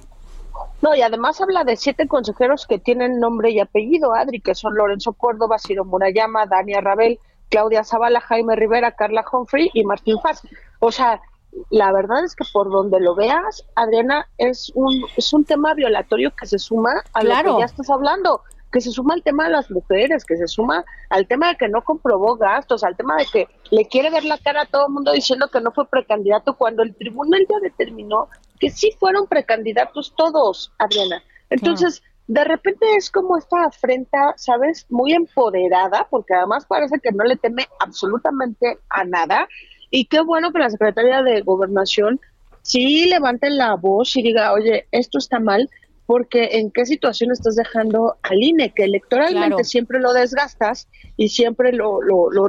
No, 0.82 0.96
y 0.96 1.02
además 1.02 1.42
habla 1.42 1.64
de 1.64 1.76
siete 1.76 2.08
consejeros 2.08 2.68
que 2.68 2.80
tienen 2.80 3.20
nombre 3.20 3.50
y 3.50 3.60
apellido, 3.60 4.14
Adri, 4.14 4.40
que 4.40 4.56
son 4.56 4.76
Lorenzo 4.76 5.14
Córdoba, 5.14 5.58
Ciro 5.58 5.84
Murayama, 5.84 6.46
Dania 6.46 6.80
Rabel, 6.80 7.20
Claudia 7.50 7.84
Zavala, 7.84 8.22
Jaime 8.22 8.56
Rivera, 8.56 8.92
Carla 8.92 9.26
Humphrey 9.30 9.70
y 9.74 9.84
Martín 9.84 10.20
Faz. 10.22 10.42
O 10.80 10.92
sea, 10.92 11.22
la 11.70 11.92
verdad 11.92 12.24
es 12.24 12.36
que 12.36 12.46
por 12.54 12.70
donde 12.70 13.00
lo 13.00 13.16
veas, 13.16 13.66
Adriana, 13.76 14.28
es 14.38 14.72
un, 14.76 15.06
es 15.18 15.34
un 15.34 15.46
tema 15.46 15.74
violatorio 15.74 16.34
que 16.36 16.46
se 16.46 16.60
suma 16.60 17.04
a 17.14 17.24
lo 17.24 17.30
que 17.30 17.60
ya 17.60 17.66
estás 17.66 17.90
hablando, 17.90 18.42
que 18.76 18.82
se 18.82 18.92
suma 18.92 19.14
al 19.14 19.24
tema 19.24 19.46
de 19.46 19.52
las 19.52 19.72
mujeres, 19.72 20.26
que 20.26 20.36
se 20.36 20.50
suma 20.50 20.84
al 21.10 21.28
tema 21.28 21.48
de 21.48 21.56
que 21.56 21.70
no 21.70 21.82
comprobó 21.82 22.36
gastos, 22.36 22.84
al 22.84 22.98
tema 22.98 23.16
de 23.16 23.26
que 23.32 23.48
le 23.72 23.86
quiere 23.88 24.10
ver 24.10 24.26
la 24.26 24.38
cara 24.38 24.64
a 24.64 24.66
todo 24.66 24.88
el 24.88 24.94
mundo 24.94 25.14
diciendo 25.14 25.48
que 25.48 25.62
no 25.62 25.72
fue 25.72 25.88
precandidato 25.88 26.58
cuando 26.58 26.84
el 26.84 26.94
tribunal 26.94 27.40
ya 27.50 27.56
determinó 27.62 28.28
que 28.60 28.70
sí 28.70 28.92
fueron 29.00 29.28
precandidatos 29.28 30.14
todos, 30.18 30.74
Adriana. 30.78 31.24
Entonces, 31.50 32.04
de 32.28 32.44
repente 32.44 32.86
es 32.98 33.10
como 33.10 33.38
esta 33.38 33.64
afrenta, 33.64 34.34
¿sabes? 34.36 34.86
Muy 34.90 35.14
empoderada, 35.14 36.06
porque 36.10 36.34
además 36.34 36.66
parece 36.66 37.00
que 37.00 37.14
no 37.14 37.24
le 37.24 37.38
teme 37.38 37.70
absolutamente 37.80 38.78
a 38.90 39.06
nada. 39.06 39.48
Y 39.90 40.08
qué 40.08 40.20
bueno 40.20 40.52
que 40.52 40.60
la 40.60 40.70
Secretaría 40.70 41.24
de 41.24 41.40
Gobernación 41.44 42.20
sí 42.62 43.06
levante 43.06 43.50
la 43.50 43.76
voz 43.76 44.18
y 44.18 44.22
diga, 44.22 44.52
oye, 44.52 44.86
esto 44.92 45.18
está 45.18 45.40
mal, 45.40 45.70
porque 46.06 46.60
en 46.60 46.72
qué 46.72 46.86
situación 46.86 47.32
estás 47.32 47.56
dejando 47.56 48.16
al 48.24 48.42
INE, 48.42 48.74
que 48.74 48.84
electoralmente 48.84 49.48
Claro. 49.56 49.64
siempre 49.64 50.00
lo 50.00 50.14
desgastas 50.14 50.88
y 51.18 51.30
siempre 51.30 51.72
lo, 51.74 52.02
lo, 52.02 52.30
lo, 52.32 52.48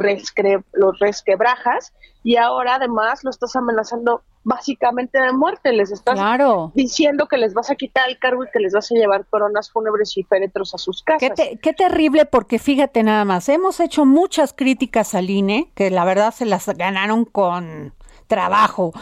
resquebrajas, 1.00 1.92
y 2.22 2.36
ahora 2.36 2.74
además 2.76 3.24
lo 3.24 3.30
estás 3.30 3.54
amenazando 3.56 4.22
básicamente 4.44 5.20
de 5.20 5.32
muerte, 5.32 5.72
les 5.72 5.90
estás 5.90 6.14
Claro. 6.14 6.70
diciendo 6.74 7.26
que 7.26 7.36
les 7.36 7.52
vas 7.54 7.70
a 7.70 7.74
quitar 7.74 8.08
el 8.08 8.18
cargo 8.18 8.44
y 8.44 8.50
que 8.52 8.60
les 8.60 8.72
vas 8.74 8.90
a 8.92 8.94
llevar 8.94 9.26
coronas 9.26 9.70
fúnebres 9.72 10.16
y 10.16 10.22
féretros 10.22 10.72
a 10.74 10.78
sus 10.78 11.02
casas. 11.02 11.20
Qué, 11.20 11.30
te- 11.30 11.58
qué 11.58 11.72
terrible, 11.72 12.26
porque 12.26 12.58
fíjate 12.58 13.02
nada 13.02 13.24
más, 13.24 13.48
hemos 13.48 13.80
hecho 13.80 14.04
muchas 14.04 14.52
críticas 14.52 15.14
al 15.14 15.30
INE, 15.30 15.72
que 15.74 15.90
la 15.90 16.04
verdad 16.04 16.32
se 16.32 16.44
las 16.46 16.66
ganaron 16.76 17.24
con 17.24 17.92
trabajo, 18.28 18.92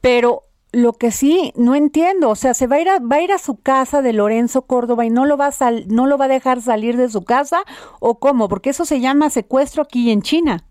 pero 0.00 0.42
lo 0.72 0.94
que 0.94 1.10
sí 1.10 1.52
no 1.56 1.74
entiendo, 1.74 2.30
o 2.30 2.34
sea, 2.34 2.54
se 2.54 2.66
va 2.66 2.76
a 2.76 2.80
ir 2.80 2.88
a, 2.88 2.98
va 2.98 3.16
a 3.16 3.22
ir 3.22 3.32
a 3.32 3.38
su 3.38 3.56
casa 3.56 4.00
de 4.02 4.12
Lorenzo 4.14 4.62
Córdoba 4.62 5.04
y 5.04 5.10
no 5.10 5.26
lo 5.26 5.36
va 5.36 5.46
a 5.48 5.52
sal- 5.52 5.84
no 5.88 6.06
lo 6.06 6.16
va 6.18 6.24
a 6.24 6.28
dejar 6.28 6.62
salir 6.62 6.96
de 6.96 7.10
su 7.10 7.24
casa 7.24 7.62
o 8.00 8.18
cómo, 8.18 8.48
porque 8.48 8.70
eso 8.70 8.84
se 8.86 9.00
llama 9.00 9.30
secuestro 9.30 9.82
aquí 9.82 10.10
en 10.10 10.22
China. 10.22 10.64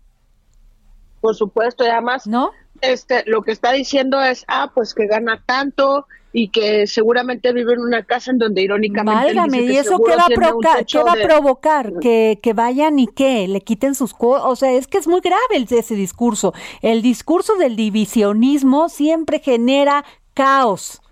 Por 1.20 1.36
supuesto, 1.36 1.84
y 1.84 1.88
además, 1.88 2.26
¿no? 2.26 2.50
Este, 2.82 3.22
lo 3.26 3.42
que 3.42 3.52
está 3.52 3.72
diciendo 3.72 4.20
es, 4.20 4.44
ah, 4.48 4.70
pues 4.74 4.94
que 4.94 5.06
gana 5.06 5.42
tanto 5.46 6.06
y 6.32 6.48
que 6.48 6.86
seguramente 6.86 7.52
vive 7.52 7.74
en 7.74 7.80
una 7.80 8.04
casa 8.04 8.30
en 8.30 8.38
donde 8.38 8.62
irónicamente 8.62 9.26
Válgame, 9.26 9.58
dice 9.58 9.66
que 9.66 9.72
¿y 9.72 9.76
eso 9.76 9.98
qué 9.98 10.16
va, 10.16 10.24
a 10.24 10.84
¿Qué 10.84 11.02
va 11.02 11.12
a 11.12 11.16
de- 11.16 11.24
provocar? 11.24 11.92
¿Que, 12.00 12.38
que 12.42 12.52
vayan 12.54 12.98
y 12.98 13.06
qué? 13.06 13.46
¿Le 13.48 13.60
quiten 13.60 13.94
sus 13.94 14.14
cosas? 14.14 14.44
O 14.46 14.56
sea, 14.56 14.72
es 14.72 14.86
que 14.86 14.98
es 14.98 15.06
muy 15.06 15.20
grave 15.20 15.40
el- 15.56 15.66
ese 15.70 15.94
discurso. 15.94 16.54
El 16.80 17.02
discurso 17.02 17.56
del 17.56 17.76
divisionismo 17.76 18.88
siempre 18.88 19.40
genera 19.40 20.04
caos, 20.34 21.02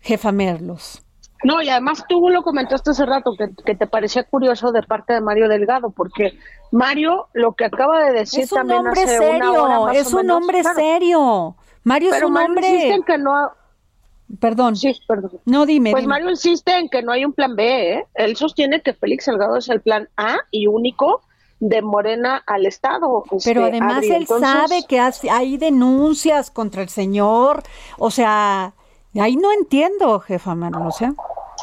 jefa 0.00 0.30
Merlos. 0.32 1.02
No, 1.42 1.62
y 1.62 1.68
además 1.68 2.04
tú 2.08 2.28
lo 2.28 2.42
comentaste 2.42 2.90
hace 2.90 3.06
rato, 3.06 3.32
que, 3.38 3.48
que 3.64 3.74
te 3.74 3.86
parecía 3.86 4.24
curioso 4.24 4.72
de 4.72 4.82
parte 4.82 5.14
de 5.14 5.20
Mario 5.20 5.48
Delgado, 5.48 5.90
porque 5.90 6.38
Mario 6.70 7.28
lo 7.32 7.52
que 7.52 7.64
acaba 7.64 8.04
de 8.04 8.12
decir 8.12 8.44
Es 8.44 8.52
un 8.52 8.58
también 8.58 8.86
hombre 8.86 9.02
hace 9.02 9.18
una 9.18 9.50
hora 9.52 9.60
serio, 9.60 9.84
más 9.84 9.96
es 9.96 10.06
o 10.06 10.16
un 10.16 10.22
menos, 10.22 10.36
hombre 10.36 10.60
claro. 10.60 10.76
serio. 10.76 11.56
Mario 11.84 12.08
es 12.10 12.14
Pero 12.14 12.26
un 12.26 12.32
Mario 12.34 12.48
hombre... 12.48 12.68
insiste 12.68 12.94
en 12.94 13.02
que 13.02 13.18
no... 13.18 13.50
Perdón. 14.38 14.76
Sí, 14.76 14.94
perdón. 15.08 15.40
No, 15.44 15.66
dime, 15.66 15.90
Pues 15.90 16.04
dime. 16.04 16.12
Mario 16.12 16.30
insiste 16.30 16.76
en 16.76 16.88
que 16.88 17.02
no 17.02 17.10
hay 17.10 17.24
un 17.24 17.32
plan 17.32 17.56
B, 17.56 17.94
¿eh? 17.94 18.06
Él 18.14 18.36
sostiene 18.36 18.80
que 18.80 18.94
Félix 18.94 19.24
Salgado 19.24 19.56
es 19.56 19.68
el 19.68 19.80
plan 19.80 20.08
A 20.16 20.36
y 20.52 20.68
único 20.68 21.22
de 21.58 21.82
Morena 21.82 22.42
al 22.46 22.64
Estado. 22.64 23.24
Pero 23.44 23.64
este, 23.64 23.76
además 23.76 23.96
Adri. 23.96 24.08
él 24.08 24.14
Entonces, 24.22 24.48
sabe 24.48 24.82
que 24.88 25.00
hay 25.30 25.56
denuncias 25.56 26.50
contra 26.50 26.82
el 26.82 26.88
señor. 26.88 27.64
O 27.98 28.10
sea, 28.10 28.72
ahí 29.18 29.36
no 29.36 29.52
entiendo, 29.52 30.20
jefa 30.20 30.54
Manuel. 30.54 30.86
O 30.86 30.92
sea, 30.92 31.14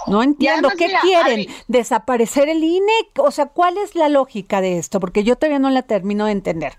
no 0.08 0.22
entiendo. 0.24 0.70
además, 0.70 0.76
¿Qué 0.78 0.88
mira, 0.88 1.00
quieren? 1.02 1.48
¿Desaparecer 1.68 2.50
el 2.50 2.64
INE? 2.64 2.92
O 3.20 3.32
sea, 3.32 3.46
¿cuál 3.46 3.78
es 3.78 3.96
la 3.96 4.10
lógica 4.10 4.60
de 4.62 4.78
esto? 4.78 5.00
Porque 5.00 5.24
yo 5.24 5.36
todavía 5.36 5.60
no 5.60 5.70
la 5.70 5.84
termino 5.84 6.26
de 6.26 6.32
entender. 6.34 6.78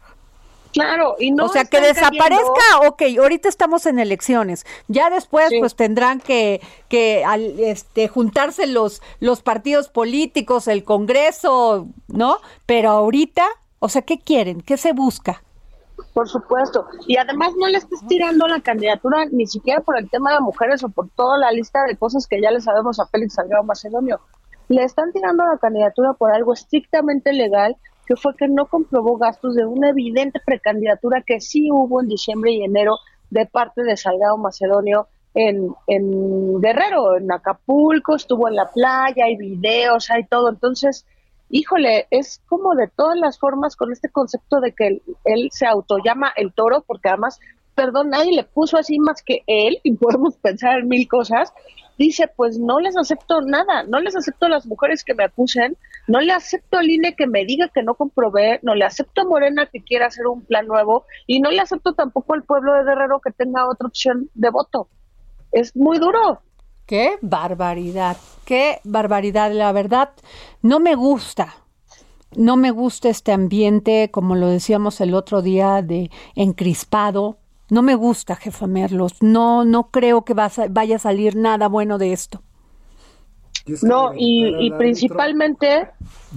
Claro, 0.73 1.16
y 1.19 1.31
no 1.31 1.47
o 1.47 1.49
sea, 1.49 1.64
que 1.64 1.81
desaparezca, 1.81 2.37
cayendo- 2.37 2.89
ok, 2.91 3.03
ahorita 3.21 3.49
estamos 3.49 3.87
en 3.87 3.99
elecciones. 3.99 4.66
Ya 4.87 5.09
después, 5.09 5.51
pues 5.59 5.75
tendrán 5.75 6.21
que, 6.21 6.61
que 6.89 7.25
al, 7.25 7.59
este, 7.59 8.07
juntarse 8.09 8.66
los, 8.66 9.01
los 9.19 9.41
partidos 9.43 9.89
políticos, 9.89 10.69
el 10.69 10.85
Congreso, 10.85 11.87
¿no? 12.09 12.37
Pero 12.66 12.91
ahorita, 12.91 13.47
o 13.79 13.89
sea, 13.89 14.03
¿qué 14.03 14.19
quieren? 14.19 14.61
¿Qué 14.61 14.77
se 14.77 14.93
busca? 14.93 15.43
Por 16.19 16.29
supuesto. 16.29 16.89
Y 17.07 17.16
además 17.16 17.53
no 17.57 17.69
le 17.69 17.79
estás 17.79 18.05
tirando 18.09 18.49
la 18.49 18.61
candidatura 18.61 19.27
ni 19.31 19.47
siquiera 19.47 19.83
por 19.83 19.97
el 19.97 20.11
tema 20.11 20.33
de 20.35 20.41
mujeres 20.41 20.83
o 20.83 20.89
por 20.89 21.09
toda 21.11 21.39
la 21.39 21.53
lista 21.53 21.85
de 21.85 21.97
cosas 21.97 22.27
que 22.27 22.41
ya 22.43 22.51
le 22.51 22.61
sabemos 22.61 22.99
a 22.99 23.07
Félix 23.07 23.35
Salgado 23.35 23.62
Macedonio. 23.62 24.19
Le 24.66 24.83
están 24.83 25.12
tirando 25.12 25.45
la 25.45 25.59
candidatura 25.59 26.14
por 26.14 26.33
algo 26.33 26.55
estrictamente 26.55 27.33
legal, 27.33 27.77
que 28.05 28.16
fue 28.16 28.35
que 28.35 28.49
no 28.49 28.66
comprobó 28.66 29.16
gastos 29.16 29.55
de 29.55 29.64
una 29.64 29.91
evidente 29.91 30.41
precandidatura 30.45 31.23
que 31.25 31.41
sí 31.41 31.69
hubo 31.71 32.03
en 32.03 32.09
diciembre 32.09 32.51
y 32.51 32.64
enero 32.64 32.97
de 33.31 33.47
parte 33.47 33.85
de 33.85 33.97
Salgado 33.97 34.39
Macedonio 34.39 35.07
en, 35.35 35.73
en 35.87 36.61
Guerrero, 36.61 37.16
en 37.16 37.31
Acapulco, 37.31 38.16
estuvo 38.16 38.49
en 38.49 38.57
la 38.57 38.69
playa, 38.73 39.27
hay 39.27 39.37
videos, 39.37 40.11
hay 40.11 40.25
todo. 40.25 40.49
Entonces, 40.49 41.07
híjole, 41.51 42.07
es 42.11 42.42
como 42.49 42.74
de 42.74 42.88
todas 42.88 43.18
las 43.18 43.38
formas 43.38 43.76
con 43.76 43.92
este 43.92 44.09
concepto 44.09 44.61
de 44.61 44.72
que 44.72 44.86
él, 44.86 45.03
él 45.24 45.49
se 45.53 45.66
autollama 45.66 46.32
el 46.36 46.53
toro, 46.53 46.84
porque 46.86 47.09
además, 47.09 47.40
perdón, 47.74 48.11
nadie 48.11 48.34
le 48.34 48.44
puso 48.44 48.76
así 48.76 48.99
más 48.99 49.22
que 49.22 49.42
él, 49.46 49.78
y 49.82 49.94
podemos 49.94 50.36
pensar 50.36 50.80
en 50.80 50.88
mil 50.88 51.09
cosas, 51.09 51.53
dice, 51.99 52.28
pues 52.28 52.59
no 52.59 52.78
les 52.78 52.96
acepto 52.96 53.40
nada, 53.40 53.82
no 53.82 54.01
les 54.01 54.16
acepto 54.16 54.49
las 54.49 54.66
mujeres 54.66 55.05
que 55.05 55.14
me 55.14 55.24
acusen, 55.24 55.76
no 56.07 56.20
le 56.20 56.32
acepto 56.32 56.78
al 56.78 56.88
INE 56.88 57.14
que 57.16 57.26
me 57.26 57.44
diga 57.44 57.68
que 57.68 57.82
no 57.82 57.94
comprobé, 57.94 58.61
no 58.62 58.74
le 58.74 58.84
acepto 58.84 59.22
a 59.22 59.24
Morena 59.24 59.66
que 59.66 59.82
quiera 59.82 60.07
hacer 60.07 60.26
un 60.26 60.42
plan 60.42 60.66
nuevo, 60.66 61.05
y 61.26 61.40
no 61.40 61.51
le 61.51 61.61
acepto 61.61 61.94
tampoco 61.94 62.34
al 62.34 62.44
pueblo 62.44 62.72
de 62.74 62.84
Guerrero 62.84 63.20
que 63.20 63.32
tenga 63.32 63.68
otra 63.68 63.88
opción 63.88 64.30
de 64.34 64.51
voto. 64.51 64.88
Es 65.53 65.74
muy 65.74 65.99
duro. 65.99 66.40
Qué 66.89 67.18
barbaridad, 67.20 68.16
qué 68.47 68.80
barbaridad, 68.82 69.53
la 69.53 69.72
verdad, 69.72 70.09
no 70.62 70.80
me 70.80 70.95
gusta. 70.95 71.55
No 72.34 72.57
me 72.57 72.70
gusta 72.70 73.11
este 73.11 73.30
ambiente, 73.32 74.11
como 74.11 74.36
lo 74.36 74.49
decíamos 74.49 74.99
el 75.03 75.12
otro 75.12 75.43
día, 75.43 75.82
de 75.82 76.11
encrispado. 76.34 77.36
No 77.68 77.82
me 77.82 77.95
gusta, 77.95 78.36
jefa 78.36 78.66
Merlos. 78.66 79.12
No, 79.20 79.66
no 79.66 79.91
creo 79.91 80.24
que 80.24 80.32
va 80.32 80.47
a 80.47 80.51
sa- 80.51 80.66
vaya 80.70 80.97
a 80.97 80.99
salir 80.99 81.36
nada 81.36 81.68
bueno 81.68 81.99
de 81.99 82.14
esto. 82.14 82.41
No, 83.82 84.12
y, 84.16 84.47
y 84.66 84.70
principalmente, 84.70 85.89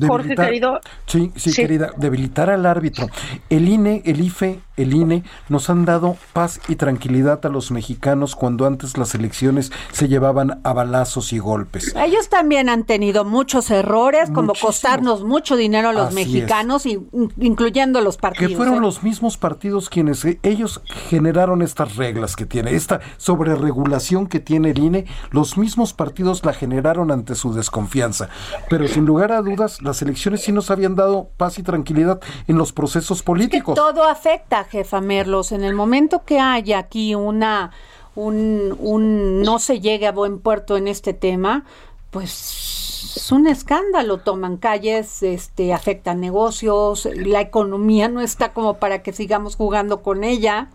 Jorge 0.06 0.36
querido, 0.36 0.82
Sí, 1.06 1.32
sí, 1.38 1.52
Sí. 1.52 1.62
querida, 1.62 1.91
debilitar 1.95 2.49
al 2.49 2.66
árbitro. 2.66 3.08
El 3.49 3.70
INE, 3.70 4.02
el 4.04 4.20
IFE 4.20 4.60
el 4.78 4.94
INE, 4.94 5.24
nos 5.50 5.70
han 5.70 5.86
dado 5.86 6.18
paz 6.34 6.60
y 6.68 6.76
tranquilidad 6.76 7.46
a 7.46 7.50
los 7.50 7.72
mexicanos 7.72 8.36
cuando 8.36 8.66
antes 8.66 8.98
las 8.98 9.14
elecciones 9.16 9.72
se 9.92 10.08
llevaban 10.08 10.62
a 10.64 10.74
balazos 10.74 11.34
y 11.34 11.40
golpes. 11.40 11.94
Ellos 11.96 12.30
también 12.30 12.70
han 12.70 12.84
tenido 12.86 13.26
muchos 13.26 13.70
errores, 13.72 14.30
como 14.32 14.54
costarnos 14.54 15.24
mucho 15.24 15.56
dinero 15.56 15.90
a 15.90 15.94
los 15.94 16.08
Así 16.08 16.16
mexicanos, 16.16 16.86
y- 16.86 17.00
incluyendo 17.40 18.02
los 18.02 18.18
partidos. 18.18 18.52
Que 18.52 18.58
fueron 18.58 18.76
¿eh? 18.76 18.82
los 18.82 19.04
mismos 19.04 19.38
partidos 19.38 19.90
quienes 19.90 20.24
eh, 20.26 20.40
ellos 20.44 20.82
generaron 21.10 21.62
estas 21.62 21.96
reglas 21.96 22.36
que 22.36 22.46
tiene, 22.46 22.74
esta 22.76 23.02
sobreregulación 23.18 24.28
que 24.28 24.40
tiene 24.40 24.72
el 24.72 24.80
INE, 24.80 25.06
los 25.32 25.58
mismos 25.58 25.94
partidos 25.94 26.46
la 26.46 26.54
generaron 26.54 27.12
ante 27.12 27.36
su 27.36 27.54
desconfianza. 27.54 28.30
Pero 28.70 28.88
sin 28.88 29.06
lugar 29.06 29.32
a 29.32 29.42
dudas, 29.42 29.82
las 29.82 30.02
elecciones 30.02 30.44
sí 30.44 30.52
nos 30.52 30.72
habían 30.72 30.96
dado 30.96 31.30
paz 31.38 31.60
y 31.60 31.64
tranquilidad 31.64 32.20
en 32.48 32.58
los 32.58 32.72
procesos 32.72 33.24
políticos. 33.24 33.76
Todo 33.76 34.04
afecta, 34.04 34.64
jefa 34.72 35.02
Merlos. 35.02 35.52
En 35.52 35.64
el 35.64 35.74
momento 35.74 36.24
que 36.26 36.40
haya 36.40 36.80
aquí 36.80 37.14
una, 37.14 37.72
un, 38.16 38.76
un 38.80 39.42
no 39.42 39.60
se 39.60 39.80
llegue 39.80 40.08
a 40.08 40.12
buen 40.12 40.40
puerto 40.40 40.78
en 40.78 40.88
este 40.88 41.14
tema, 41.14 41.66
pues 42.10 43.14
es 43.16 43.32
un 43.32 43.48
escándalo. 43.48 44.20
Toman 44.20 44.58
calles, 44.58 45.22
este, 45.22 45.74
afectan 45.74 46.22
negocios, 46.22 47.08
la 47.14 47.42
economía 47.42 48.08
no 48.08 48.22
está 48.22 48.54
como 48.54 48.76
para 48.78 49.04
que 49.04 49.14
sigamos 49.14 49.56
jugando 49.56 50.02
con 50.02 50.24
ella. 50.24 50.70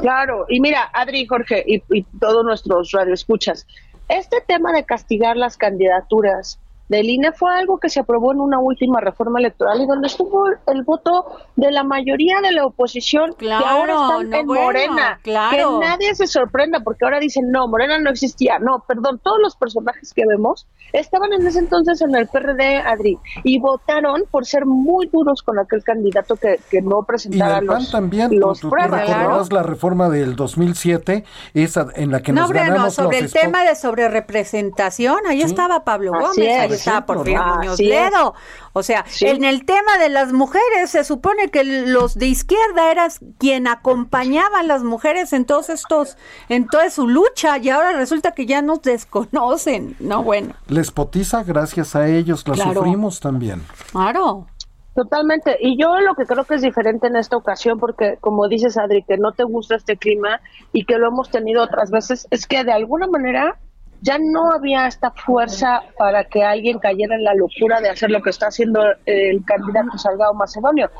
Claro, 0.00 0.44
y 0.48 0.60
mira, 0.60 0.90
Adri, 0.92 1.26
Jorge 1.26 1.64
y, 1.66 1.82
y 1.90 2.02
todos 2.20 2.44
nuestros 2.44 2.90
radioescuchas, 2.90 3.66
este 4.08 4.40
tema 4.46 4.72
de 4.72 4.84
castigar 4.84 5.36
las 5.36 5.56
candidaturas 5.56 6.58
del 6.88 7.08
INE 7.10 7.32
fue 7.32 7.54
algo 7.54 7.78
que 7.78 7.88
se 7.88 8.00
aprobó 8.00 8.32
en 8.32 8.40
una 8.40 8.58
última 8.58 9.00
reforma 9.00 9.38
electoral 9.38 9.80
y 9.80 9.86
donde 9.86 10.06
estuvo 10.08 10.44
el 10.66 10.82
voto 10.84 11.26
de 11.56 11.70
la 11.70 11.84
mayoría 11.84 12.40
de 12.40 12.52
la 12.52 12.66
oposición 12.66 13.34
Claro, 13.36 13.64
que 13.64 13.70
ahora 13.70 13.92
están 13.92 14.30
no, 14.30 14.36
en 14.36 14.46
bueno, 14.46 14.64
Morena. 14.64 15.20
claro. 15.22 15.80
Que 15.80 15.86
nadie 15.86 16.14
se 16.14 16.26
sorprenda 16.26 16.80
porque 16.80 17.04
ahora 17.04 17.20
dicen, 17.20 17.50
no, 17.50 17.68
Morena 17.68 17.98
no 17.98 18.10
existía. 18.10 18.58
No, 18.58 18.84
perdón, 18.86 19.20
todos 19.22 19.38
los 19.40 19.56
personajes 19.56 20.12
que 20.14 20.24
vemos 20.26 20.66
estaban 20.92 21.32
en 21.32 21.46
ese 21.46 21.58
entonces 21.58 22.00
en 22.00 22.14
el 22.14 22.26
PRD, 22.28 22.78
Adri, 22.78 23.18
y 23.44 23.58
votaron 23.60 24.22
por 24.30 24.46
ser 24.46 24.64
muy 24.64 25.06
duros 25.08 25.42
con 25.42 25.58
aquel 25.58 25.82
candidato 25.84 26.36
que, 26.36 26.58
que 26.70 26.80
no 26.80 27.00
Y 27.02 27.06
presentara 27.06 27.56
del 27.56 27.66
PAN 27.66 27.76
los, 27.78 27.90
también, 27.90 28.30
los 28.38 28.60
tú 28.60 28.70
recordarás 28.70 29.52
la 29.52 29.62
reforma 29.62 30.08
del 30.08 30.36
2007, 30.36 31.24
esa 31.54 31.88
en 31.94 32.10
la 32.10 32.20
que 32.22 32.32
No, 32.32 32.42
nos 32.42 32.50
no, 32.50 32.56
ganamos 32.56 32.94
sobre 32.94 33.18
el 33.18 33.24
los 33.24 33.32
tema 33.32 33.64
de 33.64 33.74
sobrerepresentación, 33.74 35.18
ahí 35.28 35.42
estaba 35.42 35.84
Pablo 35.84 36.12
Así 36.14 36.40
Gómez, 36.40 36.60
ahí 36.60 36.77
es. 36.80 36.86
estaba 36.86 37.06
Porfirio 37.06 37.40
Así 37.42 37.58
Muñoz 37.58 37.80
es. 37.80 37.86
Ledo. 37.88 38.34
O 38.72 38.82
sea, 38.82 39.04
Sí. 39.08 39.26
en 39.26 39.44
el 39.44 39.64
tema 39.64 39.98
de 39.98 40.08
las 40.08 40.32
mujeres, 40.32 40.90
se 40.90 41.04
supone 41.04 41.48
que 41.48 41.64
los 41.64 42.14
de 42.16 42.26
izquierda 42.26 42.90
eran 42.90 43.10
quien 43.38 43.66
acompañaban 43.66 44.60
a 44.60 44.62
las 44.62 44.82
mujeres 44.84 45.32
en 45.32 45.44
todos 45.44 45.68
estos, 45.68 46.16
en 46.48 46.66
toda 46.68 46.88
su 46.90 47.08
lucha, 47.08 47.58
y 47.58 47.70
ahora 47.70 47.92
resulta 47.94 48.32
que 48.32 48.46
ya 48.46 48.62
nos 48.62 48.82
desconocen. 48.82 49.96
No, 49.98 50.22
bueno, 50.22 50.54
Les 50.68 50.90
potiza 50.90 51.42
gracias 51.44 51.96
a 51.96 52.06
ellos, 52.08 52.46
la 52.46 52.54
Claro. 52.54 52.74
sufrimos 52.74 53.20
también. 53.20 53.62
claro. 53.92 54.46
Totalmente. 54.94 55.56
Y 55.60 55.80
yo 55.80 55.96
lo 56.00 56.16
que 56.16 56.24
creo 56.26 56.42
que 56.44 56.56
es 56.56 56.62
diferente 56.62 57.06
en 57.06 57.14
esta 57.14 57.36
ocasión, 57.36 57.78
porque 57.78 58.16
como 58.20 58.48
dices, 58.48 58.76
Adri, 58.76 59.04
que 59.04 59.16
no 59.16 59.30
te 59.30 59.44
gusta 59.44 59.76
este 59.76 59.96
clima 59.96 60.40
y 60.72 60.86
que 60.86 60.98
lo 60.98 61.06
hemos 61.06 61.30
tenido 61.30 61.62
otras 61.62 61.92
veces, 61.92 62.26
es 62.32 62.48
que 62.48 62.64
de 62.64 62.72
alguna 62.72 63.06
manera 63.06 63.58
ya 64.00 64.18
no 64.18 64.52
había 64.52 64.86
esta 64.86 65.10
fuerza 65.10 65.82
para 65.98 66.24
que 66.24 66.42
alguien 66.42 66.78
cayera 66.78 67.16
en 67.16 67.24
la 67.24 67.34
locura 67.34 67.80
de 67.80 67.90
hacer 67.90 68.10
lo 68.10 68.22
que 68.22 68.30
está 68.30 68.46
haciendo 68.46 68.80
el 69.06 69.44
candidato 69.44 69.98
Salgado 69.98 70.34
Macedonio. 70.34 70.90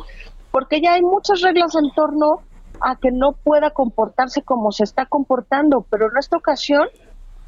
Porque 0.51 0.81
ya 0.81 0.95
hay 0.95 1.03
muchas 1.03 1.41
reglas 1.43 1.75
en 1.77 1.91
torno 1.95 2.43
a 2.81 2.97
que 2.97 3.11
no 3.13 3.33
pueda 3.33 3.71
comportarse 3.71 4.43
como 4.43 4.73
se 4.73 4.85
está 4.85 5.07
comportando, 5.07 5.85
pero 5.91 6.07
en 6.07 6.17
esta 6.19 6.37
ocasión, 6.37 6.89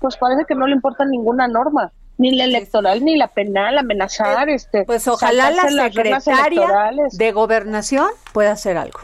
pues 0.01 0.17
parece 0.17 0.45
que 0.47 0.55
no 0.55 0.67
le 0.67 0.75
importa 0.75 1.05
ninguna 1.05 1.49
norma, 1.49 1.93
ni 2.19 2.37
la 2.37 2.45
electoral, 2.45 3.05
ni 3.05 3.17
la 3.17 3.29
penal, 3.29 3.79
amenazar, 3.79 4.49
este, 4.51 4.85
Pues 4.85 5.09
ojalá 5.09 5.51
la 5.51 5.69
secretaria 5.69 6.69
de 7.13 7.33
gobernación 7.33 8.09
pueda 8.33 8.53
hacer 8.53 8.77
algo. 8.77 9.01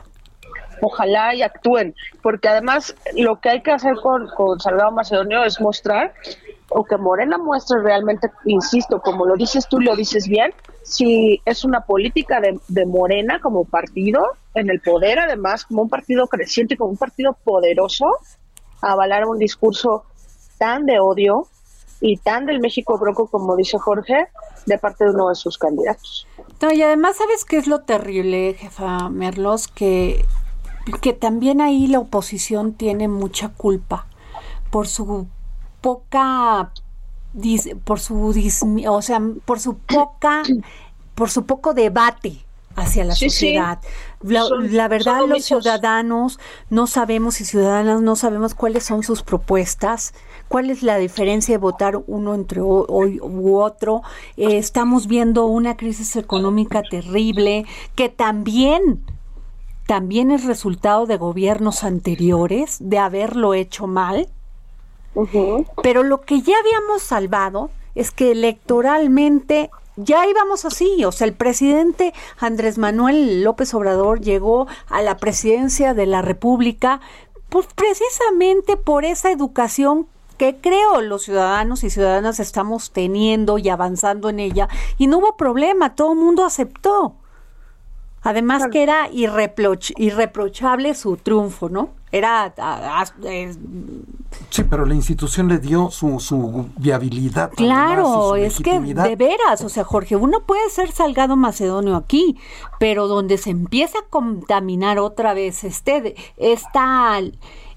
Ojalá 0.86 1.34
y 1.34 1.42
actúen, 1.42 1.94
porque 2.22 2.48
además 2.48 2.94
lo 3.16 3.40
que 3.40 3.50
hay 3.50 3.62
que 3.62 3.72
hacer 3.72 3.94
con, 4.02 4.28
con 4.36 4.60
Salgado 4.60 4.92
Macedonio 4.92 5.44
es 5.44 5.60
mostrar, 5.60 6.14
o 6.68 6.84
que 6.84 6.96
Morena 6.96 7.38
muestre 7.38 7.80
realmente, 7.82 8.28
insisto, 8.44 9.00
como 9.00 9.26
lo 9.26 9.34
dices 9.36 9.66
tú, 9.68 9.80
lo 9.80 9.94
dices 9.94 10.28
bien, 10.28 10.52
si 10.82 11.40
es 11.44 11.64
una 11.64 11.80
política 11.80 12.40
de, 12.40 12.86
Morena 12.86 13.40
como 13.40 13.64
partido, 13.64 14.22
en 14.54 14.70
el 14.70 14.80
poder 14.80 15.18
además, 15.18 15.64
como 15.64 15.82
un 15.82 15.88
partido 15.88 16.26
creciente, 16.26 16.76
como 16.76 16.90
un 16.90 16.96
partido 16.96 17.36
poderoso, 17.44 18.06
avalar 18.80 19.26
un 19.26 19.38
discurso 19.38 20.04
tan 20.58 20.86
de 20.86 20.98
odio 21.00 21.46
y 22.00 22.16
tan 22.18 22.46
del 22.46 22.60
México 22.60 22.98
Bronco, 22.98 23.28
como 23.28 23.56
dice 23.56 23.78
Jorge, 23.78 24.28
de 24.66 24.78
parte 24.78 25.04
de 25.04 25.10
uno 25.10 25.28
de 25.28 25.34
sus 25.34 25.58
candidatos. 25.58 26.26
No, 26.60 26.72
y 26.72 26.82
además, 26.82 27.16
¿sabes 27.16 27.44
qué 27.44 27.58
es 27.58 27.66
lo 27.66 27.80
terrible, 27.80 28.54
jefa 28.54 29.08
Merlos? 29.08 29.68
Que, 29.68 30.24
que 31.00 31.12
también 31.12 31.60
ahí 31.60 31.86
la 31.86 31.98
oposición 32.00 32.72
tiene 32.74 33.08
mucha 33.08 33.48
culpa 33.50 34.06
por 34.70 34.88
su 34.88 35.26
poca, 35.80 36.72
por 37.84 38.00
su, 38.00 38.32
dis- 38.32 38.86
o 38.88 39.02
sea, 39.02 39.20
por 39.44 39.60
su 39.60 39.76
poca, 39.78 40.42
por 41.14 41.30
su 41.30 41.44
poco 41.46 41.74
debate 41.74 42.42
hacia 42.76 43.04
la 43.04 43.14
Sí, 43.14 43.30
sí. 43.30 43.30
sociedad. 43.30 43.78
La, 44.22 44.42
Son- 44.42 44.74
la 44.76 44.88
verdad, 44.88 45.20
los 45.20 45.30
omisos. 45.30 45.62
ciudadanos 45.64 46.38
no 46.70 46.86
sabemos 46.86 47.40
y 47.40 47.44
ciudadanas 47.46 48.02
no 48.02 48.16
sabemos 48.16 48.54
cuáles 48.54 48.84
son 48.84 49.02
sus 49.02 49.22
propuestas, 49.22 50.12
cuál 50.48 50.68
es 50.70 50.82
la 50.82 50.98
diferencia 50.98 51.54
de 51.54 51.58
votar 51.58 51.98
uno 52.06 52.34
entre 52.34 52.60
ho- 52.60 52.84
hoy 52.88 53.18
u 53.22 53.56
otro. 53.58 54.02
Eh, 54.36 54.58
estamos 54.58 55.06
viendo 55.06 55.46
una 55.46 55.76
crisis 55.76 56.16
económica 56.16 56.82
terrible 56.82 57.64
que 57.94 58.08
también 58.10 59.00
también 59.86 60.30
es 60.30 60.44
resultado 60.44 61.06
de 61.06 61.16
gobiernos 61.16 61.84
anteriores, 61.84 62.76
de 62.80 62.98
haberlo 62.98 63.54
hecho 63.54 63.86
mal. 63.86 64.28
Pero 65.82 66.02
lo 66.02 66.20
que 66.20 66.42
ya 66.42 66.54
habíamos 66.58 67.02
salvado 67.02 67.70
es 67.94 68.10
que 68.10 68.32
electoralmente 68.32 69.70
ya 69.96 70.26
íbamos 70.26 70.66
así, 70.66 71.04
o 71.06 71.12
sea, 71.12 71.26
el 71.26 71.32
presidente 71.32 72.12
Andrés 72.38 72.76
Manuel 72.76 73.42
López 73.42 73.72
Obrador 73.72 74.20
llegó 74.20 74.66
a 74.88 75.00
la 75.00 75.16
presidencia 75.16 75.94
de 75.94 76.04
la 76.04 76.20
República 76.20 77.00
pues 77.48 77.66
precisamente 77.74 78.76
por 78.76 79.06
esa 79.06 79.30
educación 79.30 80.06
que 80.36 80.56
creo 80.56 81.00
los 81.00 81.22
ciudadanos 81.22 81.82
y 81.82 81.88
ciudadanas 81.88 82.40
estamos 82.40 82.90
teniendo 82.90 83.56
y 83.56 83.70
avanzando 83.70 84.28
en 84.28 84.40
ella 84.40 84.68
y 84.98 85.06
no 85.06 85.18
hubo 85.18 85.36
problema, 85.36 85.94
todo 85.94 86.12
el 86.12 86.18
mundo 86.18 86.44
aceptó. 86.44 87.14
Además 88.26 88.64
que 88.70 88.82
era 88.82 89.08
irreproch- 89.10 89.94
irreprochable 89.96 90.94
su 90.94 91.16
triunfo, 91.16 91.68
¿no? 91.68 91.90
Era 92.12 92.52
a- 92.58 93.02
a- 93.02 93.04
eh, 93.24 93.52
Sí, 94.50 94.64
pero 94.64 94.86
la 94.86 94.94
institución 94.94 95.48
le 95.48 95.58
dio 95.58 95.90
su, 95.90 96.20
su 96.20 96.66
viabilidad. 96.76 97.50
además, 97.56 97.56
Claro, 97.56 98.28
su 98.30 98.34
es 98.36 98.58
que 98.60 98.78
de 98.80 99.16
veras, 99.16 99.62
o 99.64 99.68
sea, 99.68 99.84
Jorge, 99.84 100.16
uno 100.16 100.40
puede 100.46 100.68
ser 100.70 100.92
Salgado 100.92 101.36
Macedonio 101.36 101.96
aquí, 101.96 102.36
pero 102.78 103.08
donde 103.08 103.38
se 103.38 103.50
empieza 103.50 103.98
a 103.98 104.02
contaminar 104.08 104.98
otra 104.98 105.34
vez 105.34 105.64
este, 105.64 106.00
de- 106.00 106.16
esta 106.36 107.20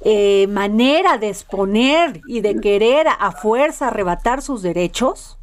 eh, 0.02 0.48
manera 0.50 1.18
de 1.18 1.30
exponer 1.30 2.22
y 2.28 2.40
de 2.42 2.60
querer 2.62 3.08
a 3.08 3.32
fuerza 3.32 3.88
arrebatar 3.88 4.42
sus 4.42 4.62
derechos, 4.62 5.39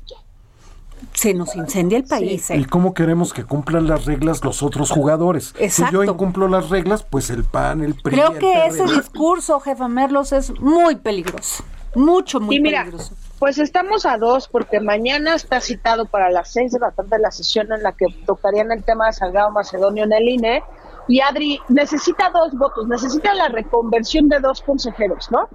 se 1.16 1.32
nos 1.32 1.56
incendia 1.56 1.96
el 1.98 2.04
país. 2.04 2.50
¿eh? 2.50 2.56
¿Y 2.58 2.66
cómo 2.66 2.92
queremos 2.92 3.32
que 3.32 3.42
cumplan 3.44 3.86
las 3.88 4.04
reglas 4.04 4.44
los 4.44 4.62
otros 4.62 4.90
jugadores? 4.90 5.54
Si 5.56 5.64
Exacto. 5.64 6.04
yo 6.04 6.04
incumplo 6.04 6.46
las 6.46 6.68
reglas, 6.68 7.02
pues 7.02 7.30
el 7.30 7.42
PAN, 7.42 7.82
el 7.82 7.94
PRI, 7.94 8.14
Creo 8.16 8.32
el 8.32 8.38
que 8.38 8.66
ese 8.66 8.84
discurso, 8.84 9.58
jefa 9.60 9.88
Merlos, 9.88 10.32
es 10.32 10.52
muy 10.60 10.96
peligroso, 10.96 11.64
mucho, 11.94 12.38
muy 12.38 12.56
y 12.56 12.60
mira, 12.60 12.80
peligroso. 12.84 13.14
pues 13.38 13.56
estamos 13.58 14.04
a 14.04 14.18
dos, 14.18 14.46
porque 14.48 14.78
mañana 14.78 15.34
está 15.34 15.60
citado 15.60 16.04
para 16.04 16.30
las 16.30 16.52
seis 16.52 16.72
de 16.72 16.80
la 16.80 16.90
tarde 16.90 17.18
la 17.18 17.30
sesión 17.30 17.72
en 17.72 17.82
la 17.82 17.92
que 17.92 18.06
tocarían 18.26 18.70
el 18.70 18.84
tema 18.84 19.06
de 19.06 19.14
Salgado 19.14 19.50
Macedonio 19.50 20.04
en 20.04 20.12
el 20.12 20.28
INE. 20.28 20.62
Y 21.08 21.20
Adri 21.20 21.60
necesita 21.68 22.30
dos 22.30 22.52
votos, 22.58 22.88
necesita 22.88 23.32
la 23.32 23.48
reconversión 23.48 24.28
de 24.28 24.40
dos 24.40 24.60
consejeros, 24.60 25.30
¿no? 25.30 25.48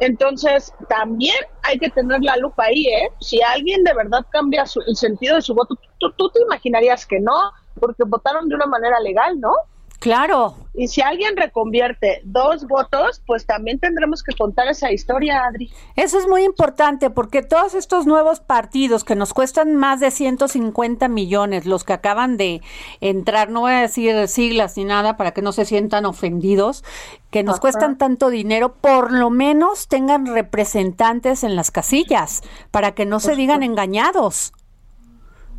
Entonces, 0.00 0.72
también 0.88 1.34
hay 1.62 1.78
que 1.78 1.90
tener 1.90 2.20
la 2.22 2.36
lupa 2.36 2.64
ahí, 2.64 2.86
¿eh? 2.86 3.10
Si 3.20 3.40
alguien 3.42 3.82
de 3.84 3.94
verdad 3.94 4.24
cambia 4.30 4.64
su- 4.66 4.80
el 4.86 4.96
sentido 4.96 5.36
de 5.36 5.42
su 5.42 5.54
voto, 5.54 5.74
tú, 5.98 6.12
tú 6.16 6.30
te 6.30 6.40
imaginarías 6.42 7.04
que 7.06 7.18
no, 7.20 7.34
porque 7.74 8.04
votaron 8.06 8.48
de 8.48 8.54
una 8.54 8.66
manera 8.66 9.00
legal, 9.00 9.40
¿no? 9.40 9.52
Claro. 9.98 10.54
Y 10.74 10.86
si 10.86 11.00
alguien 11.00 11.36
reconvierte 11.36 12.20
dos 12.22 12.64
votos, 12.68 13.20
pues 13.26 13.46
también 13.46 13.80
tendremos 13.80 14.22
que 14.22 14.32
contar 14.36 14.68
esa 14.68 14.92
historia, 14.92 15.42
Adri. 15.44 15.72
Eso 15.96 16.20
es 16.20 16.28
muy 16.28 16.44
importante 16.44 17.10
porque 17.10 17.42
todos 17.42 17.74
estos 17.74 18.06
nuevos 18.06 18.38
partidos 18.38 19.02
que 19.02 19.16
nos 19.16 19.34
cuestan 19.34 19.74
más 19.74 19.98
de 19.98 20.12
150 20.12 21.08
millones, 21.08 21.66
los 21.66 21.82
que 21.82 21.94
acaban 21.94 22.36
de 22.36 22.62
entrar, 23.00 23.50
no 23.50 23.62
voy 23.62 23.72
a 23.72 23.80
decir 23.80 24.28
siglas 24.28 24.76
ni 24.76 24.84
nada 24.84 25.16
para 25.16 25.32
que 25.32 25.42
no 25.42 25.50
se 25.50 25.64
sientan 25.64 26.06
ofendidos, 26.06 26.84
que 27.32 27.42
nos 27.42 27.54
Ajá. 27.54 27.60
cuestan 27.60 27.98
tanto 27.98 28.30
dinero, 28.30 28.74
por 28.74 29.10
lo 29.10 29.30
menos 29.30 29.88
tengan 29.88 30.26
representantes 30.26 31.42
en 31.42 31.56
las 31.56 31.72
casillas 31.72 32.42
para 32.70 32.92
que 32.92 33.04
no 33.04 33.18
se 33.18 33.34
digan 33.34 33.64
engañados. 33.64 34.52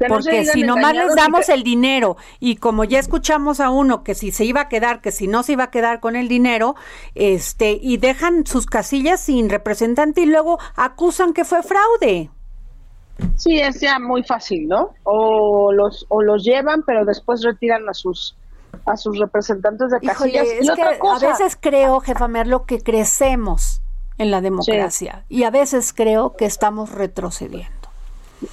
No 0.07 0.15
Porque 0.15 0.45
si 0.45 0.63
nomás 0.63 0.93
les 0.93 1.15
damos 1.15 1.47
que- 1.47 1.53
el 1.53 1.63
dinero 1.63 2.15
y 2.39 2.55
como 2.55 2.83
ya 2.85 2.99
escuchamos 2.99 3.59
a 3.59 3.69
uno 3.69 4.03
que 4.03 4.15
si 4.15 4.31
se 4.31 4.45
iba 4.45 4.61
a 4.61 4.67
quedar, 4.69 5.01
que 5.01 5.11
si 5.11 5.27
no 5.27 5.43
se 5.43 5.53
iba 5.53 5.65
a 5.65 5.71
quedar 5.71 5.99
con 5.99 6.15
el 6.15 6.27
dinero, 6.29 6.75
este, 7.15 7.77
y 7.81 7.97
dejan 7.97 8.45
sus 8.45 8.65
casillas 8.65 9.19
sin 9.19 9.49
representante 9.49 10.21
y 10.21 10.25
luego 10.25 10.57
acusan 10.75 11.33
que 11.33 11.43
fue 11.43 11.63
fraude. 11.63 12.29
Sí, 13.35 13.59
es 13.59 13.81
ya 13.81 13.99
muy 13.99 14.23
fácil, 14.23 14.67
¿no? 14.69 14.91
O 15.03 15.73
los 15.73 16.05
o 16.07 16.21
los 16.21 16.43
llevan, 16.45 16.83
pero 16.85 17.03
después 17.03 17.43
retiran 17.43 17.87
a 17.89 17.93
sus 17.93 18.37
a 18.85 18.95
sus 18.95 19.19
representantes 19.19 19.89
de 19.89 19.97
Híjole, 20.01 20.31
casillas. 20.31 20.47
es 20.47 20.63
y 20.63 20.67
que 20.67 20.71
otra 20.71 20.89
a 20.91 20.99
cosa, 20.99 21.27
veces 21.27 21.57
creo, 21.59 21.99
jefa 21.99 22.27
Merlo, 22.29 22.65
que 22.65 22.79
crecemos 22.79 23.81
en 24.17 24.31
la 24.31 24.39
democracia 24.41 25.25
y 25.27 25.43
a 25.43 25.49
veces 25.49 25.91
creo 25.91 26.35
que 26.37 26.45
estamos 26.45 26.91
retrocediendo. 26.91 27.78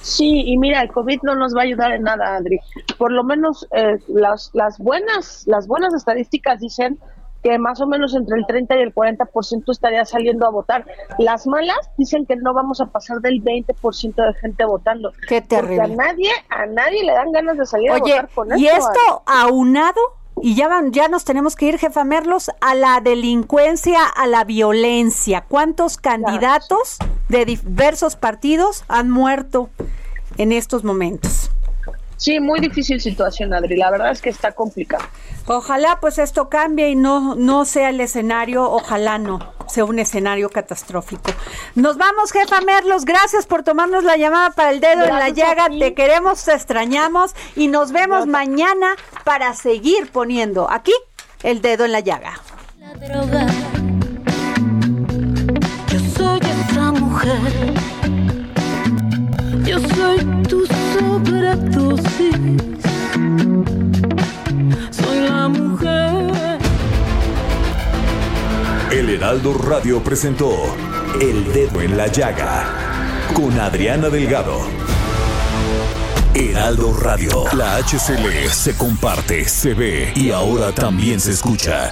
Sí, 0.01 0.43
y 0.45 0.57
mira, 0.57 0.81
el 0.81 0.91
COVID 0.91 1.19
no 1.23 1.35
nos 1.35 1.55
va 1.55 1.61
a 1.61 1.63
ayudar 1.63 1.91
en 1.91 2.03
nada, 2.03 2.35
Adri. 2.35 2.59
Por 2.97 3.11
lo 3.11 3.23
menos 3.23 3.67
eh, 3.71 3.97
las, 4.07 4.51
las 4.53 4.77
buenas 4.77 5.43
las 5.45 5.67
buenas 5.67 5.93
estadísticas 5.93 6.59
dicen 6.59 6.99
que 7.43 7.57
más 7.59 7.79
o 7.81 7.87
menos 7.87 8.15
entre 8.15 8.37
el 8.37 8.45
30 8.45 8.75
y 8.77 8.81
el 8.81 8.93
40% 8.93 9.71
estaría 9.71 10.03
saliendo 10.05 10.47
a 10.47 10.49
votar. 10.49 10.85
Las 11.19 11.47
malas 11.47 11.77
dicen 11.97 12.25
que 12.25 12.35
no 12.35 12.53
vamos 12.53 12.81
a 12.81 12.87
pasar 12.87 13.19
del 13.19 13.43
20% 13.43 14.15
de 14.15 14.33
gente 14.39 14.65
votando. 14.65 15.13
Qué 15.27 15.41
terrible. 15.41 15.77
Porque 15.87 15.93
a 15.93 15.95
nadie, 15.95 16.31
a 16.49 16.65
nadie 16.65 17.03
le 17.03 17.13
dan 17.13 17.31
ganas 17.31 17.57
de 17.57 17.65
salir 17.65 17.91
a 17.91 17.93
Oye, 17.95 18.13
votar 18.13 18.29
con 18.33 18.59
y 18.59 18.67
esto. 18.67 18.85
Adri. 18.87 18.99
esto 18.99 19.23
aunado, 19.25 20.01
y 20.41 20.55
ya, 20.55 20.67
van, 20.67 20.91
ya 20.91 21.07
nos 21.07 21.25
tenemos 21.25 21.55
que 21.55 21.65
ir, 21.67 21.79
jefa 21.79 22.03
Merlos, 22.03 22.51
a 22.61 22.75
la 22.75 23.01
delincuencia, 23.01 24.05
a 24.05 24.27
la 24.27 24.43
violencia. 24.43 25.45
¿Cuántos 25.47 25.97
candidatos 25.97 26.97
de 27.29 27.45
diversos 27.45 28.15
partidos 28.15 28.83
han 28.87 29.09
muerto 29.09 29.69
en 30.37 30.51
estos 30.51 30.83
momentos? 30.83 31.51
Sí, 32.17 32.39
muy 32.39 32.59
difícil 32.59 32.99
situación, 32.99 33.53
Adri. 33.53 33.77
La 33.77 33.91
verdad 33.91 34.11
es 34.11 34.21
que 34.21 34.29
está 34.29 34.51
complicado. 34.51 35.05
Ojalá 35.45 35.99
pues 36.01 36.17
esto 36.17 36.49
cambie 36.49 36.89
y 36.89 36.95
no, 36.95 37.35
no 37.35 37.63
sea 37.63 37.89
el 37.89 38.01
escenario, 38.01 38.69
ojalá 38.69 39.17
no 39.17 39.53
sea 39.67 39.85
un 39.85 39.99
escenario 39.99 40.49
catastrófico. 40.49 41.31
Nos 41.75 41.97
vamos, 41.97 42.31
jefa 42.31 42.59
Merlos, 42.61 43.05
gracias 43.05 43.45
por 43.45 43.63
tomarnos 43.63 44.03
la 44.03 44.17
llamada 44.17 44.51
para 44.51 44.71
el 44.71 44.79
dedo 44.79 45.05
en 45.05 45.15
la 45.15 45.29
llaga, 45.29 45.67
te 45.69 45.93
queremos, 45.93 46.43
te 46.43 46.53
extrañamos 46.53 47.35
y 47.55 47.67
nos 47.67 47.91
vemos 47.91 48.25
mañana 48.27 48.95
para 49.23 49.53
seguir 49.53 50.11
poniendo 50.11 50.69
aquí 50.69 50.93
el 51.43 51.61
dedo 51.61 51.85
en 51.85 51.91
la 51.91 51.99
llaga. 51.99 52.41
Yo 55.87 55.99
soy 56.15 56.39
esa 56.39 56.91
mujer. 56.91 57.96
Yo 59.67 59.79
soy 59.79 60.19
tu 60.47 60.65
sobredosis. 60.93 62.35
Soy 64.91 65.19
la 65.27 65.47
mujer. 65.49 66.59
El 68.91 69.09
Heraldo 69.09 69.53
Radio 69.55 70.01
presentó 70.01 70.51
El 71.19 71.51
Dedo 71.51 71.81
en 71.81 71.97
la 71.97 72.07
Llaga 72.07 72.65
con 73.33 73.59
Adriana 73.59 74.09
Delgado. 74.09 74.61
Heraldo 76.33 76.93
Radio, 76.93 77.43
la 77.53 77.77
HCL 77.77 78.49
se 78.49 78.77
comparte, 78.77 79.49
se 79.49 79.73
ve 79.73 80.13
y 80.15 80.31
ahora 80.31 80.71
también 80.71 81.19
se 81.19 81.31
escucha. 81.31 81.91